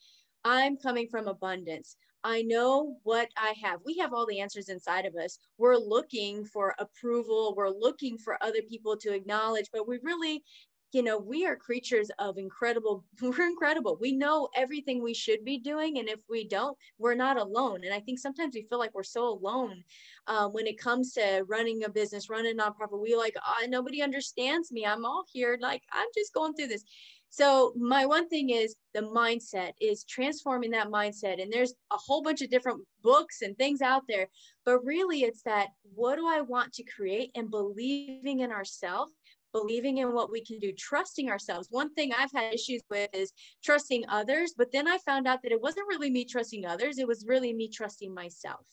I'm 0.43 0.77
coming 0.77 1.07
from 1.07 1.27
abundance. 1.27 1.97
I 2.23 2.41
know 2.41 2.97
what 3.03 3.29
I 3.37 3.53
have. 3.63 3.79
We 3.85 3.97
have 3.97 4.13
all 4.13 4.25
the 4.25 4.39
answers 4.41 4.67
inside 4.67 5.05
of 5.05 5.15
us. 5.15 5.39
We're 5.57 5.77
looking 5.77 6.43
for 6.43 6.75
approval. 6.77 7.53
We're 7.55 7.69
looking 7.69 8.17
for 8.17 8.37
other 8.43 8.61
people 8.67 8.97
to 8.97 9.13
acknowledge, 9.13 9.69
but 9.71 9.87
we 9.87 9.99
really 10.03 10.43
you 10.91 11.03
know 11.03 11.17
we 11.17 11.45
are 11.45 11.55
creatures 11.55 12.09
of 12.19 12.37
incredible 12.37 13.03
we're 13.21 13.47
incredible. 13.47 13.97
We 13.99 14.13
know 14.13 14.49
everything 14.55 15.01
we 15.01 15.13
should 15.13 15.45
be 15.45 15.57
doing 15.57 15.99
and 15.99 16.09
if 16.09 16.19
we 16.29 16.47
don't 16.47 16.77
we're 16.97 17.15
not 17.15 17.37
alone. 17.37 17.81
And 17.83 17.93
i 17.93 17.99
think 17.99 18.19
sometimes 18.19 18.55
we 18.55 18.63
feel 18.63 18.79
like 18.79 18.93
we're 18.93 19.03
so 19.03 19.27
alone 19.27 19.83
um, 20.27 20.53
when 20.53 20.67
it 20.67 20.79
comes 20.79 21.13
to 21.13 21.43
running 21.47 21.83
a 21.83 21.89
business 21.89 22.29
running 22.29 22.59
a 22.59 22.61
nonprofit. 22.61 23.01
We 23.01 23.15
like 23.15 23.35
oh, 23.45 23.65
nobody 23.67 24.01
understands 24.01 24.71
me. 24.71 24.85
I'm 24.85 25.05
all 25.05 25.23
here. 25.31 25.57
Like 25.61 25.83
i'm 25.91 26.07
just 26.15 26.33
going 26.33 26.53
through 26.53 26.67
this. 26.67 26.83
So 27.31 27.73
my 27.75 28.07
one 28.07 28.27
thing 28.27 28.49
is 28.49 28.75
the 28.95 29.01
mindset 29.01 29.73
is 29.79 30.03
transforming 30.03 30.71
that 30.71 30.87
mindset. 30.87 31.39
And 31.39 31.53
there's 31.53 31.73
a 31.91 31.97
whole 31.97 32.23
bunch 32.23 32.41
of 32.41 32.49
different 32.49 32.81
books 33.03 33.43
and 33.43 33.55
things 33.57 33.81
out 33.81 34.03
there 34.07 34.27
but 34.65 34.85
really 34.85 35.23
it's 35.23 35.41
that 35.41 35.69
what 35.95 36.15
do 36.15 36.27
i 36.27 36.41
want 36.41 36.71
to 36.73 36.83
create 36.83 37.31
and 37.35 37.49
believing 37.49 38.41
in 38.41 38.51
ourselves 38.51 39.13
believing 39.51 39.97
in 39.97 40.13
what 40.13 40.31
we 40.31 40.43
can 40.43 40.59
do, 40.59 40.71
trusting 40.77 41.29
ourselves. 41.29 41.67
One 41.71 41.93
thing 41.93 42.11
I've 42.13 42.31
had 42.31 42.53
issues 42.53 42.81
with 42.89 43.09
is 43.13 43.33
trusting 43.63 44.05
others, 44.09 44.53
but 44.57 44.71
then 44.71 44.87
I 44.87 44.97
found 44.99 45.27
out 45.27 45.41
that 45.43 45.51
it 45.51 45.61
wasn't 45.61 45.87
really 45.87 46.09
me 46.09 46.25
trusting 46.25 46.65
others, 46.65 46.97
it 46.97 47.07
was 47.07 47.25
really 47.27 47.53
me 47.53 47.69
trusting 47.69 48.13
myself. 48.13 48.65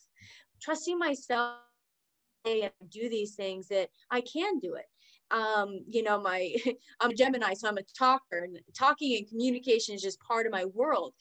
Trusting 0.60 0.98
myself 0.98 1.56
and 2.44 2.70
do 2.88 3.08
these 3.08 3.34
things 3.34 3.68
that 3.68 3.88
I 4.10 4.20
can 4.20 4.58
do 4.58 4.74
it. 4.74 4.86
Um, 5.30 5.80
you 5.88 6.02
know, 6.02 6.20
my 6.20 6.54
I'm 7.00 7.10
a 7.10 7.14
Gemini, 7.14 7.54
so 7.54 7.68
I'm 7.68 7.78
a 7.78 7.82
talker, 7.98 8.44
and 8.44 8.58
talking 8.78 9.16
and 9.16 9.28
communication 9.28 9.94
is 9.94 10.02
just 10.02 10.20
part 10.20 10.46
of 10.46 10.52
my 10.52 10.64
world. 10.66 11.14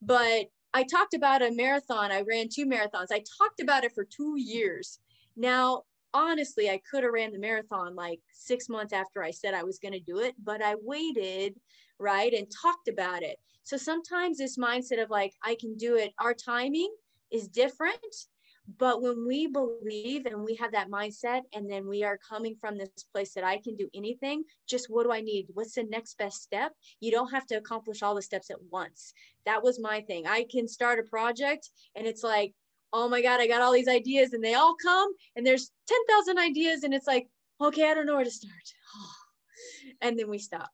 But 0.00 0.46
I 0.74 0.84
talked 0.84 1.14
about 1.14 1.42
a 1.42 1.52
marathon. 1.52 2.10
I 2.10 2.22
ran 2.22 2.48
two 2.52 2.66
marathons. 2.66 3.08
I 3.12 3.22
talked 3.38 3.60
about 3.60 3.84
it 3.84 3.92
for 3.94 4.04
two 4.04 4.34
years. 4.36 4.98
Now, 5.36 5.82
honestly, 6.14 6.70
I 6.70 6.80
could 6.90 7.04
have 7.04 7.12
ran 7.12 7.32
the 7.32 7.38
marathon 7.38 7.94
like 7.94 8.20
six 8.32 8.68
months 8.68 8.92
after 8.92 9.22
I 9.22 9.30
said 9.30 9.54
I 9.54 9.64
was 9.64 9.78
going 9.78 9.92
to 9.92 10.00
do 10.00 10.20
it, 10.20 10.34
but 10.42 10.62
I 10.62 10.74
waited, 10.80 11.54
right, 11.98 12.32
and 12.32 12.46
talked 12.50 12.88
about 12.88 13.22
it. 13.22 13.38
So 13.62 13.76
sometimes 13.76 14.38
this 14.38 14.58
mindset 14.58 15.02
of 15.02 15.10
like, 15.10 15.34
I 15.42 15.56
can 15.60 15.76
do 15.76 15.96
it, 15.96 16.12
our 16.18 16.34
timing 16.34 16.92
is 17.30 17.48
different. 17.48 17.96
But 18.78 19.02
when 19.02 19.26
we 19.26 19.48
believe 19.48 20.24
and 20.26 20.44
we 20.44 20.54
have 20.54 20.70
that 20.72 20.88
mindset, 20.88 21.42
and 21.52 21.68
then 21.68 21.88
we 21.88 22.04
are 22.04 22.16
coming 22.16 22.56
from 22.60 22.78
this 22.78 22.90
place 23.12 23.34
that 23.34 23.42
I 23.42 23.58
can 23.58 23.74
do 23.74 23.88
anything, 23.92 24.44
just 24.68 24.86
what 24.88 25.02
do 25.02 25.12
I 25.12 25.20
need? 25.20 25.46
What's 25.52 25.74
the 25.74 25.82
next 25.82 26.16
best 26.16 26.42
step? 26.42 26.72
You 27.00 27.10
don't 27.10 27.32
have 27.32 27.44
to 27.46 27.56
accomplish 27.56 28.02
all 28.02 28.14
the 28.14 28.22
steps 28.22 28.50
at 28.50 28.62
once. 28.70 29.14
That 29.46 29.64
was 29.64 29.80
my 29.80 30.02
thing. 30.02 30.28
I 30.28 30.46
can 30.48 30.68
start 30.68 31.00
a 31.00 31.02
project 31.02 31.70
and 31.96 32.06
it's 32.06 32.22
like, 32.22 32.54
oh 32.92 33.08
my 33.08 33.22
God, 33.22 33.40
I 33.40 33.46
got 33.46 33.62
all 33.62 33.72
these 33.72 33.88
ideas 33.88 34.32
and 34.32 34.42
they 34.42 34.54
all 34.54 34.74
come 34.74 35.12
and 35.36 35.46
there's 35.46 35.70
10,000 35.86 36.38
ideas 36.38 36.84
and 36.84 36.92
it's 36.92 37.06
like, 37.06 37.26
okay, 37.60 37.90
I 37.90 37.94
don't 37.94 38.06
know 38.06 38.16
where 38.16 38.24
to 38.24 38.30
start. 38.30 38.52
and 40.02 40.18
then 40.18 40.28
we 40.28 40.38
stop. 40.38 40.70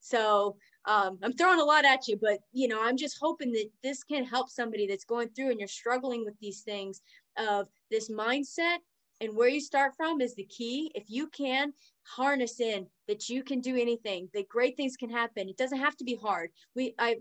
So 0.00 0.56
um, 0.86 1.18
I'm 1.22 1.32
throwing 1.32 1.60
a 1.60 1.64
lot 1.64 1.84
at 1.84 2.06
you, 2.08 2.18
but 2.20 2.40
you 2.52 2.68
know, 2.68 2.82
I'm 2.82 2.96
just 2.96 3.18
hoping 3.20 3.52
that 3.52 3.70
this 3.82 4.04
can 4.04 4.24
help 4.24 4.50
somebody 4.50 4.86
that's 4.86 5.04
going 5.04 5.28
through 5.30 5.50
and 5.50 5.58
you're 5.58 5.68
struggling 5.68 6.24
with 6.24 6.34
these 6.40 6.60
things 6.60 7.00
of 7.38 7.68
this 7.90 8.10
mindset 8.10 8.78
and 9.20 9.34
where 9.34 9.48
you 9.48 9.60
start 9.60 9.92
from 9.96 10.20
is 10.20 10.34
the 10.34 10.44
key. 10.44 10.90
If 10.94 11.04
you 11.08 11.28
can 11.28 11.72
harness 12.02 12.60
in 12.60 12.86
that 13.08 13.28
you 13.28 13.42
can 13.42 13.60
do 13.60 13.76
anything, 13.76 14.28
that 14.34 14.48
great 14.48 14.76
things 14.76 14.96
can 14.96 15.10
happen. 15.10 15.48
It 15.48 15.56
doesn't 15.56 15.78
have 15.78 15.96
to 15.96 16.04
be 16.04 16.16
hard. 16.16 16.50
We 16.74 16.94
I 16.98 17.16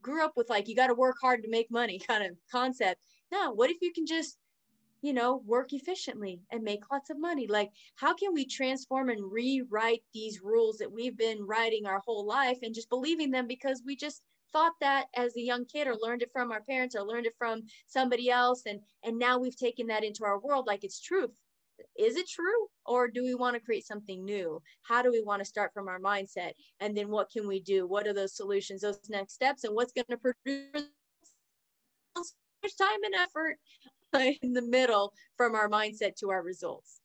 grew 0.00 0.24
up 0.24 0.32
with 0.36 0.50
like 0.50 0.68
you 0.68 0.76
got 0.76 0.88
to 0.88 0.94
work 0.94 1.16
hard 1.20 1.42
to 1.42 1.50
make 1.50 1.70
money 1.70 1.98
kind 2.08 2.24
of 2.24 2.36
concept. 2.50 3.00
No, 3.30 3.52
what 3.52 3.70
if 3.70 3.78
you 3.82 3.92
can 3.92 4.06
just, 4.06 4.38
you 5.02 5.12
know, 5.12 5.42
work 5.46 5.72
efficiently 5.72 6.40
and 6.50 6.62
make 6.62 6.90
lots 6.90 7.10
of 7.10 7.18
money? 7.18 7.46
Like, 7.46 7.70
how 7.96 8.14
can 8.14 8.32
we 8.32 8.46
transform 8.46 9.10
and 9.10 9.30
rewrite 9.30 10.02
these 10.14 10.40
rules 10.42 10.78
that 10.78 10.92
we've 10.92 11.16
been 11.16 11.46
writing 11.46 11.86
our 11.86 12.00
whole 12.00 12.26
life 12.26 12.58
and 12.62 12.74
just 12.74 12.88
believing 12.88 13.30
them 13.30 13.46
because 13.46 13.82
we 13.84 13.96
just 13.96 14.22
thought 14.52 14.72
that 14.80 15.06
as 15.14 15.36
a 15.36 15.42
young 15.42 15.64
kid 15.66 15.86
or 15.86 15.94
learned 16.00 16.22
it 16.22 16.30
from 16.32 16.50
our 16.52 16.62
parents 16.62 16.96
or 16.96 17.02
learned 17.02 17.26
it 17.26 17.34
from 17.36 17.62
somebody 17.86 18.30
else 18.30 18.62
and 18.66 18.80
and 19.04 19.18
now 19.18 19.38
we've 19.38 19.56
taken 19.56 19.86
that 19.86 20.04
into 20.04 20.24
our 20.24 20.40
world 20.40 20.66
like 20.66 20.84
it's 20.84 21.00
truth. 21.00 21.36
Is 21.98 22.16
it 22.16 22.28
true 22.28 22.68
or 22.86 23.08
do 23.08 23.22
we 23.22 23.34
want 23.34 23.54
to 23.54 23.60
create 23.60 23.86
something 23.86 24.24
new? 24.24 24.60
How 24.82 25.02
do 25.02 25.12
we 25.12 25.22
want 25.22 25.40
to 25.40 25.44
start 25.44 25.72
from 25.74 25.86
our 25.86 26.00
mindset? 26.00 26.52
And 26.80 26.96
then 26.96 27.08
what 27.08 27.30
can 27.30 27.46
we 27.46 27.60
do? 27.60 27.86
What 27.86 28.06
are 28.06 28.14
those 28.14 28.34
solutions 28.34 28.80
those 28.80 28.98
next 29.08 29.34
steps 29.34 29.64
and 29.64 29.74
what's 29.74 29.92
going 29.92 30.06
to 30.10 30.16
produce 30.16 30.88
much 32.62 32.76
time 32.76 33.02
and 33.04 33.14
effort 33.14 33.58
in 34.42 34.52
the 34.52 34.62
middle 34.62 35.12
from 35.36 35.54
our 35.54 35.68
mindset 35.68 36.16
to 36.16 36.30
our 36.30 36.42
results. 36.42 37.00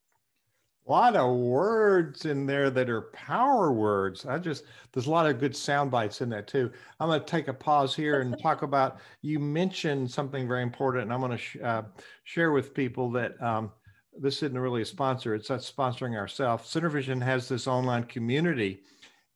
A 0.85 0.91
lot 0.91 1.15
of 1.15 1.37
words 1.37 2.25
in 2.25 2.45
there 2.45 2.69
that 2.69 2.89
are 2.89 3.03
power 3.13 3.71
words. 3.71 4.25
I 4.25 4.37
just, 4.37 4.65
there's 4.91 5.07
a 5.07 5.11
lot 5.11 5.29
of 5.29 5.39
good 5.39 5.55
sound 5.55 5.91
bites 5.91 6.19
in 6.19 6.29
that 6.29 6.45
too. 6.45 6.69
I'm 6.99 7.07
going 7.07 7.21
to 7.21 7.25
take 7.25 7.47
a 7.47 7.53
pause 7.53 7.95
here 7.95 8.19
and 8.19 8.37
talk 8.41 8.63
about, 8.63 8.99
you 9.21 9.39
mentioned 9.39 10.11
something 10.11 10.45
very 10.45 10.61
important, 10.61 11.03
and 11.03 11.13
I'm 11.13 11.21
going 11.21 11.31
to 11.31 11.37
sh- 11.37 11.57
uh, 11.63 11.83
share 12.25 12.51
with 12.51 12.73
people 12.73 13.09
that 13.11 13.41
um, 13.41 13.71
this 14.19 14.43
isn't 14.43 14.59
really 14.59 14.81
a 14.81 14.85
sponsor, 14.85 15.33
it's 15.33 15.49
us 15.49 15.71
sponsoring 15.71 16.17
ourselves. 16.17 16.69
Synervision 16.73 17.23
has 17.23 17.47
this 17.47 17.65
online 17.65 18.03
community, 18.03 18.81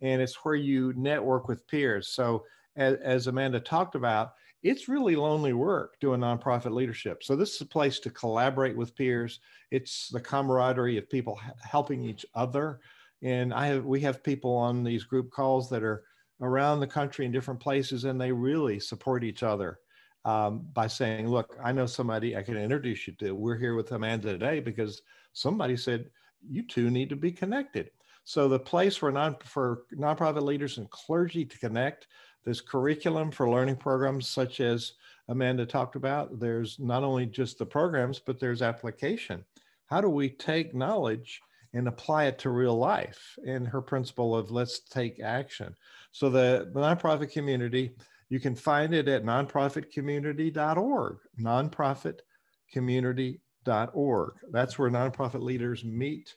and 0.01 0.21
it's 0.21 0.43
where 0.43 0.55
you 0.55 0.91
network 0.97 1.47
with 1.47 1.65
peers. 1.67 2.09
So, 2.09 2.43
as, 2.75 2.95
as 2.95 3.27
Amanda 3.27 3.61
talked 3.61 3.95
about, 3.95 4.33
it's 4.63 4.87
really 4.87 5.15
lonely 5.15 5.53
work 5.53 5.99
doing 5.99 6.21
nonprofit 6.21 6.71
leadership. 6.71 7.23
So 7.23 7.35
this 7.35 7.55
is 7.55 7.61
a 7.61 7.65
place 7.65 7.99
to 7.99 8.09
collaborate 8.09 8.75
with 8.75 8.95
peers. 8.95 9.39
It's 9.71 10.09
the 10.09 10.19
camaraderie 10.19 10.97
of 10.97 11.09
people 11.09 11.39
helping 11.61 12.03
each 12.03 12.25
other. 12.33 12.79
And 13.21 13.53
I 13.53 13.67
have 13.67 13.85
we 13.85 14.01
have 14.01 14.23
people 14.23 14.55
on 14.55 14.83
these 14.83 15.03
group 15.03 15.31
calls 15.31 15.69
that 15.69 15.83
are 15.83 16.03
around 16.41 16.79
the 16.79 16.87
country 16.87 17.25
in 17.25 17.31
different 17.31 17.59
places, 17.59 18.03
and 18.03 18.19
they 18.19 18.31
really 18.31 18.79
support 18.79 19.23
each 19.23 19.41
other 19.41 19.79
um, 20.25 20.67
by 20.73 20.87
saying, 20.87 21.27
"Look, 21.27 21.57
I 21.63 21.71
know 21.71 21.87
somebody 21.87 22.35
I 22.35 22.43
can 22.43 22.57
introduce 22.57 23.07
you 23.07 23.13
to. 23.15 23.33
We're 23.33 23.57
here 23.57 23.75
with 23.75 23.91
Amanda 23.91 24.31
today 24.31 24.59
because 24.59 25.01
somebody 25.33 25.77
said 25.77 26.09
you 26.47 26.61
two 26.63 26.91
need 26.91 27.09
to 27.09 27.15
be 27.15 27.31
connected." 27.31 27.89
So 28.23 28.47
the 28.47 28.59
place 28.59 28.95
for 28.95 29.11
non 29.11 29.37
for 29.43 29.83
nonprofit 29.93 30.43
leaders 30.43 30.77
and 30.77 30.89
clergy 30.91 31.45
to 31.45 31.59
connect 31.59 32.07
there's 32.47 32.61
curriculum 32.61 33.29
for 33.29 33.47
learning 33.49 33.75
programs 33.75 34.29
such 34.29 34.61
as 34.61 34.93
Amanda 35.27 35.65
talked 35.65 35.97
about. 35.97 36.39
There's 36.39 36.79
not 36.79 37.03
only 37.03 37.25
just 37.25 37.57
the 37.57 37.65
programs, 37.65 38.19
but 38.19 38.39
there's 38.39 38.61
application. 38.61 39.43
How 39.87 39.99
do 39.99 40.07
we 40.07 40.29
take 40.29 40.73
knowledge 40.73 41.41
and 41.73 41.89
apply 41.89 42.27
it 42.27 42.39
to 42.39 42.49
real 42.49 42.77
life? 42.77 43.37
And 43.45 43.67
her 43.67 43.81
principle 43.81 44.33
of 44.33 44.49
let's 44.49 44.79
take 44.79 45.19
action. 45.19 45.75
So 46.13 46.29
the, 46.29 46.71
the 46.73 46.79
nonprofit 46.79 47.33
community, 47.33 47.91
you 48.29 48.39
can 48.39 48.55
find 48.55 48.93
it 48.93 49.09
at 49.09 49.25
nonprofitcommunity.org, 49.25 51.17
nonprofitcommunity.org. 51.41 54.33
That's 54.51 54.79
where 54.79 54.89
nonprofit 54.89 55.41
leaders 55.41 55.83
meet 55.83 56.33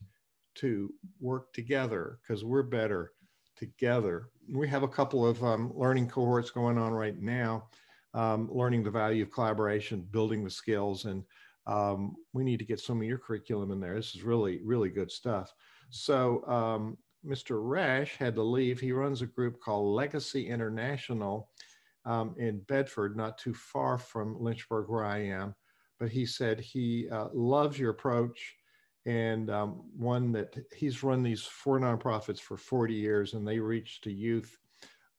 to 0.57 0.92
work 1.20 1.53
together 1.53 2.18
because 2.20 2.42
we're 2.42 2.64
better 2.64 3.12
together. 3.61 4.31
We 4.53 4.66
have 4.68 4.83
a 4.83 4.88
couple 4.88 5.27
of 5.27 5.44
um, 5.44 5.73
learning 5.77 6.09
cohorts 6.09 6.51
going 6.51 6.79
on 6.79 6.92
right 6.92 7.20
now, 7.20 7.68
um, 8.14 8.49
learning 8.51 8.83
the 8.83 8.90
value 8.90 9.23
of 9.23 9.31
collaboration, 9.31 10.09
building 10.11 10.42
the 10.42 10.51
skills, 10.51 11.05
and 11.05 11.23
um, 11.66 12.16
we 12.33 12.42
need 12.42 12.59
to 12.59 12.64
get 12.64 12.81
some 12.81 13.01
of 13.01 13.07
your 13.07 13.18
curriculum 13.18 13.70
in 13.70 13.79
there. 13.79 13.94
This 13.94 14.14
is 14.16 14.23
really, 14.23 14.61
really 14.64 14.88
good 14.88 15.12
stuff. 15.12 15.53
So 15.90 16.44
um, 16.46 16.96
Mr. 17.25 17.61
Rash 17.62 18.16
had 18.16 18.35
to 18.37 18.42
leave. 18.42 18.81
He 18.81 18.92
runs 18.92 19.20
a 19.20 19.27
group 19.27 19.61
called 19.61 19.94
Legacy 19.94 20.49
International 20.49 21.51
um, 22.07 22.35
in 22.38 22.61
Bedford, 22.61 23.16
not 23.16 23.37
too 23.37 23.53
far 23.53 23.99
from 23.99 24.40
Lynchburg, 24.40 24.88
where 24.88 25.05
I 25.05 25.18
am. 25.18 25.55
But 25.99 26.09
he 26.09 26.25
said 26.25 26.61
he 26.61 27.09
uh, 27.11 27.29
loves 27.35 27.79
your 27.79 27.90
approach 27.90 28.57
and 29.07 29.51
um, 29.51 29.83
one 29.97 30.33
that 30.33 30.57
he's 30.75 31.03
run 31.03 31.23
these 31.23 31.43
four 31.43 31.79
nonprofits 31.81 32.41
for 32.41 32.57
40 32.57 32.95
years 32.95 33.35
and 33.35 33.47
they 33.47 33.59
reach 33.59 34.01
to 34.03 34.13
youth 34.13 34.59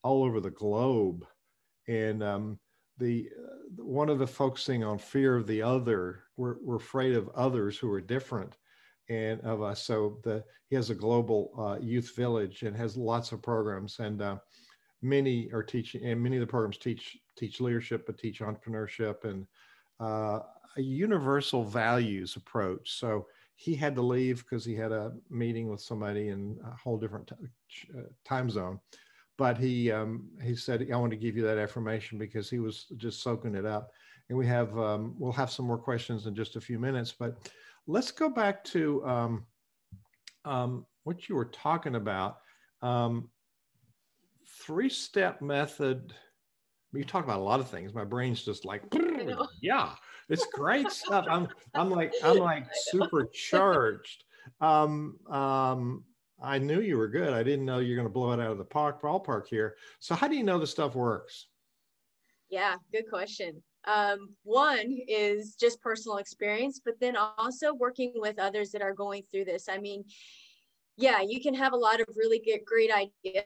all 0.03 0.23
over 0.23 0.39
the 0.39 0.51
globe. 0.51 1.25
And 1.87 2.23
um, 2.23 2.59
the 2.97 3.29
uh, 3.37 3.83
one 3.83 4.09
of 4.09 4.19
the 4.19 4.27
focusing 4.27 4.83
on 4.83 4.97
fear 4.97 5.35
of 5.35 5.47
the 5.47 5.61
other 5.61 6.23
we're, 6.37 6.57
we're 6.61 6.75
afraid 6.75 7.15
of 7.15 7.29
others 7.29 7.77
who 7.77 7.91
are 7.91 8.01
different 8.01 8.57
and 9.09 9.41
of 9.41 9.61
us. 9.61 9.83
So 9.83 10.19
the 10.23 10.43
he 10.69 10.75
has 10.75 10.89
a 10.89 10.95
global 10.95 11.51
uh, 11.57 11.83
youth 11.83 12.15
village 12.15 12.61
and 12.61 12.75
has 12.75 12.95
lots 12.95 13.31
of 13.31 13.41
programs 13.41 13.99
and 13.99 14.21
uh, 14.21 14.37
many 15.01 15.51
are 15.51 15.63
teaching 15.63 16.05
and 16.05 16.21
many 16.21 16.37
of 16.37 16.41
the 16.41 16.47
programs 16.47 16.77
teach 16.77 17.17
teach 17.35 17.59
leadership 17.59 18.05
but 18.05 18.19
teach 18.19 18.41
entrepreneurship 18.41 19.23
and 19.23 19.47
uh, 19.99 20.39
a 20.77 20.81
universal 20.81 21.63
values 21.63 22.35
approach. 22.35 22.99
So 22.99 23.27
he 23.61 23.75
had 23.75 23.93
to 23.93 24.01
leave 24.01 24.43
because 24.43 24.65
he 24.65 24.75
had 24.75 24.91
a 24.91 25.11
meeting 25.29 25.69
with 25.69 25.79
somebody 25.79 26.29
in 26.29 26.57
a 26.65 26.75
whole 26.75 26.97
different 26.97 27.27
t- 27.27 27.87
uh, 27.95 28.07
time 28.25 28.49
zone. 28.49 28.79
But 29.37 29.55
he 29.59 29.91
um, 29.91 30.29
he 30.41 30.55
said 30.55 30.87
I 30.91 30.97
want 30.97 31.11
to 31.11 31.17
give 31.17 31.37
you 31.37 31.43
that 31.43 31.59
affirmation 31.59 32.17
because 32.17 32.49
he 32.49 32.57
was 32.57 32.87
just 32.97 33.21
soaking 33.21 33.53
it 33.53 33.65
up. 33.67 33.91
And 34.29 34.37
we 34.37 34.47
have 34.47 34.75
um, 34.79 35.13
we'll 35.19 35.31
have 35.33 35.51
some 35.51 35.67
more 35.67 35.77
questions 35.77 36.25
in 36.25 36.33
just 36.33 36.55
a 36.55 36.61
few 36.61 36.79
minutes. 36.79 37.11
But 37.11 37.51
let's 37.85 38.09
go 38.09 38.29
back 38.29 38.63
to 38.65 39.05
um, 39.05 39.45
um 40.43 40.87
what 41.03 41.29
you 41.29 41.35
were 41.35 41.45
talking 41.45 41.93
about. 41.93 42.37
Um, 42.81 43.29
three 44.65 44.89
step 44.89 45.39
method. 45.39 46.15
You 46.93 47.03
talk 47.03 47.25
about 47.25 47.39
a 47.39 47.43
lot 47.43 47.59
of 47.59 47.69
things. 47.69 47.93
My 47.93 48.05
brain's 48.05 48.43
just 48.43 48.65
like, 48.65 48.83
yeah 49.61 49.93
it's 50.29 50.45
great 50.47 50.91
stuff. 50.91 51.25
I'm 51.29 51.47
I'm 51.73 51.89
like 51.89 52.13
I'm 52.23 52.37
like 52.37 52.67
supercharged. 52.73 54.23
Um, 54.59 55.17
um, 55.29 56.03
I 56.41 56.57
knew 56.57 56.81
you 56.81 56.97
were 56.97 57.07
good. 57.07 57.33
I 57.33 57.43
didn't 57.43 57.65
know 57.65 57.79
you're 57.79 57.95
going 57.95 58.07
to 58.07 58.13
blow 58.13 58.31
it 58.31 58.39
out 58.39 58.51
of 58.51 58.57
the 58.57 58.65
park 58.65 59.01
ballpark 59.01 59.47
here. 59.47 59.75
So 59.99 60.15
how 60.15 60.27
do 60.27 60.35
you 60.35 60.43
know 60.43 60.57
the 60.57 60.67
stuff 60.67 60.95
works? 60.95 61.47
Yeah, 62.49 62.75
good 62.91 63.09
question. 63.09 63.61
Um, 63.85 64.35
one 64.43 64.97
is 65.07 65.55
just 65.55 65.81
personal 65.81 66.17
experience, 66.17 66.81
but 66.83 66.99
then 66.99 67.15
also 67.15 67.73
working 67.73 68.13
with 68.15 68.39
others 68.39 68.71
that 68.71 68.81
are 68.81 68.93
going 68.93 69.23
through 69.31 69.45
this. 69.45 69.69
I 69.69 69.77
mean, 69.77 70.03
yeah, 70.97 71.21
you 71.21 71.41
can 71.41 71.53
have 71.53 71.73
a 71.73 71.77
lot 71.77 71.99
of 71.99 72.07
really 72.15 72.39
good, 72.39 72.59
great 72.65 72.91
ideas. 72.91 73.45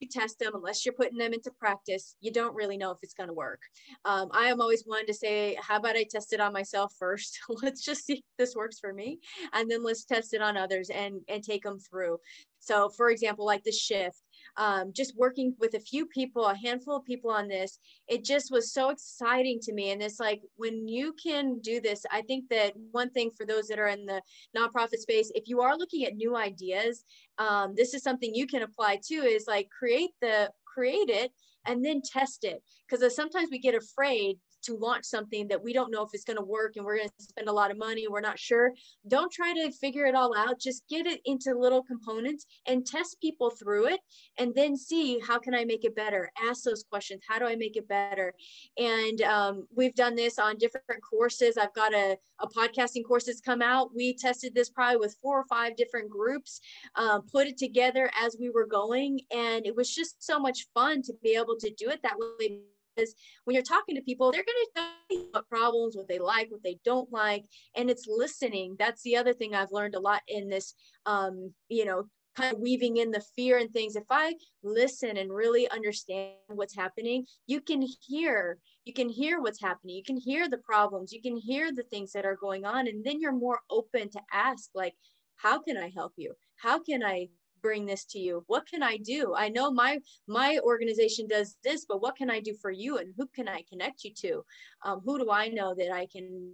You 0.00 0.08
test 0.08 0.38
them 0.38 0.54
unless 0.54 0.84
you're 0.84 0.94
putting 0.94 1.18
them 1.18 1.32
into 1.32 1.50
practice. 1.50 2.16
You 2.20 2.32
don't 2.32 2.54
really 2.54 2.76
know 2.76 2.90
if 2.90 2.98
it's 3.02 3.14
going 3.14 3.28
to 3.28 3.34
work. 3.34 3.60
Um, 4.04 4.28
I 4.32 4.46
am 4.46 4.60
always 4.60 4.82
one 4.84 5.06
to 5.06 5.14
say, 5.14 5.56
how 5.60 5.76
about 5.76 5.96
I 5.96 6.04
test 6.10 6.32
it 6.32 6.40
on 6.40 6.52
myself 6.52 6.92
first? 6.98 7.38
let's 7.62 7.82
just 7.82 8.04
see 8.04 8.14
if 8.14 8.20
this 8.38 8.56
works 8.56 8.78
for 8.78 8.92
me, 8.92 9.18
and 9.52 9.70
then 9.70 9.82
let's 9.82 10.04
test 10.04 10.34
it 10.34 10.42
on 10.42 10.56
others 10.56 10.90
and 10.90 11.20
and 11.28 11.42
take 11.42 11.62
them 11.62 11.78
through. 11.78 12.18
So, 12.58 12.88
for 12.88 13.10
example, 13.10 13.44
like 13.44 13.62
the 13.62 13.72
shift, 13.72 14.18
um, 14.56 14.92
just 14.92 15.16
working 15.16 15.54
with 15.58 15.74
a 15.74 15.80
few 15.80 16.06
people, 16.06 16.46
a 16.46 16.56
handful 16.56 16.96
of 16.96 17.04
people 17.04 17.30
on 17.30 17.48
this, 17.48 17.78
it 18.08 18.24
just 18.24 18.50
was 18.50 18.72
so 18.72 18.90
exciting 18.90 19.58
to 19.62 19.72
me. 19.72 19.90
And 19.90 20.02
it's 20.02 20.20
like 20.20 20.40
when 20.56 20.86
you 20.88 21.14
can 21.22 21.60
do 21.60 21.80
this, 21.80 22.04
I 22.10 22.22
think 22.22 22.48
that 22.50 22.74
one 22.90 23.10
thing 23.10 23.30
for 23.36 23.46
those 23.46 23.66
that 23.68 23.78
are 23.78 23.88
in 23.88 24.06
the 24.06 24.22
nonprofit 24.56 24.98
space, 24.98 25.30
if 25.34 25.48
you 25.48 25.60
are 25.60 25.76
looking 25.76 26.04
at 26.04 26.14
new 26.14 26.36
ideas, 26.36 27.04
um, 27.38 27.74
this 27.76 27.94
is 27.94 28.02
something 28.02 28.34
you 28.34 28.46
can 28.46 28.62
apply 28.62 29.00
to 29.08 29.14
is 29.14 29.46
like 29.46 29.68
create 29.70 30.10
the 30.20 30.50
create 30.66 31.08
it 31.08 31.32
and 31.66 31.84
then 31.84 32.02
test 32.04 32.44
it 32.44 32.62
because 32.88 33.14
sometimes 33.14 33.48
we 33.50 33.58
get 33.58 33.74
afraid 33.74 34.38
to 34.64 34.76
launch 34.76 35.04
something 35.04 35.48
that 35.48 35.62
we 35.62 35.72
don't 35.72 35.90
know 35.90 36.02
if 36.02 36.10
it's 36.12 36.24
going 36.24 36.36
to 36.36 36.44
work 36.44 36.74
and 36.76 36.84
we're 36.84 36.96
going 36.96 37.08
to 37.08 37.24
spend 37.24 37.48
a 37.48 37.52
lot 37.52 37.70
of 37.70 37.78
money 37.78 38.06
we're 38.08 38.20
not 38.20 38.38
sure 38.38 38.72
don't 39.08 39.32
try 39.32 39.52
to 39.52 39.70
figure 39.72 40.06
it 40.06 40.14
all 40.14 40.36
out. 40.36 40.60
Just 40.60 40.86
get 40.88 41.06
it 41.06 41.20
into 41.24 41.58
little 41.58 41.82
components 41.82 42.46
and 42.66 42.86
test 42.86 43.20
people 43.20 43.50
through 43.50 43.88
it 43.88 44.00
and 44.38 44.54
then 44.54 44.76
see 44.76 45.18
how 45.20 45.38
can 45.38 45.54
i 45.54 45.64
make 45.64 45.84
it 45.84 45.94
better? 45.94 46.30
Ask 46.42 46.64
those 46.64 46.84
questions. 46.84 47.22
How 47.28 47.38
do 47.38 47.46
i 47.46 47.56
make 47.56 47.76
it 47.76 47.88
better? 47.88 48.32
And 48.78 49.20
um, 49.22 49.66
we've 49.74 49.94
done 49.94 50.14
this 50.14 50.38
on 50.38 50.56
different 50.56 51.02
courses. 51.02 51.56
I've 51.56 51.74
got 51.74 51.92
a, 51.92 52.16
a 52.40 52.48
podcasting 52.48 53.04
course 53.06 53.24
that's 53.24 53.40
come 53.40 53.62
out. 53.62 53.94
We 53.94 54.14
tested 54.14 54.54
this 54.54 54.70
probably 54.70 54.98
with 54.98 55.16
four 55.22 55.38
or 55.38 55.44
five 55.46 55.76
different 55.76 56.10
groups 56.10 56.60
um, 56.96 57.22
put 57.22 57.46
it 57.46 57.56
together 57.56 58.10
as 58.20 58.36
we 58.38 58.50
were 58.50 58.66
going. 58.66 59.20
And 59.30 59.66
it 59.66 59.74
was 59.74 59.94
just 59.94 60.24
so 60.24 60.38
much 60.38 60.66
fun 60.74 61.02
to 61.02 61.12
be 61.22 61.36
able 61.36 61.56
to 61.56 61.70
do 61.76 61.88
it 61.90 62.00
that 62.02 62.16
way 62.18 62.60
because 62.94 63.14
when 63.44 63.54
you're 63.54 63.62
talking 63.62 63.94
to 63.96 64.02
people, 64.02 64.30
they're 64.30 64.44
going 64.44 64.66
to 64.66 64.70
tell 64.76 64.86
you 65.10 65.28
what 65.32 65.48
problems, 65.48 65.96
what 65.96 66.08
they 66.08 66.18
like, 66.18 66.50
what 66.50 66.62
they 66.62 66.78
don't 66.84 67.10
like, 67.12 67.44
and 67.76 67.90
it's 67.90 68.06
listening. 68.08 68.76
That's 68.78 69.02
the 69.02 69.16
other 69.16 69.32
thing 69.32 69.54
I've 69.54 69.72
learned 69.72 69.94
a 69.94 70.00
lot 70.00 70.22
in 70.28 70.48
this, 70.48 70.74
um, 71.06 71.52
you 71.68 71.84
know, 71.84 72.04
kind 72.36 72.52
of 72.52 72.60
weaving 72.60 72.96
in 72.96 73.10
the 73.10 73.22
fear 73.36 73.58
and 73.58 73.70
things. 73.70 73.94
If 73.96 74.04
I 74.10 74.34
listen 74.62 75.16
and 75.16 75.32
really 75.32 75.70
understand 75.70 76.32
what's 76.48 76.74
happening, 76.74 77.26
you 77.46 77.60
can 77.60 77.86
hear, 78.02 78.58
you 78.84 78.92
can 78.92 79.08
hear 79.08 79.40
what's 79.40 79.60
happening. 79.60 79.96
You 79.96 80.02
can 80.02 80.16
hear 80.16 80.48
the 80.48 80.58
problems. 80.58 81.12
You 81.12 81.22
can 81.22 81.36
hear 81.36 81.72
the 81.72 81.84
things 81.84 82.12
that 82.12 82.26
are 82.26 82.36
going 82.36 82.64
on, 82.64 82.88
and 82.88 83.04
then 83.04 83.20
you're 83.20 83.32
more 83.32 83.60
open 83.70 84.10
to 84.10 84.20
ask, 84.32 84.70
like, 84.74 84.94
how 85.36 85.60
can 85.60 85.76
I 85.76 85.90
help 85.94 86.12
you? 86.16 86.34
How 86.56 86.78
can 86.78 87.02
I 87.02 87.28
bring 87.64 87.86
this 87.86 88.04
to 88.04 88.18
you? 88.18 88.44
What 88.46 88.66
can 88.66 88.82
i 88.82 88.98
do? 88.98 89.34
I 89.34 89.48
know 89.48 89.70
my 89.72 89.98
my 90.28 90.58
organization 90.62 91.26
does 91.26 91.56
this 91.64 91.86
but 91.88 92.02
what 92.02 92.14
can 92.14 92.28
i 92.30 92.38
do 92.38 92.54
for 92.60 92.70
you 92.70 92.98
and 92.98 93.14
who 93.16 93.26
can 93.34 93.48
i 93.48 93.64
connect 93.70 94.04
you 94.04 94.12
to? 94.24 94.44
Um, 94.84 95.00
who 95.04 95.18
do 95.18 95.30
i 95.30 95.48
know 95.48 95.74
that 95.74 95.90
i 95.90 96.06
can 96.14 96.52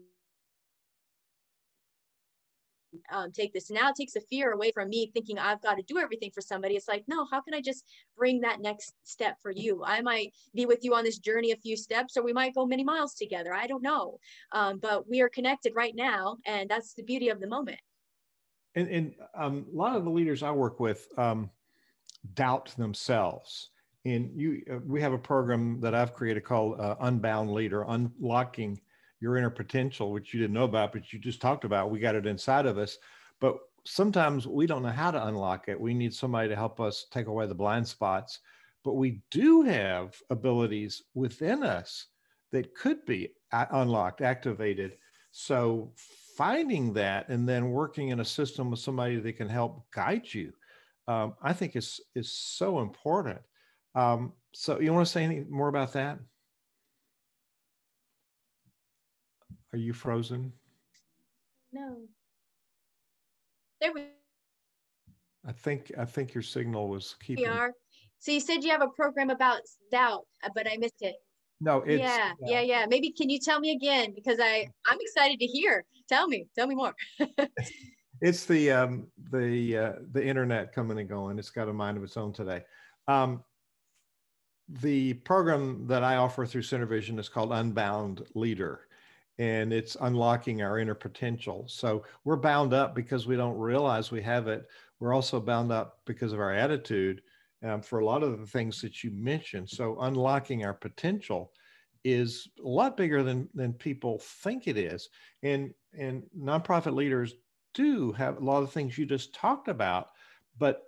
um, 3.13 3.31
take 3.33 3.53
this? 3.53 3.71
Now 3.71 3.91
it 3.91 3.97
takes 3.97 4.15
the 4.15 4.21
fear 4.31 4.53
away 4.53 4.71
from 4.73 4.89
me 4.89 5.11
thinking 5.13 5.37
i've 5.37 5.63
got 5.63 5.75
to 5.79 5.83
do 5.83 5.99
everything 5.99 6.31
for 6.33 6.41
somebody. 6.41 6.77
It's 6.77 6.93
like 6.95 7.05
no 7.09 7.27
how 7.33 7.41
can 7.41 7.55
i 7.55 7.61
just 7.61 7.85
bring 8.17 8.41
that 8.43 8.61
next 8.61 8.95
step 9.03 9.35
for 9.43 9.51
you? 9.51 9.83
I 9.85 10.01
might 10.03 10.29
be 10.55 10.65
with 10.65 10.85
you 10.85 10.95
on 10.95 11.03
this 11.03 11.19
journey 11.19 11.51
a 11.51 11.57
few 11.67 11.77
steps 11.77 12.17
or 12.17 12.23
we 12.23 12.33
might 12.41 12.55
go 12.55 12.67
many 12.67 12.85
miles 12.85 13.15
together. 13.15 13.53
I 13.53 13.67
don't 13.67 13.83
know. 13.83 14.19
Um, 14.53 14.79
but 14.79 15.09
we 15.09 15.23
are 15.23 15.39
connected 15.39 15.73
right 15.75 15.97
now 15.97 16.37
and 16.47 16.71
that's 16.71 16.95
the 16.95 17.03
beauty 17.03 17.31
of 17.31 17.41
the 17.41 17.55
moment 17.59 17.81
and, 18.75 18.89
and 18.89 19.15
um, 19.35 19.67
a 19.73 19.77
lot 19.77 19.97
of 19.97 20.05
the 20.05 20.11
leaders 20.11 20.43
I 20.43 20.51
work 20.51 20.81
with 20.81 21.07
um, 21.17 21.51
doubt 22.35 22.75
themselves. 22.77 23.71
And 24.05 24.31
you, 24.35 24.63
uh, 24.71 24.79
we 24.87 25.01
have 25.03 25.13
a 25.13 25.19
program 25.19 25.81
that 25.81 25.95
I've 25.95 26.15
created 26.15 26.45
called 26.45 26.81
uh, 26.81 26.97
Unbound 27.01 27.53
Leader, 27.53 27.85
unlocking 27.89 28.81
your 29.21 29.37
inner 29.37 29.51
potential, 29.51 30.13
which 30.13 30.33
you 30.33 30.41
didn't 30.41 30.55
know 30.55 30.65
about, 30.65 30.93
but 30.93 31.13
you 31.13 31.19
just 31.19 31.41
talked 31.41 31.65
about. 31.65 31.91
We 31.91 31.99
got 31.99 32.15
it 32.15 32.27
inside 32.27 32.65
of 32.65 32.79
us, 32.79 32.97
but 33.41 33.59
sometimes 33.85 34.47
we 34.47 34.67
don't 34.67 34.83
know 34.83 34.89
how 34.89 35.11
to 35.11 35.27
unlock 35.27 35.69
it. 35.69 35.79
We 35.79 35.93
need 35.93 36.15
somebody 36.15 36.49
to 36.49 36.57
help 36.57 36.81
us 36.81 37.07
take 37.11 37.27
away 37.27 37.47
the 37.47 37.55
blind 37.55 37.87
spots. 37.87 38.41
But 38.83 38.95
we 38.95 39.21
do 39.31 39.63
have 39.63 40.17
abilities 40.31 41.03
within 41.15 41.63
us 41.63 42.07
that 42.53 42.75
could 42.75 43.05
be 43.05 43.35
uh, 43.53 43.67
unlocked, 43.73 44.23
activated. 44.23 44.97
So 45.31 45.93
finding 46.41 46.95
that 46.95 47.29
and 47.29 47.47
then 47.47 47.71
working 47.71 48.09
in 48.09 48.21
a 48.21 48.25
system 48.25 48.71
with 48.71 48.81
somebody 48.81 49.21
that 49.21 49.35
can 49.35 49.47
help 49.47 49.85
guide 49.91 50.23
you, 50.33 50.51
um, 51.07 51.35
I 51.43 51.53
think 51.53 51.77
is 51.77 52.01
is 52.15 52.33
so 52.33 52.81
important. 52.81 53.41
Um, 53.95 54.33
so 54.55 54.81
you 54.81 54.91
want 54.91 55.07
to 55.07 55.13
say 55.13 55.23
any 55.23 55.45
more 55.51 55.69
about 55.69 55.93
that? 55.93 56.19
Are 59.75 59.79
you 59.79 59.93
frozen? 59.93 60.51
No. 61.75 61.99
There 63.83 63.93
we. 63.93 64.05
I 65.47 65.53
think 65.53 65.93
I 65.99 66.07
think 66.07 66.33
your 66.33 66.43
signal 66.43 66.89
was 66.89 67.17
keeping. 67.23 67.45
We 67.45 67.51
are. 67.51 67.75
So 68.19 68.33
you 68.33 68.41
said 68.41 68.65
you 68.65 68.71
have 68.71 68.83
a 68.83 68.89
program 68.89 69.29
about 69.29 69.61
doubt, 69.93 70.25
uh, 70.43 70.49
but 70.55 70.67
I 70.67 70.79
missed 70.79 71.03
it. 71.03 71.17
No, 71.61 71.83
it's 71.83 72.01
yeah, 72.01 72.33
yeah, 72.47 72.63
yeah. 72.63 72.87
Maybe 72.89 73.11
can 73.11 73.29
you 73.29 73.39
tell 73.39 73.61
me 73.61 73.73
again 73.73 74.15
because 74.15 74.39
I 74.41 74.67
I'm 74.87 74.99
excited 74.99 75.39
to 75.39 75.47
hear. 75.47 75.85
Tell 76.11 76.27
me, 76.27 76.49
tell 76.57 76.67
me 76.67 76.75
more. 76.75 76.95
it's 78.21 78.45
the 78.45 78.73
um, 78.73 79.07
the 79.31 79.79
uh, 79.79 79.93
the 80.11 80.27
internet 80.27 80.75
coming 80.75 80.99
and 80.99 81.09
going. 81.09 81.39
It's 81.39 81.51
got 81.51 81.69
a 81.69 81.73
mind 81.73 81.97
of 81.97 82.03
its 82.03 82.17
own 82.17 82.33
today. 82.33 82.63
Um, 83.07 83.45
the 84.69 85.15
program 85.15 85.87
that 85.87 86.03
I 86.03 86.17
offer 86.17 86.47
through 86.47 86.63
SynerVision 86.63 87.17
is 87.21 87.29
called 87.29 87.53
Unbound 87.53 88.27
Leader, 88.35 88.89
and 89.39 89.73
it's 89.73 89.97
unlocking 90.01 90.63
our 90.63 90.81
inner 90.81 90.97
potential. 90.97 91.65
So 91.69 92.05
we're 92.25 92.37
bound 92.37 92.75
up 92.75 92.93
because 92.93 93.29
we 93.29 93.37
don't 93.37 93.57
realize 93.57 94.11
we 94.11 94.23
have 94.23 94.49
it. 94.49 94.67
We're 94.99 95.15
also 95.15 95.39
bound 95.39 95.71
up 95.71 96.01
because 96.07 96.33
of 96.33 96.41
our 96.41 96.53
attitude 96.53 97.23
um, 97.63 97.83
for 97.83 98.01
a 98.01 98.05
lot 98.05 98.25
of 98.25 98.41
the 98.41 98.47
things 98.47 98.81
that 98.83 99.05
you 99.05 99.13
mentioned. 99.13 99.69
So 99.69 99.97
unlocking 100.01 100.65
our 100.65 100.75
potential 100.75 101.53
is 102.05 102.49
a 102.65 102.69
lot 102.69 102.97
bigger 102.97 103.23
than 103.23 103.49
than 103.55 103.73
people 103.73 104.19
think 104.19 104.67
it 104.67 104.77
is. 104.77 105.09
And 105.43 105.75
and 105.99 106.25
nonprofit 106.37 106.95
leaders 106.95 107.35
do 107.75 108.13
have 108.13 108.39
a 108.39 108.45
lot 108.45 108.63
of 108.63 108.73
things 108.73 108.97
you 108.99 109.07
just 109.07 109.35
talked 109.35 109.69
about, 109.69 110.11
but 110.59 110.85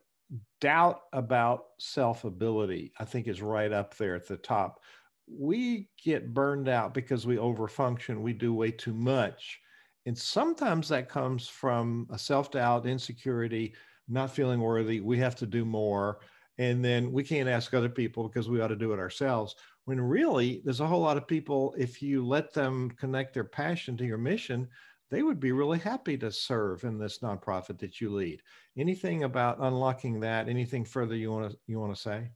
doubt 0.60 1.02
about 1.12 1.66
self 1.78 2.24
ability, 2.24 2.92
I 2.98 3.04
think, 3.04 3.28
is 3.28 3.42
right 3.42 3.72
up 3.72 3.96
there 3.96 4.14
at 4.14 4.26
the 4.28 4.36
top. 4.36 4.82
We 5.28 5.90
get 6.02 6.34
burned 6.34 6.68
out 6.68 6.94
because 6.94 7.26
we 7.26 7.36
overfunction, 7.36 8.20
we 8.20 8.32
do 8.32 8.54
way 8.54 8.70
too 8.70 8.94
much. 8.94 9.60
And 10.04 10.18
sometimes 10.18 10.88
that 10.88 11.08
comes 11.08 11.48
from 11.48 12.08
a 12.10 12.18
self 12.18 12.50
doubt, 12.50 12.86
insecurity, 12.86 13.74
not 14.08 14.30
feeling 14.32 14.60
worthy. 14.60 15.00
We 15.00 15.18
have 15.18 15.36
to 15.36 15.46
do 15.46 15.64
more 15.64 16.20
and 16.58 16.84
then 16.84 17.12
we 17.12 17.24
can't 17.24 17.48
ask 17.48 17.72
other 17.72 17.88
people 17.88 18.28
because 18.28 18.48
we 18.48 18.60
ought 18.60 18.68
to 18.68 18.76
do 18.76 18.92
it 18.92 18.98
ourselves 18.98 19.56
when 19.84 20.00
really 20.00 20.62
there's 20.64 20.80
a 20.80 20.86
whole 20.86 21.00
lot 21.00 21.16
of 21.16 21.26
people 21.26 21.74
if 21.78 22.00
you 22.02 22.24
let 22.26 22.52
them 22.52 22.90
connect 22.90 23.34
their 23.34 23.44
passion 23.44 23.96
to 23.96 24.04
your 24.04 24.18
mission 24.18 24.68
they 25.12 25.22
would 25.22 25.38
be 25.38 25.52
really 25.52 25.78
happy 25.78 26.16
to 26.16 26.32
serve 26.32 26.84
in 26.84 26.98
this 26.98 27.18
nonprofit 27.18 27.78
that 27.80 28.00
you 28.00 28.10
lead. 28.10 28.40
Anything 28.78 29.24
about 29.24 29.58
unlocking 29.60 30.20
that? 30.20 30.48
Anything 30.48 30.86
further 30.86 31.14
you 31.14 31.30
want 31.30 31.52
to 31.52 31.58
you 31.66 31.78
want 31.78 31.94
to 31.94 32.00
say? 32.00 32.30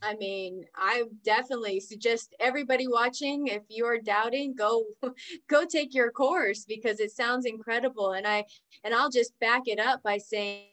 I 0.00 0.16
mean, 0.16 0.64
I 0.74 1.04
definitely 1.22 1.80
suggest 1.80 2.34
everybody 2.40 2.88
watching, 2.88 3.46
if 3.48 3.62
you're 3.68 4.00
doubting, 4.00 4.54
go 4.54 4.84
go 5.50 5.66
take 5.66 5.94
your 5.94 6.10
course 6.10 6.64
because 6.66 6.98
it 6.98 7.10
sounds 7.10 7.44
incredible. 7.44 8.12
And 8.12 8.26
I 8.26 8.46
and 8.84 8.94
I'll 8.94 9.10
just 9.10 9.38
back 9.38 9.64
it 9.66 9.78
up 9.78 10.02
by 10.02 10.16
saying 10.16 10.64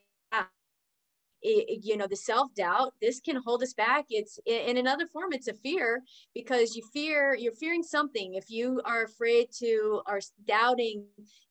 it, 1.41 1.85
you 1.85 1.97
know 1.97 2.07
the 2.07 2.15
self-doubt 2.15 2.93
this 3.01 3.19
can 3.19 3.37
hold 3.37 3.63
us 3.63 3.73
back. 3.73 4.05
It's 4.09 4.39
in 4.45 4.77
another 4.77 5.07
form 5.07 5.33
it's 5.33 5.47
a 5.47 5.53
fear 5.53 6.01
because 6.33 6.75
you 6.75 6.83
fear 6.93 7.35
you're 7.35 7.53
fearing 7.53 7.83
something. 7.83 8.35
If 8.35 8.49
you 8.49 8.81
are 8.85 9.03
afraid 9.03 9.47
to 9.59 10.01
are 10.05 10.19
doubting 10.45 11.05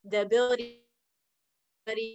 the 0.05 0.23
ability 0.23 0.81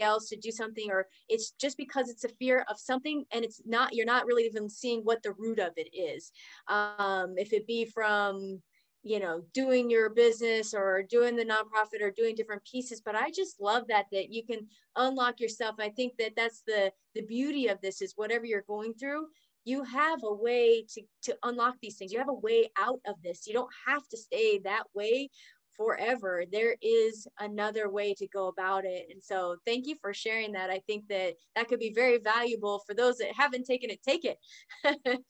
else 0.02 0.30
to 0.30 0.36
do 0.36 0.52
something 0.52 0.92
or 0.92 1.08
it's 1.30 1.52
just 1.60 1.78
because 1.78 2.08
it's 2.08 2.24
a 2.24 2.30
fear 2.30 2.64
of 2.70 2.78
something 2.78 3.26
and 3.32 3.44
it's 3.44 3.62
not 3.66 3.94
you're 3.96 4.06
not 4.06 4.26
really 4.26 4.44
even 4.44 4.70
seeing 4.70 5.02
what 5.02 5.24
the 5.24 5.34
root 5.34 5.60
of 5.60 5.74
it 5.78 5.90
is. 5.96 6.32
Um, 6.68 7.34
if 7.38 7.54
it 7.54 7.66
be 7.66 7.86
from 7.86 8.62
you 9.04 9.20
know 9.20 9.44
doing 9.54 9.90
your 9.90 10.10
business 10.10 10.74
or 10.74 11.04
doing 11.04 11.36
the 11.36 11.46
nonprofit 11.46 12.02
or 12.02 12.12
doing 12.12 12.36
different 12.36 12.64
pieces 12.64 13.02
but 13.04 13.16
i 13.16 13.30
just 13.30 13.60
love 13.60 13.84
that 13.88 14.06
that 14.12 14.30
you 14.32 14.46
can 14.46 14.66
unlock 14.96 15.40
yourself. 15.40 15.76
I 15.80 15.90
think 15.90 16.14
that 16.18 16.34
that's 16.36 16.64
the 16.66 16.92
the 17.16 17.24
beauty 17.24 17.68
of 17.68 17.80
this 17.82 18.02
is 18.02 18.14
whatever 18.16 18.46
you're 18.46 18.64
going 18.68 18.94
through 18.94 19.28
you 19.66 19.84
have 19.84 20.20
a 20.24 20.34
way 20.34 20.86
to 20.94 21.02
to 21.24 21.38
unlock 21.44 21.76
these 21.82 21.98
things. 21.98 22.12
You 22.12 22.20
have 22.20 22.30
a 22.30 22.34
way 22.34 22.70
out 22.78 23.00
of 23.08 23.16
this. 23.24 23.48
You 23.48 23.54
don't 23.54 23.72
have 23.88 24.08
to 24.10 24.18
stay 24.18 24.60
that 24.60 24.84
way 24.94 25.30
forever. 25.78 26.44
There 26.52 26.76
is 26.82 27.28
another 27.40 27.90
way 27.90 28.14
to 28.16 28.28
go 28.28 28.48
about 28.48 28.84
it. 28.86 29.08
And 29.10 29.24
so 29.24 29.56
thank 29.66 29.88
you 29.88 29.96
for 30.02 30.14
sharing 30.14 30.52
that. 30.52 30.70
I 30.70 30.82
think 30.86 31.08
that 31.08 31.36
that 31.56 31.68
could 31.70 31.80
be 31.80 31.94
very 31.94 32.18
valuable 32.18 32.84
for 32.86 32.94
those 32.94 33.18
that 33.20 33.34
haven't 33.36 33.66
taken 33.66 33.90
it 33.90 34.04
take 34.04 34.26
it. 34.26 34.38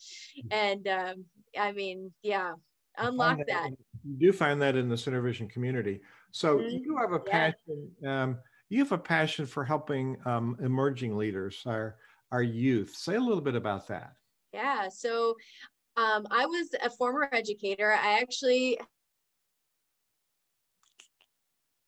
And 0.51 0.88
um, 0.88 1.26
i 1.57 1.71
mean 1.71 2.11
yeah 2.24 2.53
unlock 2.98 3.38
that, 3.38 3.48
that. 3.48 3.70
you 4.04 4.16
do 4.18 4.34
find 4.34 4.62
that 4.62 4.76
in 4.76 4.89
the 4.89 4.96
Synervision 4.96 5.50
community 5.50 6.02
so 6.32 6.58
mm-hmm. 6.58 6.78
you 6.84 6.98
have 6.98 7.12
a 7.14 7.20
passion 7.20 7.89
yeah. 8.02 8.24
um, 8.24 8.38
you 8.70 8.80
have 8.80 8.91
a 8.91 8.98
passion 8.98 9.46
for 9.46 9.64
helping 9.64 10.18
um, 10.26 10.58
emerging 10.62 11.18
leaders 11.18 11.62
our 11.66 11.98
our 12.32 12.44
youth 12.44 12.96
say 12.96 13.16
a 13.16 13.20
little 13.20 13.41
bit 13.41 13.56
about 13.56 13.88
that 13.88 14.14
yeah 14.54 14.88
so 14.89 15.36
um, 15.96 16.26
I 16.32 16.46
was 16.46 16.70
a 16.84 16.89
former 16.89 17.30
educator. 17.32 17.94
I 17.94 18.20
actually 18.20 18.80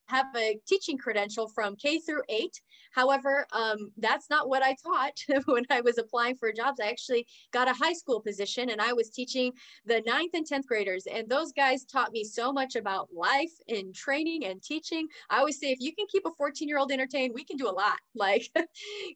have 0.08 0.28
a 0.36 0.60
teaching 0.68 0.98
credential 0.98 1.48
from 1.48 1.76
K 1.76 2.00
through 2.00 2.22
eight. 2.30 2.62
However, 2.92 3.46
um, 3.52 3.92
that's 3.98 4.30
not 4.30 4.48
what 4.48 4.64
I 4.64 4.76
taught 4.84 5.18
when 5.46 5.66
I 5.70 5.82
was 5.82 5.98
applying 5.98 6.36
for 6.36 6.52
jobs. 6.52 6.80
I 6.80 6.88
actually 6.88 7.28
got 7.52 7.68
a 7.68 7.74
high 7.74 7.94
school 7.94 8.22
position 8.22 8.70
and 8.70 8.82
I 8.82 8.94
was 8.94 9.10
teaching 9.10 9.52
the 9.86 10.02
ninth 10.06 10.32
and 10.34 10.48
10th 10.48 10.66
graders. 10.66 11.06
And 11.08 11.28
those 11.28 11.52
guys 11.52 11.86
taught 11.86 12.12
me 12.12 12.24
so 12.24 12.54
much 12.54 12.76
about 12.76 13.10
life 13.14 13.52
and 13.68 13.94
training 13.94 14.46
and 14.46 14.62
teaching. 14.62 15.08
I 15.30 15.40
always 15.40 15.60
say, 15.60 15.72
if 15.72 15.80
you 15.82 15.94
can 15.94 16.06
keep 16.12 16.26
a 16.26 16.32
14 16.38 16.68
year 16.68 16.78
old 16.78 16.92
entertained, 16.92 17.34
we 17.34 17.44
can 17.44 17.58
do 17.58 17.70
a 17.70 17.72
lot. 17.72 17.98
Like, 18.18 18.50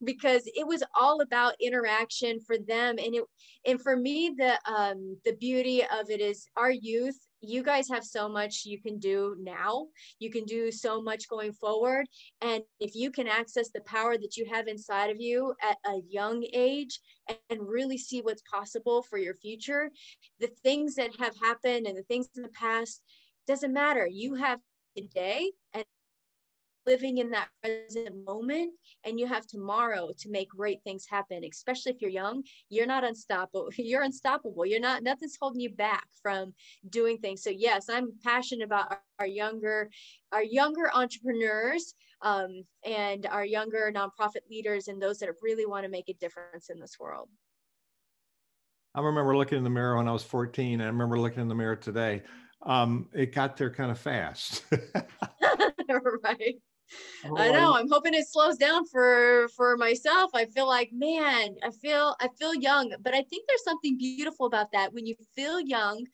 because 0.03 0.43
it 0.45 0.67
was 0.67 0.83
all 0.99 1.21
about 1.21 1.55
interaction 1.59 2.39
for 2.41 2.57
them. 2.57 2.97
And 2.99 3.15
it, 3.15 3.23
and 3.65 3.81
for 3.81 3.95
me, 3.95 4.35
the, 4.37 4.59
um, 4.71 5.17
the 5.25 5.33
beauty 5.39 5.83
of 5.83 6.09
it 6.09 6.19
is 6.19 6.45
our 6.57 6.69
youth 6.69 7.17
you 7.41 7.63
guys 7.63 7.87
have 7.89 8.03
so 8.03 8.27
much 8.27 8.65
you 8.65 8.81
can 8.81 8.99
do 8.99 9.35
now. 9.39 9.87
You 10.19 10.29
can 10.29 10.45
do 10.45 10.71
so 10.71 11.01
much 11.01 11.29
going 11.29 11.53
forward. 11.53 12.05
And 12.41 12.63
if 12.79 12.95
you 12.95 13.11
can 13.11 13.27
access 13.27 13.69
the 13.69 13.81
power 13.81 14.17
that 14.17 14.37
you 14.37 14.45
have 14.51 14.67
inside 14.67 15.09
of 15.09 15.19
you 15.19 15.53
at 15.61 15.77
a 15.85 16.01
young 16.09 16.45
age 16.53 16.99
and 17.49 17.67
really 17.67 17.97
see 17.97 18.21
what's 18.21 18.43
possible 18.43 19.01
for 19.03 19.17
your 19.17 19.35
future, 19.35 19.91
the 20.39 20.51
things 20.63 20.95
that 20.95 21.15
have 21.19 21.35
happened 21.41 21.87
and 21.87 21.97
the 21.97 22.03
things 22.03 22.29
in 22.35 22.43
the 22.43 22.49
past 22.49 23.01
doesn't 23.47 23.73
matter. 23.73 24.07
You 24.07 24.35
have 24.35 24.59
today 24.95 25.51
and 25.73 25.85
living 26.89 27.19
in 27.19 27.29
that 27.29 27.49
present 27.61 28.15
moment 28.25 28.71
and 29.05 29.19
you 29.19 29.27
have 29.27 29.45
tomorrow 29.45 30.09
to 30.17 30.29
make 30.31 30.49
great 30.49 30.79
things 30.83 31.05
happen 31.07 31.43
especially 31.49 31.91
if 31.91 32.01
you're 32.01 32.09
young 32.09 32.43
you're 32.69 32.87
not 32.87 33.03
unstoppable 33.03 33.69
you're 33.77 34.01
unstoppable. 34.03 34.65
You're 34.65 34.79
not 34.79 35.03
nothing's 35.03 35.37
holding 35.39 35.61
you 35.61 35.69
back 35.69 36.05
from 36.21 36.53
doing 36.89 37.17
things. 37.19 37.43
So 37.43 37.51
yes 37.51 37.89
i'm 37.89 38.09
passionate 38.23 38.65
about 38.65 38.91
our, 38.91 39.01
our 39.19 39.27
younger 39.27 39.89
our 40.31 40.43
younger 40.43 40.89
entrepreneurs 40.93 41.93
um, 42.21 42.63
and 42.83 43.25
our 43.27 43.45
younger 43.45 43.91
nonprofit 43.95 44.43
leaders 44.49 44.87
and 44.87 45.01
those 45.01 45.19
that 45.19 45.29
really 45.41 45.65
want 45.65 45.85
to 45.85 45.89
make 45.89 46.09
a 46.09 46.13
difference 46.13 46.69
in 46.69 46.79
this 46.79 46.97
world. 46.99 47.29
I 48.95 49.01
remember 49.01 49.37
looking 49.37 49.59
in 49.59 49.63
the 49.63 49.69
mirror 49.69 49.95
when 49.97 50.07
i 50.07 50.11
was 50.11 50.23
14 50.23 50.73
and 50.73 50.83
i 50.83 50.87
remember 50.87 51.19
looking 51.19 51.41
in 51.41 51.47
the 51.47 51.55
mirror 51.55 51.75
today. 51.75 52.23
Um, 52.65 53.07
it 53.13 53.33
got 53.33 53.55
there 53.55 53.69
kind 53.69 53.91
of 53.91 53.99
fast. 53.99 54.63
Right 56.23 56.59
Oh, 57.23 57.35
I 57.35 57.51
know. 57.51 57.75
I'm 57.75 57.89
hoping 57.89 58.13
it 58.13 58.27
slows 58.27 58.57
down 58.57 58.85
for 58.85 59.47
for 59.55 59.77
myself. 59.77 60.31
I 60.33 60.45
feel 60.45 60.67
like, 60.67 60.91
man, 60.91 61.55
I 61.63 61.71
feel 61.71 62.15
I 62.19 62.29
feel 62.37 62.53
young, 62.55 62.93
but 63.01 63.13
I 63.13 63.23
think 63.23 63.45
there's 63.47 63.63
something 63.63 63.97
beautiful 63.97 64.45
about 64.45 64.71
that. 64.73 64.93
When 64.93 65.05
you 65.05 65.15
feel 65.35 65.59
young, 65.59 66.05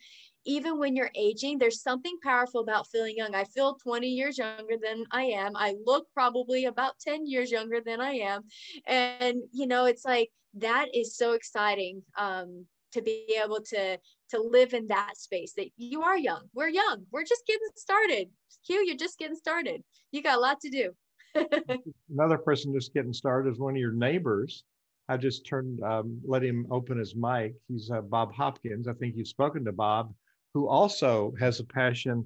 even 0.46 0.78
when 0.80 0.96
you're 0.96 1.12
aging, 1.16 1.58
there's 1.58 1.82
something 1.82 2.18
powerful 2.24 2.62
about 2.62 2.88
feeling 2.92 3.16
young. 3.18 3.34
I 3.36 3.46
feel 3.46 3.76
20 3.76 4.08
years 4.10 4.38
younger 4.38 4.76
than 4.82 5.06
I 5.12 5.24
am. 5.26 5.56
I 5.56 5.76
look 5.86 6.08
probably 6.14 6.66
about 6.66 7.00
10 7.00 7.26
years 7.26 7.52
younger 7.52 7.82
than 7.82 8.02
I 8.02 8.14
am. 8.14 8.44
And 8.86 9.44
you 9.52 9.68
know, 9.68 9.86
it's 9.86 10.06
like 10.06 10.32
that 10.56 10.88
is 10.94 11.16
so 11.18 11.34
exciting. 11.34 12.04
Um, 12.18 12.68
to 12.96 13.02
be 13.02 13.38
able 13.44 13.62
to 13.62 13.98
to 14.30 14.42
live 14.42 14.74
in 14.74 14.88
that 14.88 15.18
space 15.18 15.54
that 15.58 15.70
you 15.78 16.02
are 16.02 16.18
young. 16.18 16.44
We're 16.54 16.70
young. 16.70 17.06
We're 17.12 17.24
just 17.24 17.46
getting 17.46 17.68
started. 17.76 18.30
Hugh, 18.66 18.84
you're 18.86 18.98
just 18.98 19.20
getting 19.20 19.36
started. 19.36 19.84
You 20.12 20.24
got 20.24 20.38
a 20.38 20.42
lot 20.42 20.60
to 20.62 20.70
do. 20.70 20.92
Another 22.10 22.38
person 22.38 22.74
just 22.74 22.94
getting 22.94 23.14
started 23.14 23.52
is 23.52 23.60
one 23.60 23.76
of 23.76 23.80
your 23.80 23.92
neighbors. 23.92 24.64
I 25.08 25.18
just 25.18 25.46
turned 25.46 25.84
um, 25.84 26.20
let 26.26 26.44
him 26.44 26.66
open 26.72 26.98
his 26.98 27.16
mic. 27.16 27.54
He's 27.68 27.92
uh, 27.92 28.02
bob 28.02 28.34
hopkins. 28.34 28.88
I 28.88 28.94
think 28.94 29.16
you've 29.16 29.28
spoken 29.28 29.66
to 29.66 29.72
bob 29.72 30.14
who 30.54 30.70
also 30.70 31.34
has 31.38 31.60
a 31.60 31.66
passion 31.66 32.26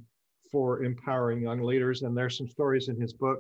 for 0.52 0.84
empowering 0.84 1.42
young 1.42 1.62
leaders. 1.62 2.04
And 2.04 2.16
there's 2.16 2.38
some 2.38 2.48
stories 2.48 2.88
in 2.88 3.02
his 3.02 3.12
book 3.12 3.40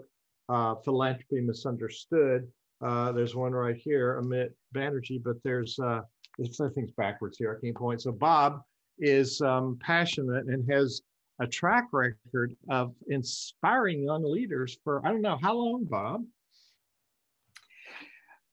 uh, 0.49 0.75
philanthropy 0.83 1.41
misunderstood. 1.41 2.47
Uh, 2.83 3.11
there's 3.11 3.35
one 3.35 3.51
right 3.51 3.75
here 3.75 4.19
amit 4.21 4.49
banerjee 4.73 5.21
but 5.21 5.35
there's 5.43 5.77
uh, 5.79 6.01
I 6.41 6.69
think 6.69 6.95
backwards 6.95 7.37
here. 7.37 7.57
I 7.57 7.65
can't 7.65 7.75
point. 7.75 8.01
So 8.01 8.11
Bob 8.11 8.61
is 8.99 9.41
um, 9.41 9.77
passionate 9.81 10.45
and 10.47 10.69
has 10.71 11.01
a 11.39 11.47
track 11.47 11.87
record 11.91 12.55
of 12.69 12.93
inspiring 13.07 14.03
young 14.03 14.23
leaders 14.23 14.77
for 14.83 15.05
I 15.05 15.09
don't 15.09 15.21
know 15.21 15.37
how 15.41 15.55
long, 15.55 15.85
Bob. 15.85 16.25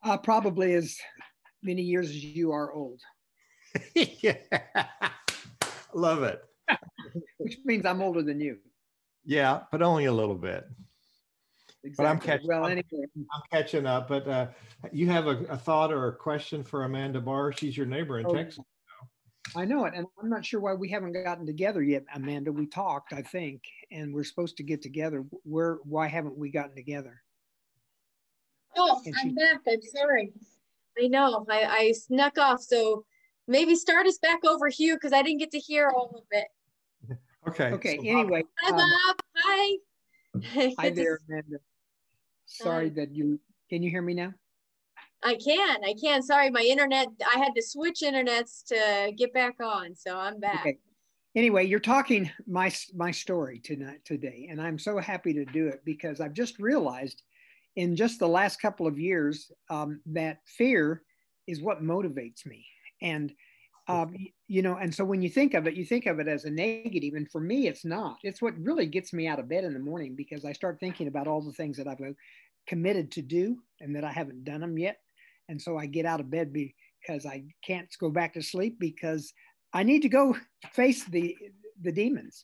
Uh, 0.04 0.16
probably 0.16 0.74
as 0.74 0.96
many 1.62 1.82
years 1.82 2.08
as 2.08 2.22
you 2.22 2.52
are 2.52 2.72
old. 2.72 3.00
yeah, 3.94 4.36
love 5.92 6.22
it. 6.22 6.40
Which 7.38 7.58
means 7.64 7.84
I'm 7.84 8.00
older 8.00 8.22
than 8.22 8.40
you. 8.40 8.58
Yeah, 9.24 9.62
but 9.72 9.82
only 9.82 10.04
a 10.04 10.12
little 10.12 10.36
bit. 10.36 10.64
Exactly. 11.86 12.04
But 12.04 12.10
I'm 12.10 12.18
catching. 12.18 12.48
Well, 12.48 12.66
anyway, 12.66 13.06
I'm 13.16 13.42
catching 13.52 13.86
up. 13.86 14.08
But 14.08 14.26
uh, 14.26 14.48
you 14.90 15.08
have 15.08 15.28
a, 15.28 15.44
a, 15.44 15.56
thought 15.56 15.92
or 15.92 16.08
a 16.08 16.16
question 16.16 16.64
for 16.64 16.84
Amanda 16.84 17.20
Bar? 17.20 17.52
She's 17.52 17.76
your 17.76 17.86
neighbor 17.86 18.18
in 18.18 18.26
oh, 18.26 18.34
Texas. 18.34 18.64
I 19.54 19.64
know 19.64 19.84
it, 19.84 19.94
and 19.94 20.04
I'm 20.20 20.28
not 20.28 20.44
sure 20.44 20.58
why 20.60 20.74
we 20.74 20.88
haven't 20.90 21.12
gotten 21.12 21.46
together 21.46 21.80
yet, 21.80 22.02
Amanda. 22.12 22.50
We 22.50 22.66
talked, 22.66 23.12
I 23.12 23.22
think, 23.22 23.62
and 23.92 24.12
we're 24.12 24.24
supposed 24.24 24.56
to 24.56 24.64
get 24.64 24.82
together. 24.82 25.24
Where? 25.44 25.78
Why 25.84 26.08
haven't 26.08 26.36
we 26.36 26.50
gotten 26.50 26.74
together? 26.74 27.22
Oh, 28.76 29.00
and 29.06 29.14
I'm 29.22 29.28
she, 29.28 29.34
back. 29.34 29.60
I'm 29.68 29.82
sorry. 29.82 30.32
I 31.00 31.06
know. 31.06 31.46
I, 31.48 31.64
I 31.64 31.92
snuck 31.92 32.36
off. 32.36 32.62
So 32.62 33.04
maybe 33.46 33.76
start 33.76 34.08
us 34.08 34.18
back 34.18 34.44
over, 34.44 34.66
Hugh, 34.68 34.94
because 34.94 35.12
I 35.12 35.22
didn't 35.22 35.38
get 35.38 35.52
to 35.52 35.60
hear 35.60 35.90
all 35.90 36.16
of 36.16 36.24
it. 36.32 36.48
Okay. 37.48 37.70
Okay. 37.70 37.96
So 37.98 38.02
anyway. 38.02 38.42
Hi, 38.60 38.70
um, 38.70 38.76
Bob. 38.76 39.16
Hi. 39.36 39.76
Hi 40.80 40.90
there, 40.90 41.20
Amanda. 41.28 41.58
Sorry 42.46 42.88
that 42.90 43.14
you 43.14 43.40
can 43.68 43.82
you 43.82 43.90
hear 43.90 44.02
me 44.02 44.14
now? 44.14 44.32
I 45.24 45.34
can. 45.34 45.84
I 45.84 45.94
can. 46.00 46.22
Sorry, 46.22 46.50
my 46.50 46.62
internet. 46.62 47.08
I 47.34 47.38
had 47.38 47.54
to 47.56 47.62
switch 47.62 48.00
internets 48.02 48.64
to 48.66 49.12
get 49.16 49.32
back 49.32 49.56
on, 49.60 49.94
so 49.94 50.16
I'm 50.16 50.38
back. 50.38 50.60
Okay. 50.60 50.78
Anyway, 51.34 51.66
you're 51.66 51.80
talking 51.80 52.30
my 52.46 52.72
my 52.94 53.10
story 53.10 53.58
tonight 53.58 54.00
today, 54.04 54.46
and 54.50 54.60
I'm 54.60 54.78
so 54.78 54.98
happy 54.98 55.34
to 55.34 55.44
do 55.44 55.66
it 55.66 55.82
because 55.84 56.20
I've 56.20 56.32
just 56.32 56.58
realized 56.58 57.22
in 57.74 57.96
just 57.96 58.18
the 58.18 58.28
last 58.28 58.60
couple 58.60 58.86
of 58.86 58.98
years 58.98 59.50
um, 59.68 60.00
that 60.06 60.38
fear 60.46 61.02
is 61.46 61.60
what 61.60 61.82
motivates 61.82 62.46
me, 62.46 62.64
and 63.02 63.32
um, 63.88 64.14
you 64.48 64.62
know, 64.62 64.76
and 64.76 64.94
so 64.94 65.04
when 65.04 65.22
you 65.22 65.28
think 65.28 65.54
of 65.54 65.66
it, 65.66 65.74
you 65.74 65.84
think 65.84 66.06
of 66.06 66.18
it 66.18 66.26
as 66.26 66.44
a 66.44 66.50
negative. 66.50 66.92
negative, 66.92 67.14
and 67.14 67.30
for 67.30 67.40
me, 67.40 67.68
it's 67.68 67.84
not. 67.84 68.18
It's 68.22 68.42
what 68.42 68.58
really 68.58 68.86
gets 68.86 69.12
me 69.12 69.28
out 69.28 69.38
of 69.38 69.48
bed 69.48 69.64
in 69.64 69.72
the 69.72 69.78
morning 69.78 70.16
because 70.16 70.44
I 70.44 70.52
start 70.52 70.78
thinking 70.80 71.06
about 71.06 71.28
all 71.28 71.40
the 71.40 71.52
things 71.52 71.76
that 71.76 71.86
I've 71.86 72.00
uh, 72.00 72.12
committed 72.66 73.12
to 73.12 73.22
do 73.22 73.58
and 73.80 73.94
that 73.94 74.04
I 74.04 74.10
haven't 74.10 74.44
done 74.44 74.60
them 74.60 74.76
yet, 74.78 74.98
and 75.48 75.60
so 75.60 75.78
I 75.78 75.86
get 75.86 76.06
out 76.06 76.20
of 76.20 76.30
bed 76.30 76.52
because 76.52 77.26
I 77.26 77.44
can't 77.64 77.88
go 78.00 78.10
back 78.10 78.34
to 78.34 78.42
sleep 78.42 78.78
because 78.80 79.32
I 79.72 79.82
need 79.82 80.02
to 80.02 80.08
go 80.08 80.36
face 80.72 81.04
the 81.04 81.36
the 81.80 81.92
demons. 81.92 82.42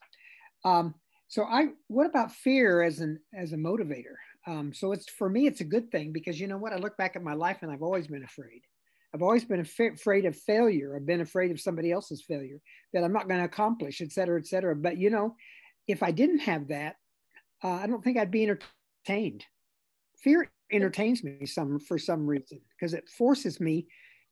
Um, 0.65 0.95
so 1.29 1.45
I, 1.45 1.69
what 1.89 2.07
about 2.07 2.31
fear 2.33 2.83
as 2.83 3.01
an 3.01 3.19
as 3.35 3.53
a 3.53 3.57
motivator? 3.57 4.17
Um, 4.47 4.73
so 4.75 4.93
it's 4.93 5.09
for 5.09 5.29
me, 5.29 5.47
it's 5.47 5.61
a 5.61 5.65
good 5.65 5.91
thing 5.91 6.13
because 6.13 6.39
you 6.39 6.47
know 6.47 6.59
what? 6.59 6.73
I 6.73 6.77
look 6.77 6.97
back 6.97 7.17
at 7.17 7.23
my 7.23 7.35
life 7.35 7.59
and 7.63 7.73
I've 7.73 7.83
always 7.83 8.07
been 8.07 8.25
afraid. 8.25 8.63
I've 9.15 9.23
always 9.23 9.45
been 9.45 9.61
afraid 9.61 10.25
of 10.25 10.37
failure. 10.37 10.97
I've 10.97 11.07
been 11.07 11.21
afraid 11.21 11.51
of 11.51 11.61
somebody 11.61 11.93
else's 11.93 12.23
failure 12.23 12.59
that 12.93 13.05
I'm 13.05 13.13
not 13.13 13.29
going 13.29 13.41
to 13.41 13.47
accomplish, 13.47 14.01
et 14.01 14.11
cetera, 14.11 14.41
et 14.41 14.47
cetera. 14.47 14.75
But 14.75 14.97
you 14.97 15.11
know, 15.11 15.37
if 15.87 16.03
I 16.03 16.11
didn't 16.11 16.41
have 16.41 16.69
that, 16.69 16.97
uh, 17.63 17.73
I 17.73 17.87
don't 17.87 18.03
think 18.03 18.17
I'd 18.17 18.31
be 18.31 18.45
entertained. 18.45 19.45
Fear 20.19 20.51
entertains 20.71 21.23
me 21.23 21.45
some 21.45 21.79
for 21.79 21.99
some 21.99 22.27
reason 22.27 22.61
because 22.71 22.95
it 22.95 23.09
forces 23.09 23.61
me 23.61 23.87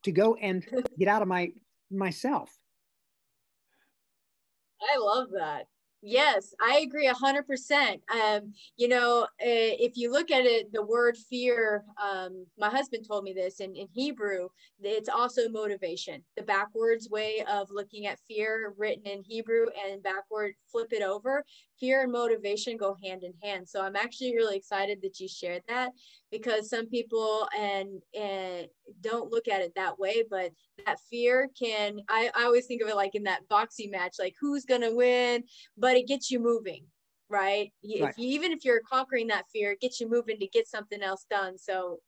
to 0.05 0.13
go 0.13 0.37
and 0.37 0.67
get 0.99 1.09
out 1.09 1.23
of 1.23 1.29
my 1.29 1.53
myself. 1.91 2.51
I 4.81 4.97
love 4.99 5.29
that. 5.35 5.67
Yes, 6.03 6.55
I 6.63 6.79
agree 6.79 7.09
a 7.09 7.15
hundred 7.15 7.47
percent. 7.47 8.03
Um, 8.15 8.55
you 8.77 8.89
know, 8.89 9.27
eh, 9.41 9.77
if 9.81 9.97
you 9.97 10.13
look 10.13 10.31
at 10.31 10.47
it, 10.47 10.73
the 10.73 10.85
word 10.85 11.17
fear, 11.29 11.85
um, 12.03 12.47
my 12.59 12.71
husband 12.71 13.05
told 13.07 13.25
me 13.25 13.33
this 13.35 13.61
in, 13.61 13.75
in 13.77 13.89
Hebrew, 13.93 14.49
it's 14.83 15.09
also 15.11 15.49
motivation. 15.51 16.23
The 16.37 16.45
backwards 16.45 17.11
way 17.11 17.45
of 17.53 17.69
looking 17.71 18.07
at 18.07 18.19
fear 18.29 18.73
written 18.79 19.07
in 19.07 19.23
Hebrew 19.25 19.67
and 19.91 20.03
backward 20.03 20.55
flip 20.73 20.93
it 20.93 21.03
over, 21.03 21.45
fear 21.81 22.03
and 22.03 22.13
motivation 22.13 22.77
go 22.77 22.97
hand 23.03 23.25
in 23.25 23.33
hand. 23.43 23.69
So 23.69 23.83
I'm 23.83 23.97
actually 23.97 24.37
really 24.37 24.57
excited 24.57 24.99
that 25.03 25.19
you 25.19 25.27
shared 25.27 25.63
that 25.69 25.93
because 26.31 26.69
some 26.69 26.87
people 26.89 27.49
and, 27.59 28.01
and 28.15 28.67
don't 29.01 29.33
look 29.33 29.49
at 29.49 29.63
it 29.63 29.73
that 29.77 29.99
way, 29.99 30.23
but 30.31 30.53
that 30.87 30.99
fear 31.11 31.49
can, 31.59 32.01
I, 32.09 32.31
I 32.37 32.45
always 32.45 32.67
think 32.67 32.83
of 32.83 32.89
it 32.89 32.97
like 32.97 33.15
in 33.15 33.25
that 33.25 33.49
boxing 33.49 33.91
match, 33.91 34.17
like 34.19 34.35
who's 34.41 34.65
going 34.65 34.83
to 34.83 34.95
win, 34.95 35.45
but 35.77 35.97
it 35.97 36.07
gets 36.07 36.31
you 36.31 36.39
moving 36.39 36.85
right? 37.31 37.73
right. 37.85 38.11
If 38.11 38.19
you, 38.19 38.29
even 38.31 38.51
if 38.51 38.65
you're 38.65 38.81
conquering 38.81 39.29
that 39.29 39.45
fear, 39.53 39.71
it 39.71 39.81
gets 39.81 40.01
you 40.01 40.11
moving 40.11 40.41
to 40.41 40.49
get 40.49 40.67
something 40.67 41.01
else 41.01 41.27
done. 41.31 41.57
So 41.57 42.01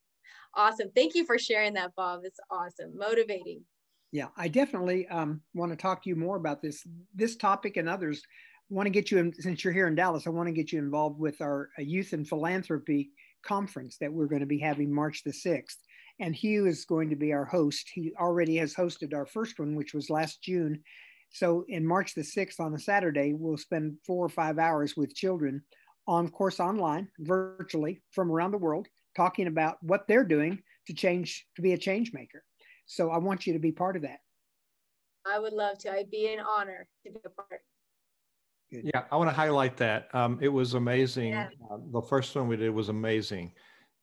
awesome. 0.54 0.90
Thank 0.94 1.14
you 1.14 1.24
for 1.24 1.38
sharing 1.38 1.74
that, 1.74 1.94
Bob. 1.96 2.22
It's 2.24 2.40
awesome, 2.50 2.96
motivating. 2.96 3.62
Yeah, 4.10 4.28
I 4.36 4.48
definitely 4.48 5.08
um, 5.08 5.40
want 5.54 5.72
to 5.72 5.76
talk 5.76 6.02
to 6.02 6.10
you 6.10 6.16
more 6.16 6.36
about 6.36 6.60
this 6.60 6.86
this 7.14 7.34
topic 7.36 7.78
and 7.78 7.88
others. 7.88 8.22
Want 8.72 8.86
to 8.86 8.90
get 8.90 9.10
you 9.10 9.18
in, 9.18 9.34
since 9.34 9.62
you're 9.62 9.72
here 9.74 9.86
in 9.86 9.94
Dallas. 9.94 10.26
I 10.26 10.30
want 10.30 10.46
to 10.46 10.54
get 10.54 10.72
you 10.72 10.78
involved 10.78 11.20
with 11.20 11.42
our 11.42 11.68
uh, 11.78 11.82
youth 11.82 12.14
and 12.14 12.26
philanthropy 12.26 13.10
conference 13.44 13.98
that 13.98 14.10
we're 14.10 14.28
going 14.28 14.40
to 14.40 14.46
be 14.46 14.60
having 14.60 14.90
March 14.90 15.22
the 15.24 15.30
6th. 15.30 15.76
And 16.20 16.34
Hugh 16.34 16.64
is 16.64 16.86
going 16.86 17.10
to 17.10 17.16
be 17.16 17.34
our 17.34 17.44
host. 17.44 17.90
He 17.92 18.14
already 18.18 18.56
has 18.56 18.74
hosted 18.74 19.12
our 19.12 19.26
first 19.26 19.58
one, 19.58 19.74
which 19.74 19.92
was 19.92 20.08
last 20.08 20.42
June. 20.42 20.82
So 21.32 21.66
in 21.68 21.86
March 21.86 22.14
the 22.14 22.22
6th 22.22 22.60
on 22.60 22.72
a 22.72 22.78
Saturday, 22.78 23.34
we'll 23.34 23.58
spend 23.58 23.98
four 24.06 24.24
or 24.24 24.30
five 24.30 24.58
hours 24.58 24.96
with 24.96 25.14
children 25.14 25.62
on 26.08 26.30
course 26.30 26.58
online, 26.58 27.08
virtually 27.18 28.00
from 28.12 28.32
around 28.32 28.52
the 28.52 28.58
world, 28.58 28.88
talking 29.14 29.48
about 29.48 29.76
what 29.82 30.08
they're 30.08 30.24
doing 30.24 30.62
to 30.86 30.94
change, 30.94 31.46
to 31.56 31.62
be 31.62 31.74
a 31.74 31.78
change 31.78 32.14
maker. 32.14 32.42
So 32.86 33.10
I 33.10 33.18
want 33.18 33.46
you 33.46 33.52
to 33.52 33.58
be 33.58 33.72
part 33.72 33.96
of 33.96 34.02
that. 34.02 34.20
I 35.26 35.38
would 35.38 35.52
love 35.52 35.76
to. 35.80 35.92
I'd 35.92 36.10
be 36.10 36.32
an 36.32 36.40
honor 36.40 36.88
to 37.04 37.12
be 37.12 37.20
a 37.26 37.28
part. 37.28 37.60
Good. 38.72 38.90
Yeah, 38.94 39.04
I 39.10 39.16
want 39.16 39.28
to 39.28 39.36
highlight 39.36 39.76
that. 39.76 40.12
Um, 40.14 40.38
it 40.40 40.48
was 40.48 40.72
amazing. 40.72 41.32
Yeah. 41.32 41.50
Uh, 41.70 41.76
the 41.90 42.00
first 42.00 42.34
one 42.34 42.48
we 42.48 42.56
did 42.56 42.70
was 42.70 42.88
amazing, 42.88 43.52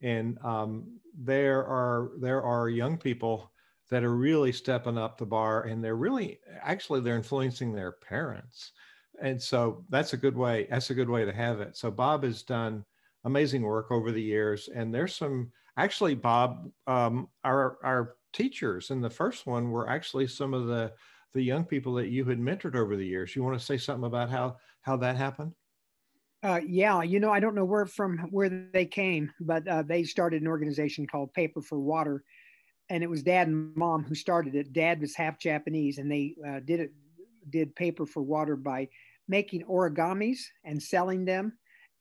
and 0.01 0.37
um, 0.43 0.99
there 1.17 1.65
are 1.65 2.11
there 2.19 2.43
are 2.43 2.69
young 2.69 2.95
people 2.97 3.51
that 3.89 4.03
are 4.03 4.15
really 4.15 4.51
stepping 4.51 4.97
up 4.97 5.17
the 5.17 5.25
bar, 5.25 5.63
and 5.63 5.83
they're 5.83 5.95
really 5.95 6.39
actually 6.61 7.01
they're 7.01 7.15
influencing 7.15 7.73
their 7.73 7.93
parents, 7.93 8.73
and 9.19 9.41
so 9.41 9.85
that's 9.89 10.13
a 10.13 10.17
good 10.17 10.37
way. 10.37 10.67
That's 10.69 10.91
a 10.91 10.95
good 10.95 11.09
way 11.09 11.25
to 11.25 11.33
have 11.33 11.61
it. 11.61 11.75
So 11.75 11.89
Bob 11.89 12.23
has 12.23 12.43
done 12.43 12.85
amazing 13.23 13.63
work 13.63 13.91
over 13.91 14.11
the 14.11 14.21
years, 14.21 14.69
and 14.69 14.93
there's 14.93 15.15
some 15.15 15.51
actually 15.77 16.13
Bob, 16.13 16.69
um, 16.85 17.27
our 17.43 17.79
our 17.83 18.17
teachers 18.33 18.91
in 18.91 19.01
the 19.01 19.09
first 19.09 19.47
one 19.47 19.71
were 19.71 19.89
actually 19.89 20.27
some 20.27 20.53
of 20.53 20.67
the 20.67 20.93
the 21.33 21.41
young 21.41 21.63
people 21.63 21.93
that 21.95 22.09
you 22.09 22.25
had 22.25 22.39
mentored 22.39 22.75
over 22.75 22.95
the 22.95 23.05
years. 23.05 23.35
You 23.35 23.43
want 23.43 23.59
to 23.59 23.65
say 23.65 23.77
something 23.77 24.05
about 24.05 24.29
how 24.29 24.57
how 24.81 24.97
that 24.97 25.15
happened? 25.15 25.53
Uh, 26.41 26.61
yeah, 26.65 27.01
you 27.01 27.19
know, 27.19 27.31
I 27.31 27.39
don't 27.39 27.55
know 27.55 27.65
where 27.65 27.85
from 27.85 28.17
where 28.31 28.49
they 28.49 28.85
came, 28.85 29.31
but 29.41 29.67
uh, 29.67 29.83
they 29.83 30.03
started 30.03 30.41
an 30.41 30.47
organization 30.47 31.05
called 31.05 31.33
Paper 31.33 31.61
for 31.61 31.79
Water, 31.79 32.23
and 32.89 33.03
it 33.03 33.09
was 33.09 33.23
Dad 33.23 33.47
and 33.47 33.75
Mom 33.75 34.03
who 34.03 34.15
started 34.15 34.55
it. 34.55 34.71
Dad 34.71 35.01
was 35.01 35.15
half 35.15 35.39
Japanese, 35.39 35.97
and 35.97 36.09
they 36.09 36.35
uh, 36.47 36.59
did 36.63 36.79
it 36.79 36.93
did 37.49 37.75
Paper 37.75 38.05
for 38.05 38.21
Water 38.21 38.55
by 38.55 38.87
making 39.27 39.63
origamis 39.65 40.39
and 40.63 40.81
selling 40.81 41.25
them. 41.25 41.57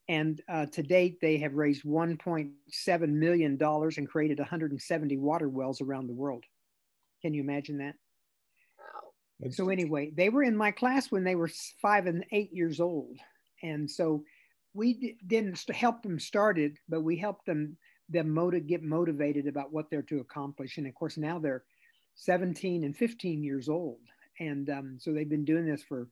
And 0.09 0.41
uh, 0.49 0.66
to 0.66 0.83
date, 0.83 1.18
they 1.20 1.37
have 1.39 1.55
raised 1.55 1.85
1.7 1.85 3.09
million 3.09 3.57
dollars 3.59 3.99
and 3.99 4.09
created 4.09 4.39
170 4.39 5.16
water 5.18 5.49
wells 5.49 5.83
around 5.83 6.07
the 6.07 6.14
world. 6.14 6.45
Can 7.20 7.35
you 7.35 7.43
imagine 7.43 7.79
that? 7.79 7.95
So 9.51 9.68
anyway, 9.68 10.11
they 10.14 10.28
were 10.28 10.43
in 10.43 10.57
my 10.57 10.70
class 10.70 11.11
when 11.11 11.24
they 11.24 11.34
were 11.34 11.51
five 11.80 12.07
and 12.07 12.24
eight 12.32 12.53
years 12.53 12.80
old, 12.80 13.16
and 13.62 13.91
so 13.91 14.24
we 14.74 15.16
didn't 15.26 15.62
help 15.70 16.03
them 16.03 16.18
started, 16.18 16.78
but 16.89 17.03
we 17.03 17.16
helped 17.16 17.47
them 17.47 17.76
them 18.09 18.30
motive, 18.30 18.66
get 18.66 18.82
motivated 18.82 19.47
about 19.47 19.72
what 19.72 19.91
they're 19.91 20.03
to 20.03 20.20
accomplish. 20.20 20.78
And 20.78 20.86
of 20.86 20.95
course, 20.95 21.18
now 21.18 21.39
they're 21.39 21.64
17 22.14 22.84
and 22.84 22.97
15 22.97 23.43
years 23.43 23.68
old, 23.68 24.01
and 24.41 24.70
um, 24.70 24.97
so 24.99 25.12
they've 25.12 25.28
been 25.28 25.45
doing 25.45 25.66
this 25.66 25.82
for 25.82 26.09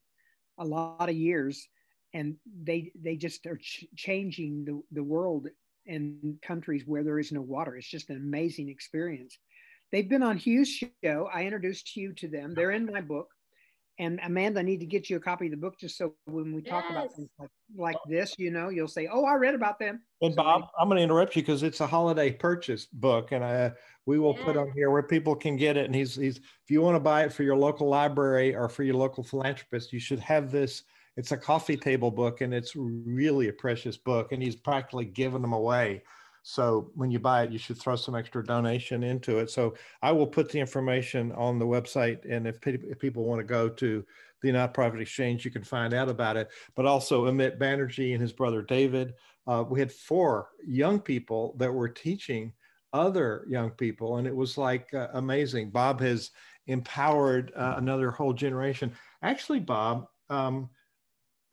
a 0.58 0.64
lot 0.64 1.08
of 1.08 1.16
years, 1.16 1.68
and 2.14 2.36
they 2.62 2.92
they 2.94 3.16
just 3.16 3.46
are 3.46 3.56
ch- 3.56 3.86
changing 3.96 4.64
the, 4.64 4.82
the 4.92 5.02
world 5.02 5.48
in 5.86 6.38
countries 6.42 6.84
where 6.86 7.02
there 7.02 7.18
is 7.18 7.32
no 7.32 7.40
water. 7.40 7.76
It's 7.76 7.88
just 7.88 8.10
an 8.10 8.16
amazing 8.16 8.68
experience. 8.68 9.38
They've 9.96 10.06
been 10.06 10.22
on 10.22 10.36
Hugh's 10.36 10.68
show. 11.02 11.30
I 11.32 11.44
introduced 11.44 11.88
Hugh 11.88 12.12
to 12.16 12.28
them. 12.28 12.52
They're 12.52 12.72
in 12.72 12.84
my 12.84 13.00
book. 13.00 13.28
And 13.98 14.20
Amanda, 14.22 14.60
I 14.60 14.62
need 14.62 14.80
to 14.80 14.86
get 14.86 15.08
you 15.08 15.16
a 15.16 15.20
copy 15.20 15.46
of 15.46 15.52
the 15.52 15.56
book 15.56 15.80
just 15.80 15.96
so 15.96 16.12
when 16.26 16.52
we 16.52 16.60
talk 16.60 16.84
yes. 16.84 16.90
about 16.90 17.14
things 17.14 17.30
like, 17.38 17.48
like 17.74 17.96
this, 18.06 18.34
you 18.36 18.50
know, 18.50 18.68
you'll 18.68 18.88
say, 18.88 19.08
"Oh, 19.10 19.24
I 19.24 19.36
read 19.36 19.54
about 19.54 19.78
them." 19.78 20.02
And 20.20 20.34
so 20.34 20.42
Bob, 20.42 20.64
I'm 20.78 20.90
going 20.90 20.98
to 20.98 21.02
interrupt 21.02 21.34
you 21.34 21.40
because 21.40 21.62
it's 21.62 21.80
a 21.80 21.86
holiday 21.86 22.30
purchase 22.30 22.84
book, 22.84 23.32
and 23.32 23.42
I 23.42 23.72
we 24.04 24.18
will 24.18 24.36
yeah. 24.36 24.44
put 24.44 24.58
on 24.58 24.70
here 24.72 24.90
where 24.90 25.02
people 25.02 25.34
can 25.34 25.56
get 25.56 25.78
it. 25.78 25.86
And 25.86 25.94
he's 25.94 26.14
he's 26.14 26.36
if 26.36 26.68
you 26.68 26.82
want 26.82 26.96
to 26.96 27.00
buy 27.00 27.22
it 27.22 27.32
for 27.32 27.42
your 27.42 27.56
local 27.56 27.88
library 27.88 28.54
or 28.54 28.68
for 28.68 28.82
your 28.82 28.96
local 28.96 29.24
philanthropist, 29.24 29.94
you 29.94 29.98
should 29.98 30.20
have 30.20 30.52
this. 30.52 30.82
It's 31.16 31.32
a 31.32 31.38
coffee 31.38 31.78
table 31.78 32.10
book, 32.10 32.42
and 32.42 32.52
it's 32.52 32.76
really 32.76 33.48
a 33.48 33.54
precious 33.54 33.96
book. 33.96 34.32
And 34.32 34.42
he's 34.42 34.56
practically 34.56 35.06
giving 35.06 35.40
them 35.40 35.54
away 35.54 36.02
so 36.48 36.92
when 36.94 37.10
you 37.10 37.18
buy 37.18 37.42
it, 37.42 37.50
you 37.50 37.58
should 37.58 37.76
throw 37.76 37.96
some 37.96 38.14
extra 38.14 38.44
donation 38.44 39.02
into 39.02 39.38
it. 39.38 39.50
So 39.50 39.74
I 40.00 40.12
will 40.12 40.28
put 40.28 40.48
the 40.48 40.60
information 40.60 41.32
on 41.32 41.58
the 41.58 41.66
website. 41.66 42.24
And 42.30 42.46
if, 42.46 42.60
pe- 42.60 42.78
if 42.84 43.00
people 43.00 43.24
want 43.24 43.40
to 43.40 43.44
go 43.44 43.68
to 43.68 44.04
the 44.42 44.50
Nonprofit 44.50 45.00
Exchange, 45.00 45.44
you 45.44 45.50
can 45.50 45.64
find 45.64 45.92
out 45.92 46.08
about 46.08 46.36
it. 46.36 46.48
But 46.76 46.86
also 46.86 47.24
Amit 47.24 47.58
Banerjee 47.58 48.12
and 48.12 48.22
his 48.22 48.32
brother 48.32 48.62
David. 48.62 49.14
Uh, 49.48 49.64
we 49.68 49.80
had 49.80 49.90
four 49.90 50.50
young 50.64 51.00
people 51.00 51.56
that 51.58 51.74
were 51.74 51.88
teaching 51.88 52.52
other 52.92 53.44
young 53.48 53.70
people. 53.70 54.18
And 54.18 54.26
it 54.28 54.36
was 54.36 54.56
like 54.56 54.94
uh, 54.94 55.08
amazing. 55.14 55.70
Bob 55.70 56.00
has 56.00 56.30
empowered 56.68 57.52
uh, 57.56 57.74
another 57.76 58.12
whole 58.12 58.32
generation. 58.32 58.92
Actually, 59.20 59.58
Bob, 59.58 60.06
um, 60.30 60.70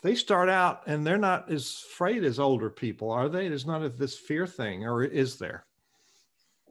they 0.04 0.16
start 0.16 0.50
out 0.50 0.84
and 0.86 1.08
they're 1.08 1.18
not 1.18 1.50
as 1.50 1.84
afraid 1.92 2.24
as 2.26 2.40
older 2.40 2.70
people, 2.70 3.10
are 3.10 3.30
they? 3.30 3.48
There's 3.48 3.66
not 3.66 3.98
this 3.98 4.18
fear 4.18 4.46
thing, 4.46 4.86
or 4.86 5.04
is 5.04 5.38
there? 5.38 5.66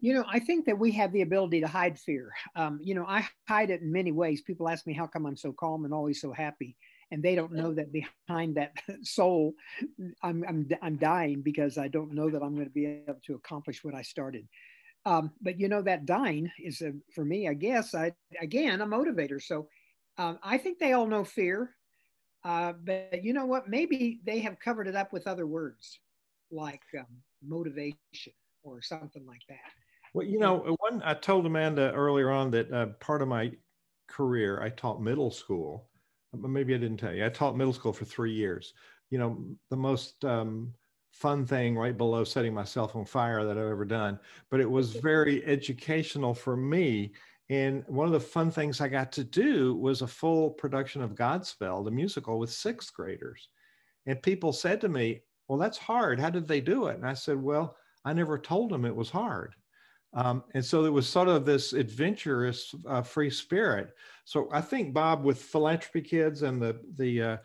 You 0.00 0.14
know, 0.14 0.24
I 0.28 0.38
think 0.38 0.66
that 0.66 0.78
we 0.78 0.92
have 0.92 1.12
the 1.12 1.22
ability 1.22 1.60
to 1.62 1.68
hide 1.68 1.98
fear. 1.98 2.32
Um, 2.54 2.78
you 2.82 2.94
know, 2.94 3.06
I 3.06 3.26
hide 3.48 3.70
it 3.70 3.80
in 3.80 3.90
many 3.90 4.12
ways. 4.12 4.42
People 4.42 4.68
ask 4.68 4.86
me 4.86 4.92
how 4.92 5.06
come 5.06 5.26
I'm 5.26 5.36
so 5.36 5.52
calm 5.52 5.84
and 5.84 5.94
always 5.94 6.20
so 6.20 6.32
happy, 6.32 6.76
and 7.10 7.22
they 7.22 7.34
don't 7.34 7.52
know 7.52 7.72
that 7.72 7.92
behind 7.92 8.56
that 8.56 8.72
soul, 9.02 9.54
I'm 10.22 10.44
I'm 10.46 10.68
I'm 10.82 10.96
dying 10.96 11.40
because 11.40 11.78
I 11.78 11.88
don't 11.88 12.12
know 12.12 12.28
that 12.28 12.42
I'm 12.42 12.54
going 12.54 12.66
to 12.66 12.72
be 12.72 12.86
able 12.86 13.20
to 13.26 13.34
accomplish 13.34 13.82
what 13.82 13.94
I 13.94 14.02
started. 14.02 14.46
Um, 15.06 15.32
but 15.40 15.58
you 15.58 15.68
know, 15.68 15.82
that 15.82 16.04
dying 16.04 16.50
is 16.62 16.82
a, 16.82 16.92
for 17.14 17.24
me, 17.24 17.48
I 17.48 17.54
guess, 17.54 17.94
I 17.94 18.12
again 18.40 18.82
a 18.82 18.86
motivator. 18.86 19.40
So 19.40 19.68
um, 20.18 20.38
I 20.42 20.58
think 20.58 20.78
they 20.78 20.92
all 20.92 21.06
know 21.06 21.24
fear. 21.24 21.70
Uh, 22.44 22.72
but 22.72 23.22
you 23.22 23.32
know 23.32 23.46
what? 23.46 23.68
Maybe 23.68 24.20
they 24.24 24.40
have 24.40 24.58
covered 24.58 24.88
it 24.88 24.96
up 24.96 25.12
with 25.12 25.26
other 25.26 25.46
words 25.46 26.00
like 26.50 26.82
um, 26.98 27.06
motivation 27.46 28.32
or 28.62 28.82
something 28.82 29.24
like 29.26 29.42
that. 29.48 29.58
Well, 30.14 30.26
you 30.26 30.38
know, 30.38 30.76
one 30.80 31.02
I 31.04 31.14
told 31.14 31.46
Amanda 31.46 31.92
earlier 31.92 32.30
on 32.30 32.50
that 32.50 32.70
uh, 32.72 32.86
part 33.00 33.22
of 33.22 33.28
my 33.28 33.52
career 34.08 34.60
I 34.60 34.68
taught 34.68 35.00
middle 35.00 35.30
school. 35.30 35.88
Maybe 36.34 36.74
I 36.74 36.78
didn't 36.78 36.98
tell 36.98 37.14
you. 37.14 37.24
I 37.24 37.28
taught 37.28 37.56
middle 37.56 37.72
school 37.72 37.92
for 37.92 38.04
three 38.04 38.32
years. 38.32 38.74
You 39.10 39.18
know, 39.18 39.44
the 39.70 39.76
most 39.76 40.24
um, 40.24 40.74
fun 41.12 41.46
thing 41.46 41.76
right 41.76 41.96
below 41.96 42.24
setting 42.24 42.54
myself 42.54 42.96
on 42.96 43.04
fire 43.04 43.44
that 43.44 43.58
I've 43.58 43.70
ever 43.70 43.84
done. 43.84 44.18
But 44.50 44.60
it 44.60 44.70
was 44.70 44.94
very 44.94 45.44
educational 45.44 46.34
for 46.34 46.56
me 46.56 47.12
and 47.50 47.84
one 47.86 48.06
of 48.06 48.12
the 48.12 48.20
fun 48.20 48.50
things 48.50 48.80
I 48.80 48.88
got 48.88 49.12
to 49.12 49.24
do 49.24 49.74
was 49.74 50.02
a 50.02 50.06
full 50.06 50.50
production 50.50 51.02
of 51.02 51.14
Godspell, 51.14 51.84
the 51.84 51.90
musical, 51.90 52.38
with 52.38 52.50
sixth 52.50 52.92
graders. 52.94 53.48
And 54.06 54.22
people 54.22 54.52
said 54.52 54.80
to 54.80 54.88
me, 54.88 55.22
Well, 55.48 55.58
that's 55.58 55.78
hard. 55.78 56.18
How 56.18 56.30
did 56.30 56.48
they 56.48 56.60
do 56.60 56.86
it? 56.86 56.96
And 56.96 57.06
I 57.06 57.14
said, 57.14 57.40
Well, 57.40 57.76
I 58.04 58.12
never 58.12 58.38
told 58.38 58.70
them 58.70 58.84
it 58.84 58.96
was 58.96 59.10
hard. 59.10 59.54
Um, 60.14 60.44
and 60.54 60.64
so 60.64 60.82
there 60.82 60.92
was 60.92 61.08
sort 61.08 61.28
of 61.28 61.46
this 61.46 61.72
adventurous 61.72 62.74
uh, 62.86 63.02
free 63.02 63.30
spirit. 63.30 63.90
So 64.24 64.48
I 64.52 64.60
think, 64.60 64.92
Bob, 64.92 65.24
with 65.24 65.40
Philanthropy 65.40 66.02
Kids 66.02 66.42
and 66.42 66.60
the, 66.60 66.78
the 66.96 67.22
uh, 67.22 67.36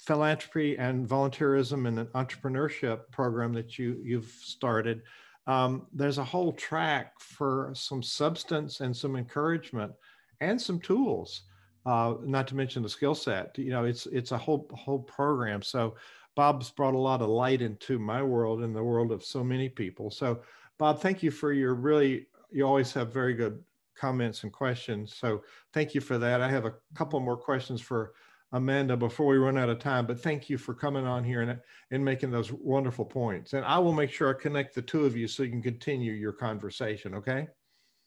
philanthropy 0.00 0.76
and 0.76 1.08
volunteerism 1.08 1.86
and 1.86 2.00
an 2.00 2.06
entrepreneurship 2.14 3.10
program 3.12 3.52
that 3.52 3.78
you, 3.78 4.00
you've 4.04 4.32
started, 4.42 5.02
um, 5.48 5.86
there's 5.94 6.18
a 6.18 6.24
whole 6.24 6.52
track 6.52 7.18
for 7.18 7.72
some 7.74 8.02
substance 8.02 8.80
and 8.80 8.94
some 8.94 9.16
encouragement 9.16 9.92
and 10.40 10.60
some 10.60 10.78
tools 10.78 11.42
uh, 11.86 12.14
not 12.22 12.46
to 12.48 12.54
mention 12.54 12.82
the 12.82 12.88
skill 12.88 13.14
set. 13.14 13.56
You 13.56 13.70
know, 13.70 13.84
it's 13.84 14.04
it's 14.06 14.32
a 14.32 14.38
whole 14.38 14.68
whole 14.74 14.98
program. 14.98 15.62
So 15.62 15.96
Bob's 16.36 16.70
brought 16.70 16.94
a 16.94 16.98
lot 16.98 17.22
of 17.22 17.30
light 17.30 17.62
into 17.62 17.98
my 17.98 18.22
world 18.22 18.62
and 18.62 18.76
the 18.76 18.84
world 18.84 19.10
of 19.10 19.24
so 19.24 19.42
many 19.42 19.70
people. 19.70 20.10
So 20.10 20.42
Bob, 20.78 21.00
thank 21.00 21.22
you 21.22 21.30
for 21.30 21.52
your 21.52 21.74
really. 21.74 22.26
You 22.50 22.66
always 22.66 22.92
have 22.92 23.12
very 23.12 23.34
good 23.34 23.62
comments 23.96 24.42
and 24.42 24.52
questions. 24.52 25.14
So 25.16 25.42
thank 25.72 25.94
you 25.94 26.00
for 26.02 26.18
that. 26.18 26.42
I 26.42 26.50
have 26.50 26.66
a 26.66 26.74
couple 26.94 27.18
more 27.20 27.36
questions 27.36 27.80
for 27.80 28.12
Amanda 28.52 28.96
before 28.96 29.26
we 29.26 29.36
run 29.36 29.58
out 29.58 29.68
of 29.68 29.78
time, 29.78 30.06
but 30.06 30.20
thank 30.20 30.48
you 30.48 30.56
for 30.56 30.72
coming 30.72 31.06
on 31.06 31.22
here 31.22 31.42
and, 31.42 31.60
and 31.90 32.04
making 32.04 32.30
those 32.30 32.50
wonderful 32.50 33.04
points. 33.04 33.52
And 33.52 33.64
I 33.64 33.78
will 33.78 33.92
make 33.92 34.10
sure 34.10 34.30
I 34.30 34.40
connect 34.40 34.74
the 34.74 34.82
two 34.82 35.04
of 35.04 35.16
you 35.16 35.28
so 35.28 35.42
you 35.42 35.50
can 35.50 35.62
continue 35.62 36.12
your 36.12 36.32
conversation. 36.32 37.14
Okay. 37.14 37.46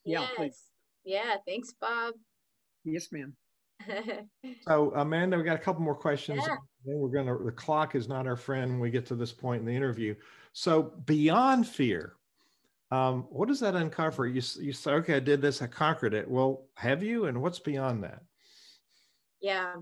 Yeah. 0.04 0.28
Yes. 0.40 0.64
Yeah. 1.04 1.36
Thanks, 1.46 1.74
Bob. 1.80 2.16
Yes, 2.84 3.10
ma'am. 3.12 3.36
so 4.68 4.94
Amanda, 4.96 5.38
we 5.38 5.44
got 5.44 5.56
a 5.56 5.60
couple 5.60 5.82
more 5.82 5.96
questions. 5.96 6.44
Yeah. 6.48 6.56
Then 6.86 6.98
we're 6.98 7.10
gonna. 7.10 7.38
The 7.44 7.52
clock 7.52 7.96
is 7.96 8.08
not 8.08 8.28
our 8.28 8.36
friend 8.36 8.72
when 8.72 8.80
we 8.80 8.90
get 8.90 9.06
to 9.08 9.16
this 9.16 9.32
point 9.32 9.62
in 9.62 9.66
the 9.66 9.76
interview. 9.76 10.16
So 10.54 10.94
beyond 11.06 11.68
fear, 11.68 12.14
um, 12.92 13.28
what 13.30 13.48
does 13.48 13.60
that 13.60 13.76
uncover? 13.76 14.28
You 14.28 14.42
you 14.60 14.74
say, 14.74 14.92
okay, 14.94 15.16
I 15.16 15.20
did 15.20 15.42
this, 15.42 15.62
I 15.62 15.68
conquered 15.68 16.14
it. 16.14 16.30
Well, 16.30 16.66
have 16.76 17.04
you? 17.04 17.26
And 17.26 17.42
what's 17.42 17.60
beyond 17.60 18.04
that? 18.04 18.22
Yeah. 19.40 19.76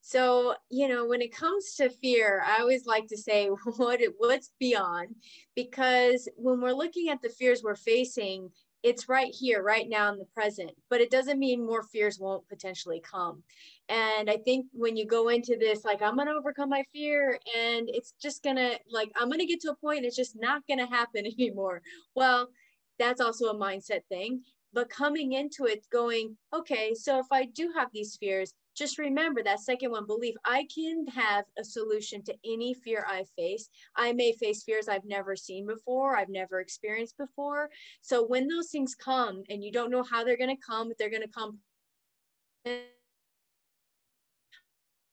So, 0.00 0.54
you 0.70 0.88
know, 0.88 1.06
when 1.06 1.20
it 1.20 1.34
comes 1.34 1.74
to 1.74 1.90
fear, 1.90 2.42
I 2.46 2.60
always 2.60 2.86
like 2.86 3.06
to 3.08 3.16
say 3.16 3.48
what 3.76 4.00
it 4.00 4.14
what's 4.18 4.52
beyond 4.58 5.16
because 5.54 6.28
when 6.36 6.60
we're 6.60 6.72
looking 6.72 7.08
at 7.08 7.20
the 7.22 7.28
fears 7.28 7.62
we're 7.62 7.76
facing, 7.76 8.50
it's 8.82 9.08
right 9.08 9.34
here, 9.34 9.62
right 9.62 9.88
now 9.88 10.12
in 10.12 10.18
the 10.18 10.24
present, 10.26 10.70
but 10.88 11.00
it 11.00 11.10
doesn't 11.10 11.38
mean 11.38 11.66
more 11.66 11.82
fears 11.82 12.18
won't 12.20 12.48
potentially 12.48 13.00
come. 13.00 13.42
And 13.88 14.30
I 14.30 14.36
think 14.36 14.66
when 14.72 14.96
you 14.96 15.04
go 15.04 15.28
into 15.28 15.56
this, 15.58 15.84
like, 15.84 16.00
I'm 16.00 16.14
going 16.14 16.28
to 16.28 16.34
overcome 16.34 16.68
my 16.68 16.84
fear 16.92 17.38
and 17.58 17.88
it's 17.88 18.14
just 18.22 18.42
going 18.44 18.56
to, 18.56 18.78
like, 18.90 19.10
I'm 19.16 19.28
going 19.28 19.40
to 19.40 19.46
get 19.46 19.60
to 19.62 19.72
a 19.72 19.74
point, 19.74 20.04
it's 20.04 20.16
just 20.16 20.36
not 20.40 20.62
going 20.68 20.78
to 20.78 20.86
happen 20.86 21.26
anymore. 21.38 21.82
Well, 22.14 22.50
that's 22.98 23.20
also 23.20 23.46
a 23.46 23.54
mindset 23.58 24.04
thing. 24.08 24.42
But 24.72 24.90
coming 24.90 25.32
into 25.32 25.64
it, 25.64 25.86
going, 25.90 26.36
okay, 26.54 26.94
so 26.94 27.18
if 27.18 27.26
I 27.32 27.46
do 27.46 27.72
have 27.74 27.88
these 27.92 28.16
fears, 28.16 28.52
just 28.78 28.98
remember 28.98 29.42
that 29.42 29.58
second 29.60 29.90
one 29.90 30.06
belief 30.06 30.34
i 30.44 30.66
can 30.72 31.04
have 31.08 31.44
a 31.58 31.64
solution 31.64 32.22
to 32.22 32.34
any 32.44 32.72
fear 32.72 33.04
i 33.08 33.24
face 33.36 33.68
i 33.96 34.12
may 34.12 34.32
face 34.32 34.62
fears 34.62 34.88
i've 34.88 35.04
never 35.04 35.34
seen 35.34 35.66
before 35.66 36.16
i've 36.16 36.28
never 36.28 36.60
experienced 36.60 37.18
before 37.18 37.68
so 38.00 38.24
when 38.24 38.46
those 38.46 38.70
things 38.70 38.94
come 38.94 39.42
and 39.50 39.64
you 39.64 39.72
don't 39.72 39.90
know 39.90 40.04
how 40.04 40.22
they're 40.22 40.36
going 40.36 40.54
to 40.54 40.62
come 40.64 40.88
but 40.88 40.96
they're 40.96 41.10
going 41.10 41.22
to 41.22 41.28
come 41.28 41.58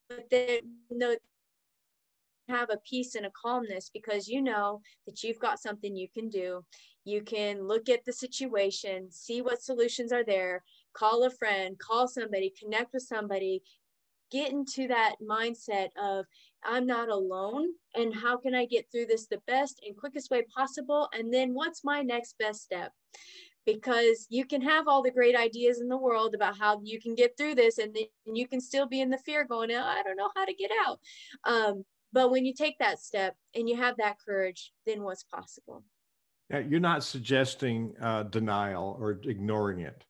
but 0.09 0.29
then 0.29 0.59
no 0.91 1.15
have 2.47 2.69
a 2.69 2.77
peace 2.77 3.15
and 3.15 3.25
a 3.25 3.31
calmness 3.31 3.89
because 3.93 4.27
you 4.27 4.41
know 4.41 4.81
that 5.05 5.23
you've 5.23 5.39
got 5.39 5.59
something 5.59 5.95
you 5.95 6.07
can 6.07 6.29
do. 6.29 6.63
You 7.03 7.21
can 7.21 7.67
look 7.67 7.89
at 7.89 8.05
the 8.05 8.13
situation, 8.13 9.11
see 9.11 9.41
what 9.41 9.61
solutions 9.61 10.11
are 10.11 10.23
there, 10.23 10.63
call 10.95 11.23
a 11.23 11.29
friend, 11.29 11.77
call 11.77 12.07
somebody, 12.07 12.53
connect 12.59 12.93
with 12.93 13.03
somebody, 13.03 13.61
get 14.31 14.51
into 14.51 14.87
that 14.87 15.15
mindset 15.21 15.89
of 16.01 16.25
I'm 16.63 16.85
not 16.85 17.09
alone 17.09 17.69
and 17.95 18.13
how 18.13 18.37
can 18.37 18.55
I 18.55 18.65
get 18.65 18.87
through 18.91 19.05
this 19.05 19.27
the 19.27 19.41
best 19.47 19.81
and 19.85 19.95
quickest 19.95 20.31
way 20.31 20.43
possible? 20.53 21.09
And 21.13 21.33
then 21.33 21.53
what's 21.53 21.83
my 21.83 22.01
next 22.01 22.37
best 22.39 22.63
step? 22.63 22.91
Because 23.65 24.27
you 24.29 24.45
can 24.45 24.61
have 24.61 24.87
all 24.87 25.01
the 25.01 25.11
great 25.11 25.35
ideas 25.35 25.79
in 25.79 25.87
the 25.87 25.97
world 25.97 26.35
about 26.35 26.57
how 26.57 26.79
you 26.83 26.99
can 26.99 27.15
get 27.15 27.37
through 27.37 27.55
this 27.55 27.77
and 27.77 27.95
then 27.95 28.35
you 28.35 28.47
can 28.47 28.61
still 28.61 28.87
be 28.87 29.01
in 29.01 29.09
the 29.09 29.17
fear 29.19 29.45
going 29.45 29.71
oh, 29.71 29.83
I 29.83 30.03
don't 30.03 30.17
know 30.17 30.31
how 30.35 30.45
to 30.45 30.53
get 30.53 30.71
out. 30.85 30.99
Um, 31.43 31.85
but 32.11 32.31
when 32.31 32.45
you 32.45 32.53
take 32.53 32.77
that 32.79 32.99
step 32.99 33.35
and 33.53 33.67
you 33.67 33.75
have 33.75 33.97
that 33.97 34.17
courage 34.25 34.71
then 34.85 35.03
what's 35.03 35.23
possible? 35.23 35.83
Yeah, 36.49 36.59
you're 36.59 36.79
not 36.79 37.03
suggesting 37.03 37.93
uh, 37.99 38.23
denial 38.23 38.97
or 38.99 39.19
ignoring 39.23 39.79
it 39.79 40.03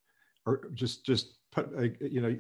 or 0.46 0.70
just 0.74 1.06
just 1.06 1.38
put 1.52 1.70
you 2.02 2.22
know 2.22 2.36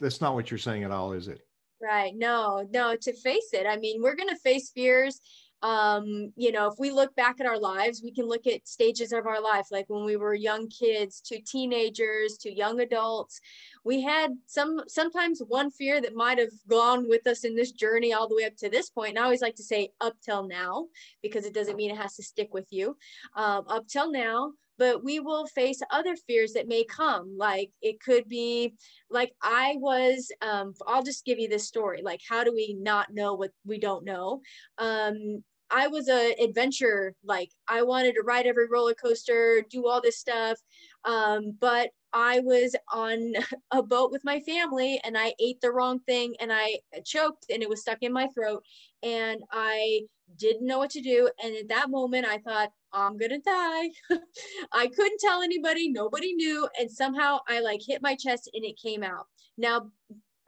that's 0.00 0.20
not 0.20 0.34
what 0.34 0.50
you're 0.50 0.58
saying 0.58 0.84
at 0.84 0.90
all 0.90 1.12
is 1.12 1.28
it 1.28 1.40
right 1.80 2.14
no 2.16 2.66
no 2.72 2.96
to 2.96 3.12
face 3.12 3.50
it 3.52 3.66
i 3.66 3.76
mean 3.76 4.02
we're 4.02 4.16
going 4.16 4.28
to 4.28 4.36
face 4.36 4.70
fears 4.70 5.20
um, 5.64 6.30
you 6.36 6.52
know, 6.52 6.66
if 6.66 6.74
we 6.78 6.90
look 6.90 7.16
back 7.16 7.40
at 7.40 7.46
our 7.46 7.58
lives, 7.58 8.02
we 8.04 8.12
can 8.12 8.26
look 8.26 8.46
at 8.46 8.68
stages 8.68 9.14
of 9.14 9.26
our 9.26 9.40
life, 9.40 9.68
like 9.70 9.86
when 9.88 10.04
we 10.04 10.16
were 10.16 10.34
young 10.34 10.68
kids 10.68 11.22
to 11.22 11.40
teenagers 11.40 12.36
to 12.42 12.54
young 12.54 12.80
adults. 12.80 13.40
We 13.82 14.02
had 14.02 14.32
some 14.44 14.82
sometimes 14.88 15.40
one 15.40 15.70
fear 15.70 16.02
that 16.02 16.14
might 16.14 16.36
have 16.36 16.50
gone 16.68 17.08
with 17.08 17.26
us 17.26 17.44
in 17.44 17.56
this 17.56 17.72
journey 17.72 18.12
all 18.12 18.28
the 18.28 18.36
way 18.36 18.44
up 18.44 18.56
to 18.58 18.68
this 18.68 18.90
point. 18.90 19.10
And 19.10 19.18
I 19.18 19.22
always 19.22 19.40
like 19.40 19.56
to 19.56 19.62
say 19.62 19.88
up 20.02 20.16
till 20.22 20.46
now, 20.46 20.88
because 21.22 21.46
it 21.46 21.54
doesn't 21.54 21.76
mean 21.76 21.90
it 21.90 21.96
has 21.96 22.16
to 22.16 22.22
stick 22.22 22.52
with 22.52 22.66
you. 22.70 22.98
Um, 23.34 23.64
up 23.66 23.88
till 23.88 24.12
now, 24.12 24.52
but 24.78 25.04
we 25.04 25.20
will 25.20 25.46
face 25.46 25.80
other 25.90 26.16
fears 26.26 26.52
that 26.52 26.68
may 26.68 26.84
come 26.84 27.34
like 27.36 27.70
it 27.82 28.00
could 28.00 28.28
be 28.28 28.74
like 29.10 29.32
i 29.42 29.74
was 29.78 30.30
um, 30.42 30.74
i'll 30.86 31.02
just 31.02 31.24
give 31.24 31.38
you 31.38 31.48
this 31.48 31.66
story 31.66 32.00
like 32.02 32.20
how 32.28 32.44
do 32.44 32.52
we 32.52 32.76
not 32.80 33.12
know 33.12 33.34
what 33.34 33.50
we 33.64 33.78
don't 33.78 34.04
know? 34.04 34.40
Um, 34.78 35.42
i 35.70 35.86
was 35.86 36.08
a 36.08 36.34
adventure 36.42 37.14
like 37.24 37.50
i 37.68 37.82
wanted 37.82 38.14
to 38.14 38.22
ride 38.22 38.46
every 38.46 38.68
roller 38.68 38.94
coaster 38.94 39.62
do 39.70 39.86
all 39.86 40.00
this 40.00 40.18
stuff 40.18 40.58
um, 41.04 41.56
but 41.60 41.90
I 42.14 42.40
was 42.40 42.76
on 42.92 43.32
a 43.72 43.82
boat 43.82 44.12
with 44.12 44.24
my 44.24 44.40
family 44.40 45.00
and 45.04 45.18
I 45.18 45.34
ate 45.40 45.60
the 45.60 45.72
wrong 45.72 45.98
thing 46.00 46.34
and 46.40 46.52
I 46.52 46.78
choked 47.04 47.46
and 47.50 47.62
it 47.62 47.68
was 47.68 47.80
stuck 47.80 47.98
in 48.02 48.12
my 48.12 48.28
throat 48.28 48.62
and 49.02 49.40
I 49.50 50.02
didn't 50.36 50.66
know 50.66 50.78
what 50.78 50.90
to 50.90 51.00
do. 51.00 51.30
And 51.42 51.54
at 51.56 51.68
that 51.68 51.90
moment, 51.90 52.26
I 52.26 52.38
thought, 52.38 52.70
I'm 52.92 53.16
gonna 53.16 53.40
die. 53.40 53.90
I 54.72 54.86
couldn't 54.86 55.20
tell 55.20 55.42
anybody, 55.42 55.90
nobody 55.90 56.34
knew. 56.34 56.68
And 56.78 56.90
somehow 56.90 57.38
I 57.48 57.60
like 57.60 57.80
hit 57.86 58.02
my 58.02 58.14
chest 58.14 58.50
and 58.54 58.64
it 58.64 58.78
came 58.80 59.02
out. 59.02 59.26
Now, 59.58 59.90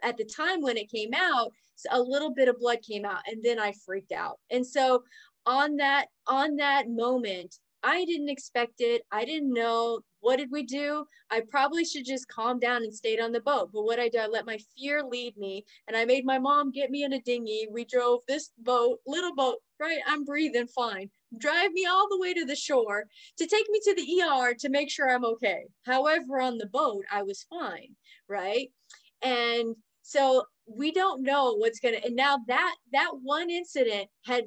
at 0.02 0.16
the 0.16 0.24
time 0.24 0.60
when 0.60 0.76
it 0.76 0.90
came 0.90 1.12
out, 1.14 1.52
a 1.90 2.00
little 2.00 2.32
bit 2.32 2.48
of 2.48 2.58
blood 2.58 2.78
came 2.82 3.04
out 3.04 3.20
and 3.26 3.42
then 3.42 3.58
I 3.58 3.72
freaked 3.84 4.12
out. 4.12 4.38
And 4.50 4.66
so 4.66 5.02
on 5.44 5.76
that 5.76 6.06
on 6.26 6.56
that 6.56 6.88
moment, 6.88 7.56
I 7.82 8.04
didn't 8.04 8.28
expect 8.28 8.80
it. 8.80 9.02
I 9.12 9.24
didn't 9.24 9.52
know. 9.52 10.00
What 10.26 10.38
did 10.38 10.50
we 10.50 10.64
do? 10.64 11.06
I 11.30 11.42
probably 11.48 11.84
should 11.84 12.04
just 12.04 12.26
calm 12.26 12.58
down 12.58 12.82
and 12.82 12.92
stayed 12.92 13.20
on 13.20 13.30
the 13.30 13.40
boat. 13.40 13.70
But 13.72 13.84
what 13.84 14.00
I 14.00 14.08
did, 14.08 14.22
I 14.22 14.26
let 14.26 14.44
my 14.44 14.58
fear 14.76 15.04
lead 15.04 15.36
me 15.36 15.64
and 15.86 15.96
I 15.96 16.04
made 16.04 16.24
my 16.24 16.36
mom 16.36 16.72
get 16.72 16.90
me 16.90 17.04
in 17.04 17.12
a 17.12 17.20
dinghy. 17.20 17.68
We 17.70 17.84
drove 17.84 18.22
this 18.26 18.50
boat, 18.58 18.98
little 19.06 19.36
boat, 19.36 19.58
right? 19.78 20.00
I'm 20.04 20.24
breathing 20.24 20.66
fine. 20.66 21.10
Drive 21.38 21.70
me 21.70 21.86
all 21.86 22.08
the 22.10 22.18
way 22.18 22.34
to 22.34 22.44
the 22.44 22.56
shore 22.56 23.04
to 23.38 23.46
take 23.46 23.66
me 23.70 23.80
to 23.84 23.94
the 23.94 24.22
ER 24.24 24.54
to 24.58 24.68
make 24.68 24.90
sure 24.90 25.08
I'm 25.08 25.24
okay. 25.24 25.66
However, 25.84 26.40
on 26.40 26.58
the 26.58 26.66
boat, 26.66 27.04
I 27.08 27.22
was 27.22 27.46
fine, 27.48 27.94
right? 28.28 28.72
And 29.22 29.76
so 30.02 30.42
we 30.66 30.90
don't 30.90 31.22
know 31.22 31.54
what's 31.54 31.78
gonna 31.78 31.98
and 32.04 32.16
now 32.16 32.38
that 32.48 32.74
that 32.92 33.12
one 33.22 33.48
incident 33.48 34.08
had 34.24 34.46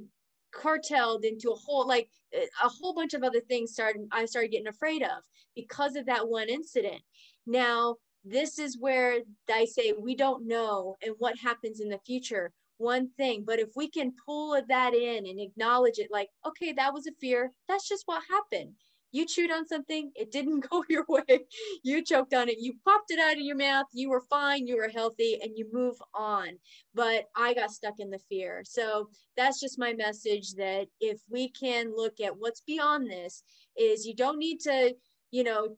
carteled 0.51 1.23
into 1.25 1.51
a 1.51 1.55
whole 1.55 1.87
like 1.87 2.09
a 2.33 2.69
whole 2.69 2.93
bunch 2.93 3.13
of 3.13 3.23
other 3.23 3.39
things 3.41 3.71
started 3.71 4.07
i 4.11 4.25
started 4.25 4.51
getting 4.51 4.67
afraid 4.67 5.01
of 5.01 5.23
because 5.55 5.95
of 5.95 6.05
that 6.05 6.27
one 6.27 6.49
incident. 6.49 7.01
Now 7.45 7.95
this 8.25 8.59
is 8.59 8.77
where 8.79 9.19
i 9.51 9.65
say 9.65 9.93
we 9.97 10.15
don't 10.15 10.47
know 10.47 10.95
and 11.01 11.15
what 11.19 11.37
happens 11.37 11.79
in 11.79 11.89
the 11.89 11.99
future 12.05 12.51
one 12.79 13.09
thing. 13.17 13.43
But 13.45 13.59
if 13.59 13.69
we 13.75 13.89
can 13.89 14.13
pull 14.25 14.59
that 14.69 14.93
in 14.93 15.27
and 15.27 15.39
acknowledge 15.39 15.99
it 15.99 16.09
like 16.11 16.29
okay 16.45 16.73
that 16.73 16.93
was 16.93 17.07
a 17.07 17.11
fear 17.19 17.51
that's 17.67 17.87
just 17.87 18.03
what 18.05 18.23
happened 18.29 18.73
you 19.11 19.25
chewed 19.25 19.51
on 19.51 19.67
something, 19.67 20.11
it 20.15 20.31
didn't 20.31 20.61
go 20.69 20.83
your 20.89 21.05
way, 21.07 21.39
you 21.83 22.03
choked 22.03 22.33
on 22.33 22.49
it, 22.49 22.57
you 22.59 22.73
popped 22.85 23.11
it 23.11 23.19
out 23.19 23.33
of 23.33 23.41
your 23.41 23.55
mouth, 23.55 23.85
you 23.93 24.09
were 24.09 24.23
fine, 24.29 24.67
you 24.67 24.77
were 24.77 24.89
healthy, 24.89 25.39
and 25.41 25.51
you 25.55 25.67
move 25.71 25.95
on. 26.13 26.49
But 26.93 27.25
I 27.35 27.53
got 27.53 27.71
stuck 27.71 27.99
in 27.99 28.09
the 28.09 28.19
fear. 28.29 28.61
So 28.65 29.09
that's 29.37 29.59
just 29.59 29.79
my 29.79 29.93
message 29.93 30.53
that 30.55 30.87
if 30.99 31.19
we 31.29 31.49
can 31.49 31.93
look 31.95 32.19
at 32.19 32.37
what's 32.37 32.61
beyond 32.61 33.09
this, 33.09 33.43
is 33.77 34.05
you 34.05 34.15
don't 34.15 34.39
need 34.39 34.59
to, 34.61 34.95
you 35.31 35.43
know, 35.43 35.77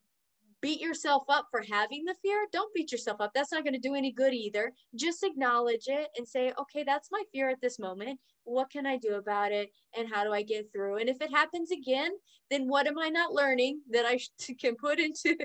beat 0.62 0.80
yourself 0.80 1.24
up 1.28 1.48
for 1.50 1.64
having 1.70 2.06
the 2.06 2.16
fear. 2.22 2.46
Don't 2.52 2.74
beat 2.74 2.92
yourself 2.92 3.20
up. 3.20 3.32
That's 3.34 3.52
not 3.52 3.64
going 3.64 3.74
to 3.74 3.80
do 3.80 3.96
any 3.96 4.12
good 4.12 4.34
either. 4.34 4.74
Just 4.96 5.24
acknowledge 5.24 5.88
it 5.88 6.10
and 6.18 6.28
say, 6.28 6.54
okay, 6.60 6.84
that's 6.84 7.10
my 7.12 7.24
fear 7.32 7.50
at 7.50 7.62
this 7.62 7.80
moment. 7.80 8.20
What 8.44 8.70
can 8.70 8.86
I 8.86 8.98
do 8.98 9.16
about 9.16 9.52
it? 9.52 9.72
And 9.98 10.08
how 10.12 10.24
do 10.24 10.32
I 10.32 10.44
get 10.44 10.72
through? 10.72 10.98
And 10.98 11.10
if 11.10 11.22
it 11.22 11.32
happens 11.32 11.72
again, 11.72 12.12
then 12.50 12.68
what 12.68 12.88
am 12.88 12.98
I 13.00 13.10
not 13.10 13.34
learning 13.34 13.82
that 13.92 14.06
I 14.06 14.20
can 14.62 14.76
put 14.76 15.00
into 15.00 15.36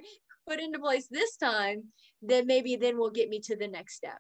put 0.49 0.61
into 0.61 0.79
place 0.79 1.09
this 1.11 1.37
time? 1.37 1.85
Then 2.23 2.47
maybe 2.47 2.77
then 2.77 2.99
will 2.99 3.11
get 3.11 3.29
me 3.29 3.41
to 3.41 3.57
the 3.57 3.69
next 3.69 3.95
step. 3.97 4.19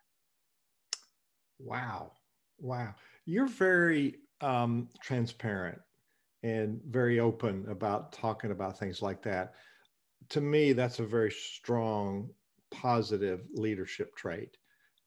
Wow. 1.58 2.12
Wow. 2.58 2.94
You're 3.24 3.48
very 3.48 4.16
um, 4.40 4.88
transparent 5.02 5.78
and 6.42 6.80
very 6.88 7.18
open 7.18 7.66
about 7.70 8.12
talking 8.12 8.50
about 8.50 8.78
things 8.78 9.02
like 9.02 9.22
that 9.22 9.54
to 10.30 10.40
me, 10.40 10.72
that's 10.72 10.98
a 10.98 11.06
very 11.06 11.30
strong, 11.30 12.30
positive 12.70 13.42
leadership 13.54 14.14
trait. 14.16 14.56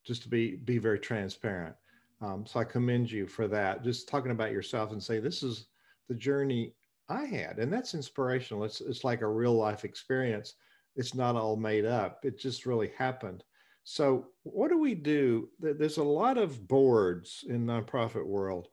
just 0.05 0.24
to 0.24 0.30
be 0.30 0.55
be 0.57 0.78
very 0.78 0.99
transparent. 0.99 1.76
Um, 2.22 2.45
so 2.45 2.59
I 2.59 2.63
commend 2.65 3.11
you 3.11 3.28
for 3.28 3.47
that. 3.47 3.84
Just 3.84 4.07
talking 4.09 4.32
about 4.32 4.51
yourself 4.51 4.91
and 4.91 5.01
say 5.01 5.20
this 5.20 5.43
is 5.43 5.67
the 6.07 6.15
journey 6.15 6.74
I 7.09 7.26
had, 7.26 7.59
and 7.59 7.72
that's 7.72 7.93
inspirational. 7.93 8.63
It's 8.63 8.82
it's 8.82 9.03
like 9.03 9.22
a 9.22 9.28
real 9.28 9.53
life 9.53 9.84
experience. 9.86 10.55
It's 10.95 11.15
not 11.15 11.36
all 11.36 11.55
made 11.55 11.86
up. 11.86 12.26
It 12.26 12.39
just 12.39 12.65
really 12.65 12.91
happened. 12.97 13.43
So 13.84 14.28
what 14.43 14.70
do 14.70 14.78
we 14.78 14.95
do? 14.95 15.49
There's 15.59 15.97
a 15.97 16.03
lot 16.03 16.38
of 16.38 16.67
boards 16.67 17.43
in 17.47 17.65
nonprofit 17.65 18.26
world 18.26 18.67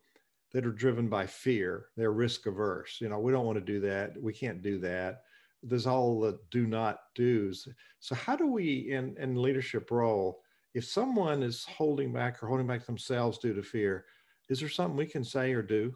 that 0.53 0.66
are 0.66 0.72
driven 0.72 1.09
by 1.09 1.26
fear. 1.26 1.86
They're 1.97 2.12
risk 2.12 2.47
averse. 2.47 2.99
You 3.01 3.09
know, 3.09 3.18
we 3.20 3.32
don't 3.32 3.47
want 3.47 3.59
to 3.59 3.64
do 3.64 3.80
that. 3.80 4.20
We 4.20 4.32
can't 4.32 4.62
do 4.62 4.78
that. 4.80 5.22
There's 5.69 5.87
all 5.87 6.21
the 6.21 6.39
do 6.51 6.67
not 6.67 6.99
do's. 7.14 7.69
So 8.01 8.14
how 8.14 8.37
do 8.37 8.47
we 8.47 8.93
in 8.93 9.17
in 9.19 9.41
leadership 9.41 9.91
role? 9.91 10.43
If 10.75 10.85
someone 10.85 11.43
is 11.43 11.64
holding 11.64 12.12
back 12.12 12.43
or 12.43 12.49
holding 12.49 12.67
back 12.67 12.85
themselves 12.85 13.39
due 13.39 13.55
to 13.55 13.62
fear, 13.62 14.05
is 14.49 14.61
there 14.61 14.69
something 14.69 14.97
we 14.97 15.07
can 15.07 15.25
say 15.25 15.53
or 15.53 15.62
do? 15.62 15.95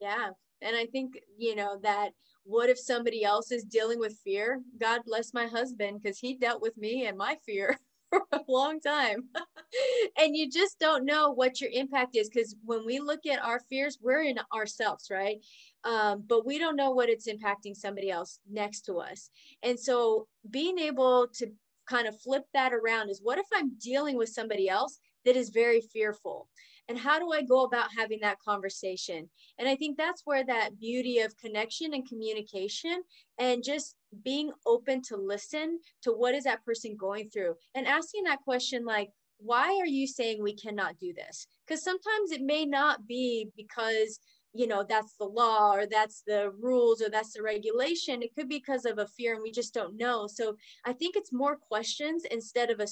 Yeah. 0.00 0.30
And 0.60 0.76
I 0.76 0.86
think, 0.86 1.18
you 1.38 1.54
know, 1.54 1.78
that 1.82 2.10
what 2.44 2.70
if 2.70 2.78
somebody 2.78 3.24
else 3.24 3.52
is 3.52 3.64
dealing 3.64 3.98
with 3.98 4.18
fear? 4.24 4.60
God 4.80 5.02
bless 5.04 5.32
my 5.32 5.46
husband 5.46 6.02
because 6.02 6.18
he 6.18 6.34
dealt 6.34 6.62
with 6.62 6.76
me 6.76 7.06
and 7.06 7.16
my 7.16 7.36
fear 7.44 7.78
for 8.10 8.22
a 8.32 8.40
long 8.48 8.80
time. 8.80 9.24
and 10.18 10.36
you 10.36 10.50
just 10.50 10.78
don't 10.78 11.04
know 11.04 11.30
what 11.30 11.60
your 11.60 11.70
impact 11.70 12.16
is 12.16 12.28
because 12.28 12.56
when 12.64 12.84
we 12.84 12.98
look 12.98 13.26
at 13.26 13.44
our 13.44 13.60
fears, 13.68 13.98
we're 14.00 14.22
in 14.22 14.38
ourselves, 14.54 15.08
right? 15.10 15.38
Um, 15.84 16.24
but 16.26 16.46
we 16.46 16.58
don't 16.58 16.76
know 16.76 16.90
what 16.90 17.10
it's 17.10 17.28
impacting 17.28 17.76
somebody 17.76 18.10
else 18.10 18.38
next 18.50 18.82
to 18.82 18.94
us. 18.98 19.30
And 19.62 19.78
so 19.78 20.26
being 20.50 20.78
able 20.78 21.28
to 21.34 21.52
kind 21.88 22.08
of 22.08 22.18
flip 22.20 22.44
that 22.54 22.72
around 22.72 23.10
is 23.10 23.20
what 23.22 23.38
if 23.38 23.46
I'm 23.52 23.72
dealing 23.78 24.16
with 24.16 24.30
somebody 24.30 24.68
else 24.68 24.98
that 25.24 25.36
is 25.36 25.50
very 25.50 25.82
fearful? 25.82 26.48
and 26.88 26.98
how 26.98 27.18
do 27.18 27.32
i 27.32 27.42
go 27.42 27.64
about 27.64 27.88
having 27.96 28.18
that 28.20 28.38
conversation 28.40 29.28
and 29.58 29.68
i 29.68 29.74
think 29.74 29.96
that's 29.96 30.22
where 30.24 30.44
that 30.44 30.78
beauty 30.78 31.20
of 31.20 31.36
connection 31.36 31.94
and 31.94 32.08
communication 32.08 33.02
and 33.38 33.64
just 33.64 33.96
being 34.22 34.52
open 34.66 35.02
to 35.02 35.16
listen 35.16 35.78
to 36.02 36.10
what 36.10 36.34
is 36.34 36.44
that 36.44 36.64
person 36.64 36.96
going 36.96 37.28
through 37.30 37.54
and 37.74 37.86
asking 37.86 38.24
that 38.24 38.40
question 38.42 38.84
like 38.84 39.10
why 39.38 39.76
are 39.80 39.86
you 39.86 40.06
saying 40.06 40.42
we 40.42 40.54
cannot 40.54 40.98
do 40.98 41.12
this 41.12 41.46
because 41.66 41.82
sometimes 41.82 42.30
it 42.30 42.42
may 42.42 42.64
not 42.64 43.06
be 43.06 43.48
because 43.56 44.20
you 44.54 44.66
know 44.66 44.84
that's 44.88 45.16
the 45.16 45.24
law 45.24 45.72
or 45.74 45.86
that's 45.86 46.22
the 46.26 46.50
rules 46.60 47.02
or 47.02 47.10
that's 47.10 47.32
the 47.32 47.42
regulation 47.42 48.22
it 48.22 48.34
could 48.34 48.48
be 48.48 48.58
because 48.58 48.84
of 48.84 48.98
a 48.98 49.06
fear 49.06 49.34
and 49.34 49.42
we 49.42 49.50
just 49.50 49.74
don't 49.74 49.96
know 49.96 50.26
so 50.26 50.56
i 50.84 50.92
think 50.92 51.16
it's 51.16 51.32
more 51.32 51.56
questions 51.56 52.24
instead 52.30 52.70
of 52.70 52.80
a 52.80 52.86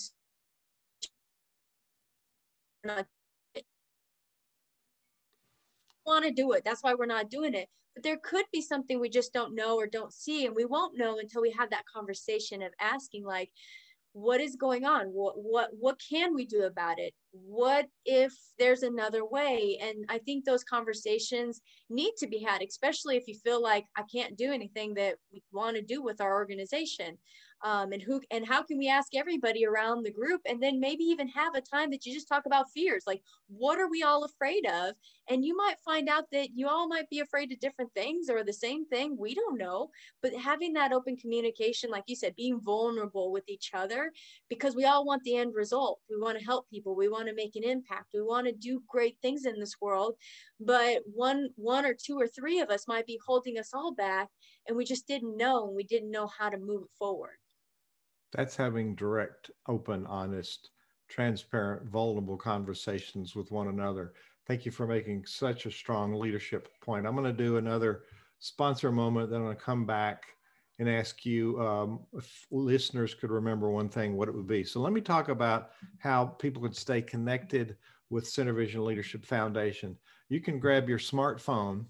want 6.06 6.24
to 6.24 6.30
do 6.30 6.52
it. 6.52 6.62
That's 6.64 6.82
why 6.82 6.94
we're 6.94 7.06
not 7.06 7.30
doing 7.30 7.54
it. 7.54 7.68
But 7.94 8.02
there 8.02 8.16
could 8.16 8.46
be 8.52 8.62
something 8.62 8.98
we 8.98 9.08
just 9.10 9.32
don't 9.32 9.54
know 9.54 9.76
or 9.76 9.86
don't 9.86 10.12
see. 10.12 10.46
And 10.46 10.54
we 10.54 10.64
won't 10.64 10.96
know 10.96 11.18
until 11.18 11.42
we 11.42 11.54
have 11.58 11.70
that 11.70 11.84
conversation 11.92 12.62
of 12.62 12.72
asking, 12.80 13.24
like, 13.24 13.50
what 14.12 14.40
is 14.40 14.56
going 14.56 14.84
on? 14.84 15.06
What 15.06 15.34
what 15.36 15.70
what 15.78 16.00
can 16.10 16.34
we 16.34 16.44
do 16.44 16.64
about 16.64 16.98
it? 16.98 17.14
What 17.32 17.86
if 18.04 18.32
there's 18.58 18.82
another 18.82 19.24
way? 19.24 19.78
And 19.80 20.04
i 20.08 20.18
think 20.18 20.44
those 20.44 20.64
conversations 20.64 21.60
need 21.90 22.12
to 22.18 22.26
be 22.26 22.38
had 22.38 22.62
especially 22.62 23.16
if 23.16 23.26
you 23.26 23.34
feel 23.34 23.62
like 23.62 23.84
i 23.96 24.02
can't 24.02 24.36
do 24.36 24.52
anything 24.52 24.94
that 24.94 25.16
we 25.32 25.42
want 25.52 25.76
to 25.76 25.82
do 25.82 26.02
with 26.02 26.20
our 26.20 26.34
organization 26.34 27.18
um, 27.64 27.92
and 27.92 28.02
who 28.02 28.20
and 28.30 28.46
how 28.46 28.62
can 28.62 28.78
we 28.78 28.88
ask 28.88 29.14
everybody 29.14 29.64
around 29.64 30.02
the 30.02 30.10
group 30.10 30.40
and 30.48 30.62
then 30.62 30.80
maybe 30.80 31.04
even 31.04 31.28
have 31.28 31.54
a 31.54 31.60
time 31.60 31.90
that 31.90 32.04
you 32.04 32.12
just 32.12 32.28
talk 32.28 32.44
about 32.46 32.70
fears? 32.70 33.04
Like 33.06 33.22
what 33.48 33.78
are 33.78 33.88
we 33.88 34.02
all 34.02 34.24
afraid 34.24 34.66
of? 34.66 34.94
And 35.28 35.44
you 35.44 35.56
might 35.56 35.76
find 35.84 36.08
out 36.08 36.24
that 36.32 36.48
you 36.54 36.68
all 36.68 36.88
might 36.88 37.08
be 37.08 37.20
afraid 37.20 37.52
of 37.52 37.60
different 37.60 37.92
things 37.94 38.28
or 38.28 38.42
the 38.42 38.52
same 38.52 38.86
thing. 38.86 39.16
We 39.16 39.34
don't 39.34 39.58
know. 39.58 39.90
But 40.22 40.34
having 40.34 40.72
that 40.72 40.92
open 40.92 41.16
communication 41.16 41.90
like 41.90 42.04
you 42.06 42.16
said 42.16 42.34
being 42.36 42.60
vulnerable 42.60 43.30
with 43.30 43.44
each 43.48 43.70
other 43.74 44.12
because 44.48 44.74
we 44.74 44.84
all 44.84 45.04
want 45.04 45.22
the 45.22 45.36
end 45.36 45.54
result. 45.54 46.00
We 46.10 46.20
want 46.20 46.38
to 46.38 46.44
help 46.44 46.68
people. 46.68 46.96
We 46.96 47.08
want 47.08 47.28
to 47.28 47.34
make 47.34 47.54
an 47.56 47.64
impact. 47.64 48.06
We 48.12 48.22
want 48.22 48.46
to 48.46 48.52
do 48.52 48.82
great 48.88 49.16
things 49.22 49.44
in 49.44 49.60
this 49.60 49.76
world. 49.80 50.14
But 50.58 51.02
one 51.12 51.50
one 51.56 51.84
or 51.84 51.94
two 51.94 52.18
or 52.18 52.26
three 52.26 52.60
of 52.60 52.70
us 52.70 52.88
might 52.88 53.06
be 53.06 53.20
holding 53.24 53.58
us 53.58 53.70
all 53.72 53.92
back 53.94 54.28
and 54.66 54.76
we 54.76 54.84
just 54.84 55.06
didn't 55.06 55.36
know 55.36 55.66
and 55.66 55.76
we 55.76 55.84
didn't 55.84 56.10
know 56.10 56.26
how 56.26 56.48
to 56.48 56.58
move 56.58 56.82
it 56.82 56.90
forward 56.98 57.36
that's 58.32 58.56
having 58.56 58.94
direct, 58.94 59.50
open, 59.68 60.06
honest, 60.06 60.70
transparent, 61.08 61.88
vulnerable 61.88 62.36
conversations 62.36 63.36
with 63.36 63.50
one 63.50 63.68
another. 63.68 64.14
Thank 64.46 64.64
you 64.64 64.72
for 64.72 64.86
making 64.86 65.26
such 65.26 65.66
a 65.66 65.70
strong 65.70 66.14
leadership 66.14 66.68
point. 66.80 67.06
I'm 67.06 67.14
going 67.14 67.24
to 67.24 67.44
do 67.44 67.58
another 67.58 68.04
sponsor 68.38 68.90
moment, 68.90 69.30
then 69.30 69.40
I'm 69.40 69.46
going 69.46 69.56
to 69.56 69.62
come 69.62 69.86
back 69.86 70.24
and 70.78 70.88
ask 70.88 71.24
you 71.24 71.60
um, 71.60 72.00
if 72.14 72.46
listeners 72.50 73.14
could 73.14 73.30
remember 73.30 73.70
one 73.70 73.88
thing, 73.88 74.16
what 74.16 74.28
it 74.28 74.34
would 74.34 74.48
be. 74.48 74.64
So 74.64 74.80
let 74.80 74.92
me 74.92 75.00
talk 75.00 75.28
about 75.28 75.70
how 75.98 76.24
people 76.24 76.62
can 76.62 76.72
stay 76.72 77.02
connected 77.02 77.76
with 78.10 78.24
SynerVision 78.24 78.84
Leadership 78.84 79.24
Foundation. 79.24 79.96
You 80.28 80.40
can 80.40 80.58
grab 80.58 80.88
your 80.88 80.98
smartphone 80.98 81.84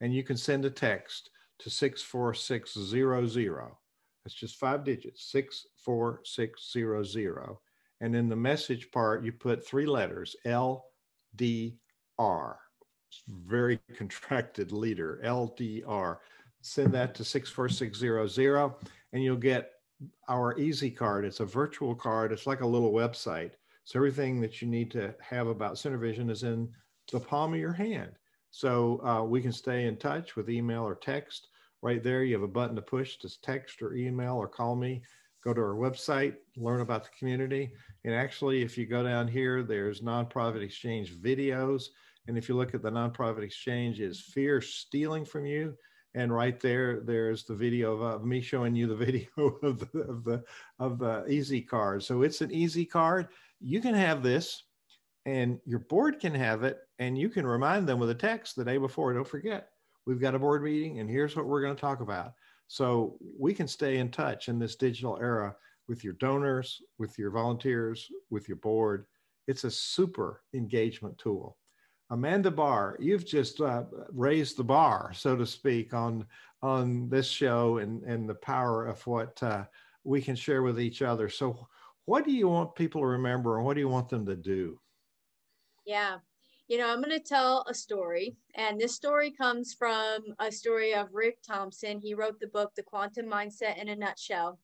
and 0.00 0.14
you 0.14 0.24
can 0.24 0.36
send 0.36 0.64
a 0.64 0.70
text 0.70 1.30
to 1.60 1.70
64600 1.70 3.83
that's 4.24 4.34
just 4.34 4.56
five 4.56 4.82
digits, 4.84 5.30
64600. 5.30 7.56
And 8.00 8.16
in 8.16 8.28
the 8.28 8.36
message 8.36 8.90
part, 8.90 9.22
you 9.22 9.30
put 9.32 9.66
three 9.66 9.86
letters, 9.86 10.34
LDR. 10.46 10.84
Very 13.28 13.78
contracted 13.96 14.72
leader, 14.72 15.20
LDR. 15.24 16.18
Send 16.62 16.92
that 16.92 17.14
to 17.16 17.24
64600 17.24 18.72
and 19.12 19.22
you'll 19.22 19.36
get 19.36 19.72
our 20.28 20.58
easy 20.58 20.90
card. 20.90 21.26
It's 21.26 21.40
a 21.40 21.44
virtual 21.44 21.94
card. 21.94 22.32
It's 22.32 22.46
like 22.46 22.62
a 22.62 22.66
little 22.66 22.92
website. 22.92 23.50
So 23.84 23.98
everything 23.98 24.40
that 24.40 24.62
you 24.62 24.68
need 24.68 24.90
to 24.92 25.14
have 25.20 25.46
about 25.46 25.74
SynerVision 25.74 26.30
is 26.30 26.42
in 26.42 26.70
the 27.12 27.20
palm 27.20 27.52
of 27.52 27.60
your 27.60 27.74
hand. 27.74 28.12
So 28.50 29.04
uh, 29.04 29.24
we 29.24 29.42
can 29.42 29.52
stay 29.52 29.84
in 29.84 29.96
touch 29.96 30.36
with 30.36 30.48
email 30.48 30.82
or 30.82 30.94
text 30.94 31.48
right 31.84 32.02
there. 32.02 32.24
You 32.24 32.34
have 32.34 32.42
a 32.42 32.48
button 32.48 32.74
to 32.76 32.82
push 32.82 33.18
to 33.18 33.40
text 33.42 33.82
or 33.82 33.94
email 33.94 34.36
or 34.36 34.48
call 34.48 34.74
me. 34.74 35.02
Go 35.44 35.52
to 35.52 35.60
our 35.60 35.74
website, 35.74 36.36
learn 36.56 36.80
about 36.80 37.04
the 37.04 37.10
community. 37.18 37.70
And 38.04 38.14
actually, 38.14 38.62
if 38.62 38.78
you 38.78 38.86
go 38.86 39.04
down 39.04 39.28
here, 39.28 39.62
there's 39.62 40.00
nonprofit 40.00 40.62
exchange 40.62 41.14
videos. 41.14 41.84
And 42.26 42.38
if 42.38 42.48
you 42.48 42.56
look 42.56 42.74
at 42.74 42.82
the 42.82 42.90
nonprofit 42.90 43.42
exchange, 43.42 44.00
is 44.00 44.18
fear 44.18 44.62
stealing 44.62 45.26
from 45.26 45.44
you? 45.44 45.74
And 46.14 46.32
right 46.32 46.58
there, 46.58 47.00
there's 47.00 47.44
the 47.44 47.54
video 47.54 47.92
of, 47.92 48.00
of 48.00 48.24
me 48.24 48.40
showing 48.40 48.74
you 48.74 48.86
the 48.86 48.96
video 49.06 49.28
of 49.62 49.80
the, 49.80 50.00
of 50.00 50.24
the 50.24 50.42
of 50.78 50.98
the 50.98 51.26
easy 51.28 51.60
card. 51.60 52.02
So 52.02 52.22
it's 52.22 52.40
an 52.40 52.50
easy 52.50 52.86
card. 52.86 53.28
You 53.60 53.82
can 53.82 53.94
have 53.94 54.22
this, 54.22 54.62
and 55.26 55.58
your 55.66 55.80
board 55.80 56.20
can 56.20 56.34
have 56.34 56.62
it, 56.62 56.78
and 56.98 57.18
you 57.18 57.28
can 57.28 57.46
remind 57.46 57.86
them 57.86 57.98
with 57.98 58.08
a 58.08 58.14
text 58.14 58.56
the 58.56 58.64
day 58.64 58.78
before. 58.78 59.12
Don't 59.12 59.28
forget 59.28 59.68
we've 60.06 60.20
got 60.20 60.34
a 60.34 60.38
board 60.38 60.62
meeting 60.62 61.00
and 61.00 61.08
here's 61.08 61.36
what 61.36 61.46
we're 61.46 61.62
going 61.62 61.74
to 61.74 61.80
talk 61.80 62.00
about. 62.00 62.34
So 62.66 63.18
we 63.38 63.54
can 63.54 63.68
stay 63.68 63.98
in 63.98 64.10
touch 64.10 64.48
in 64.48 64.58
this 64.58 64.76
digital 64.76 65.18
era 65.20 65.54
with 65.88 66.02
your 66.02 66.14
donors, 66.14 66.80
with 66.98 67.18
your 67.18 67.30
volunteers, 67.30 68.10
with 68.30 68.48
your 68.48 68.56
board. 68.56 69.06
It's 69.46 69.64
a 69.64 69.70
super 69.70 70.42
engagement 70.54 71.18
tool. 71.18 71.58
Amanda 72.10 72.50
Bar, 72.50 72.96
you've 73.00 73.26
just 73.26 73.60
uh, 73.60 73.84
raised 74.12 74.56
the 74.56 74.64
bar, 74.64 75.12
so 75.14 75.36
to 75.36 75.46
speak, 75.46 75.94
on 75.94 76.26
on 76.62 77.08
this 77.08 77.26
show 77.26 77.78
and 77.78 78.02
and 78.04 78.28
the 78.28 78.34
power 78.34 78.86
of 78.86 79.04
what 79.06 79.42
uh, 79.42 79.64
we 80.04 80.20
can 80.20 80.36
share 80.36 80.62
with 80.62 80.80
each 80.80 81.02
other. 81.02 81.28
So, 81.28 81.66
what 82.04 82.24
do 82.24 82.32
you 82.32 82.48
want 82.48 82.74
people 82.74 83.00
to 83.00 83.06
remember, 83.06 83.56
and 83.56 83.64
what 83.64 83.74
do 83.74 83.80
you 83.80 83.88
want 83.88 84.08
them 84.10 84.26
to 84.26 84.36
do? 84.36 84.78
Yeah, 85.86 86.18
you 86.68 86.78
know, 86.78 86.88
I'm 86.88 87.02
going 87.02 87.10
to 87.10 87.20
tell 87.20 87.64
a 87.68 87.74
story. 87.74 88.36
And 88.54 88.80
this 88.80 88.94
story 88.94 89.30
comes 89.30 89.74
from 89.74 90.22
a 90.38 90.50
story 90.50 90.94
of 90.94 91.08
Rick 91.12 91.38
Thompson. 91.46 92.00
He 92.00 92.14
wrote 92.14 92.40
the 92.40 92.46
book, 92.48 92.72
The 92.74 92.82
Quantum 92.82 93.26
Mindset 93.26 93.80
in 93.80 93.88
a 93.88 93.96
Nutshell. 93.96 94.58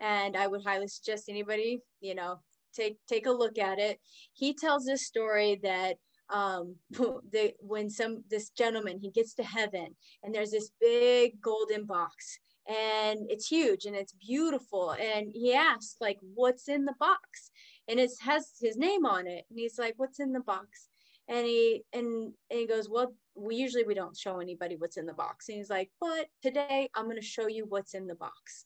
And 0.00 0.36
I 0.36 0.46
would 0.46 0.62
highly 0.64 0.88
suggest 0.88 1.28
anybody, 1.28 1.80
you 2.00 2.14
know, 2.14 2.40
take 2.74 2.98
take 3.08 3.26
a 3.26 3.30
look 3.30 3.58
at 3.58 3.78
it. 3.78 3.98
He 4.34 4.54
tells 4.54 4.84
this 4.84 5.06
story 5.06 5.58
that 5.62 5.96
um 6.28 6.74
the 6.90 7.54
when 7.60 7.88
some 7.88 8.24
this 8.28 8.50
gentleman 8.50 8.98
he 8.98 9.10
gets 9.10 9.34
to 9.34 9.44
heaven 9.44 9.94
and 10.22 10.34
there's 10.34 10.50
this 10.50 10.70
big 10.80 11.40
golden 11.40 11.84
box 11.84 12.38
and 12.68 13.20
it's 13.30 13.46
huge 13.46 13.84
and 13.84 13.94
it's 13.94 14.12
beautiful 14.14 14.90
and 15.00 15.28
he 15.32 15.54
asks 15.54 15.96
like 16.00 16.18
what's 16.34 16.68
in 16.68 16.84
the 16.84 16.94
box 16.98 17.52
and 17.86 18.00
it 18.00 18.10
has 18.20 18.54
his 18.60 18.76
name 18.76 19.06
on 19.06 19.28
it 19.28 19.44
and 19.48 19.58
he's 19.58 19.78
like 19.78 19.94
what's 19.98 20.18
in 20.18 20.32
the 20.32 20.40
box 20.40 20.88
and 21.28 21.46
he 21.46 21.82
and, 21.92 22.32
and 22.50 22.60
he 22.60 22.66
goes 22.66 22.88
well 22.88 23.14
we 23.34 23.56
usually 23.56 23.84
we 23.84 23.94
don't 23.94 24.16
show 24.16 24.38
anybody 24.38 24.76
what's 24.76 24.96
in 24.96 25.06
the 25.06 25.12
box 25.12 25.48
and 25.48 25.58
he's 25.58 25.70
like 25.70 25.90
but 26.00 26.26
today 26.42 26.88
i'm 26.94 27.04
going 27.04 27.16
to 27.16 27.22
show 27.22 27.48
you 27.48 27.66
what's 27.68 27.94
in 27.94 28.06
the 28.06 28.14
box 28.14 28.64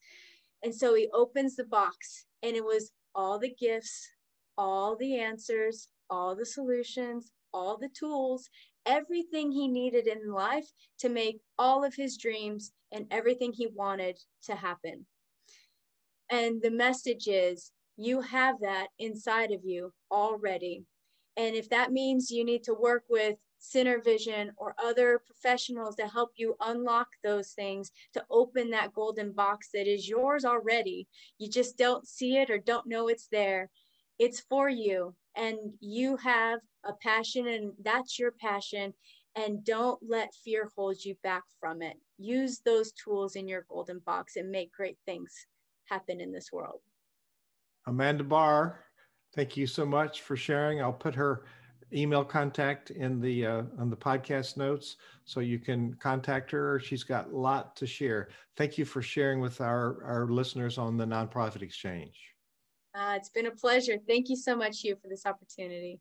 and 0.63 0.75
so 0.75 0.95
he 0.95 1.09
opens 1.15 1.57
the 1.57 1.65
box 1.65 2.27
and 2.43 2.55
it 2.55 2.65
was 2.65 2.93
all 3.15 3.39
the 3.39 3.55
gifts 3.59 4.09
all 4.61 4.95
the 4.95 5.19
answers, 5.19 5.89
all 6.11 6.37
the 6.37 6.45
solutions, 6.45 7.33
all 7.55 7.79
the 7.79 7.89
tools, 7.99 8.51
everything 8.85 9.51
he 9.51 9.67
needed 9.67 10.07
in 10.07 10.31
life 10.31 10.67
to 10.99 11.09
make 11.09 11.41
all 11.59 11.83
of 11.83 11.95
his 11.95 12.19
dreams 12.19 12.73
and 12.93 13.07
everything 13.11 13.55
he 13.55 13.69
wanted 13.69 14.19
to 14.43 14.55
happen. 14.55 15.07
And 16.31 16.61
the 16.61 16.71
message 16.71 17.27
is 17.27 17.73
you 17.97 18.21
have 18.21 18.57
that 18.61 18.89
inside 18.99 19.51
of 19.51 19.61
you 19.65 19.95
already. 20.11 20.85
And 21.41 21.57
if 21.57 21.71
that 21.71 21.91
means 21.91 22.31
you 22.31 22.45
need 22.45 22.63
to 22.65 22.75
work 22.75 23.05
with 23.09 23.39
SynerVision 23.63 24.51
or 24.59 24.75
other 24.79 25.23
professionals 25.25 25.97
to 25.97 26.07
help 26.07 26.33
you 26.37 26.55
unlock 26.61 27.09
those 27.25 27.53
things 27.53 27.93
to 28.13 28.23
open 28.31 28.69
that 28.71 28.93
golden 28.93 29.33
box 29.33 29.71
that 29.73 29.91
is 29.91 30.07
yours 30.07 30.45
already, 30.45 31.09
you 31.39 31.49
just 31.49 31.79
don't 31.79 32.07
see 32.07 32.37
it 32.37 32.51
or 32.51 32.59
don't 32.59 32.87
know 32.87 33.09
it's 33.09 33.27
there. 33.33 33.71
It's 34.19 34.41
for 34.51 34.69
you, 34.69 35.15
and 35.35 35.57
you 35.81 36.19
have 36.19 36.61
a 36.85 36.93
passion, 36.93 37.49
and 37.49 37.73
that's 37.83 38.19
your 38.19 38.33
passion. 38.33 38.93
And 39.35 39.65
don't 39.65 39.99
let 40.07 40.35
fear 40.45 40.69
hold 40.77 41.03
you 41.03 41.17
back 41.23 41.45
from 41.59 41.81
it. 41.81 41.97
Use 42.19 42.61
those 42.67 42.93
tools 42.93 43.35
in 43.35 43.49
your 43.49 43.65
golden 43.71 44.01
box 44.01 44.37
and 44.37 44.51
make 44.51 44.73
great 44.73 44.99
things 45.07 45.33
happen 45.87 46.21
in 46.21 46.33
this 46.33 46.51
world. 46.53 46.81
Amanda 47.87 48.25
Bar, 48.25 48.85
thank 49.35 49.57
you 49.57 49.67
so 49.67 49.85
much 49.85 50.23
for 50.23 50.37
sharing. 50.37 50.81
I'll 50.81 50.93
put 50.93 51.15
her 51.15 51.45
email 51.93 52.25
contact 52.25 52.91
in 52.91 53.21
the 53.21 53.47
uh, 53.47 53.63
on 53.79 53.91
the 53.91 53.97
podcast 53.97 54.57
notes 54.57 54.97
so 55.25 55.41
you 55.41 55.59
can 55.59 55.95
contact 55.95 56.51
her. 56.51 56.81
She's 56.81 57.05
got 57.05 57.31
a 57.31 57.37
lot 57.37 57.77
to 57.77 57.87
share. 57.87 58.29
Thank 58.57 58.79
you 58.79 58.85
for 58.85 59.03
sharing 59.03 59.41
with 59.41 59.61
our 59.61 60.03
our 60.05 60.27
listeners 60.29 60.79
on 60.79 60.97
the 60.97 61.05
nonprofit 61.05 61.63
exchange. 61.63 62.17
Uh, 62.95 63.15
it's 63.17 63.29
been 63.29 63.47
a 63.47 63.53
pleasure. 63.53 63.99
Thank 64.07 64.29
you 64.29 64.37
so 64.37 64.57
much, 64.57 64.81
Hugh, 64.81 64.97
for 65.01 65.09
this 65.09 65.25
opportunity. 65.27 66.01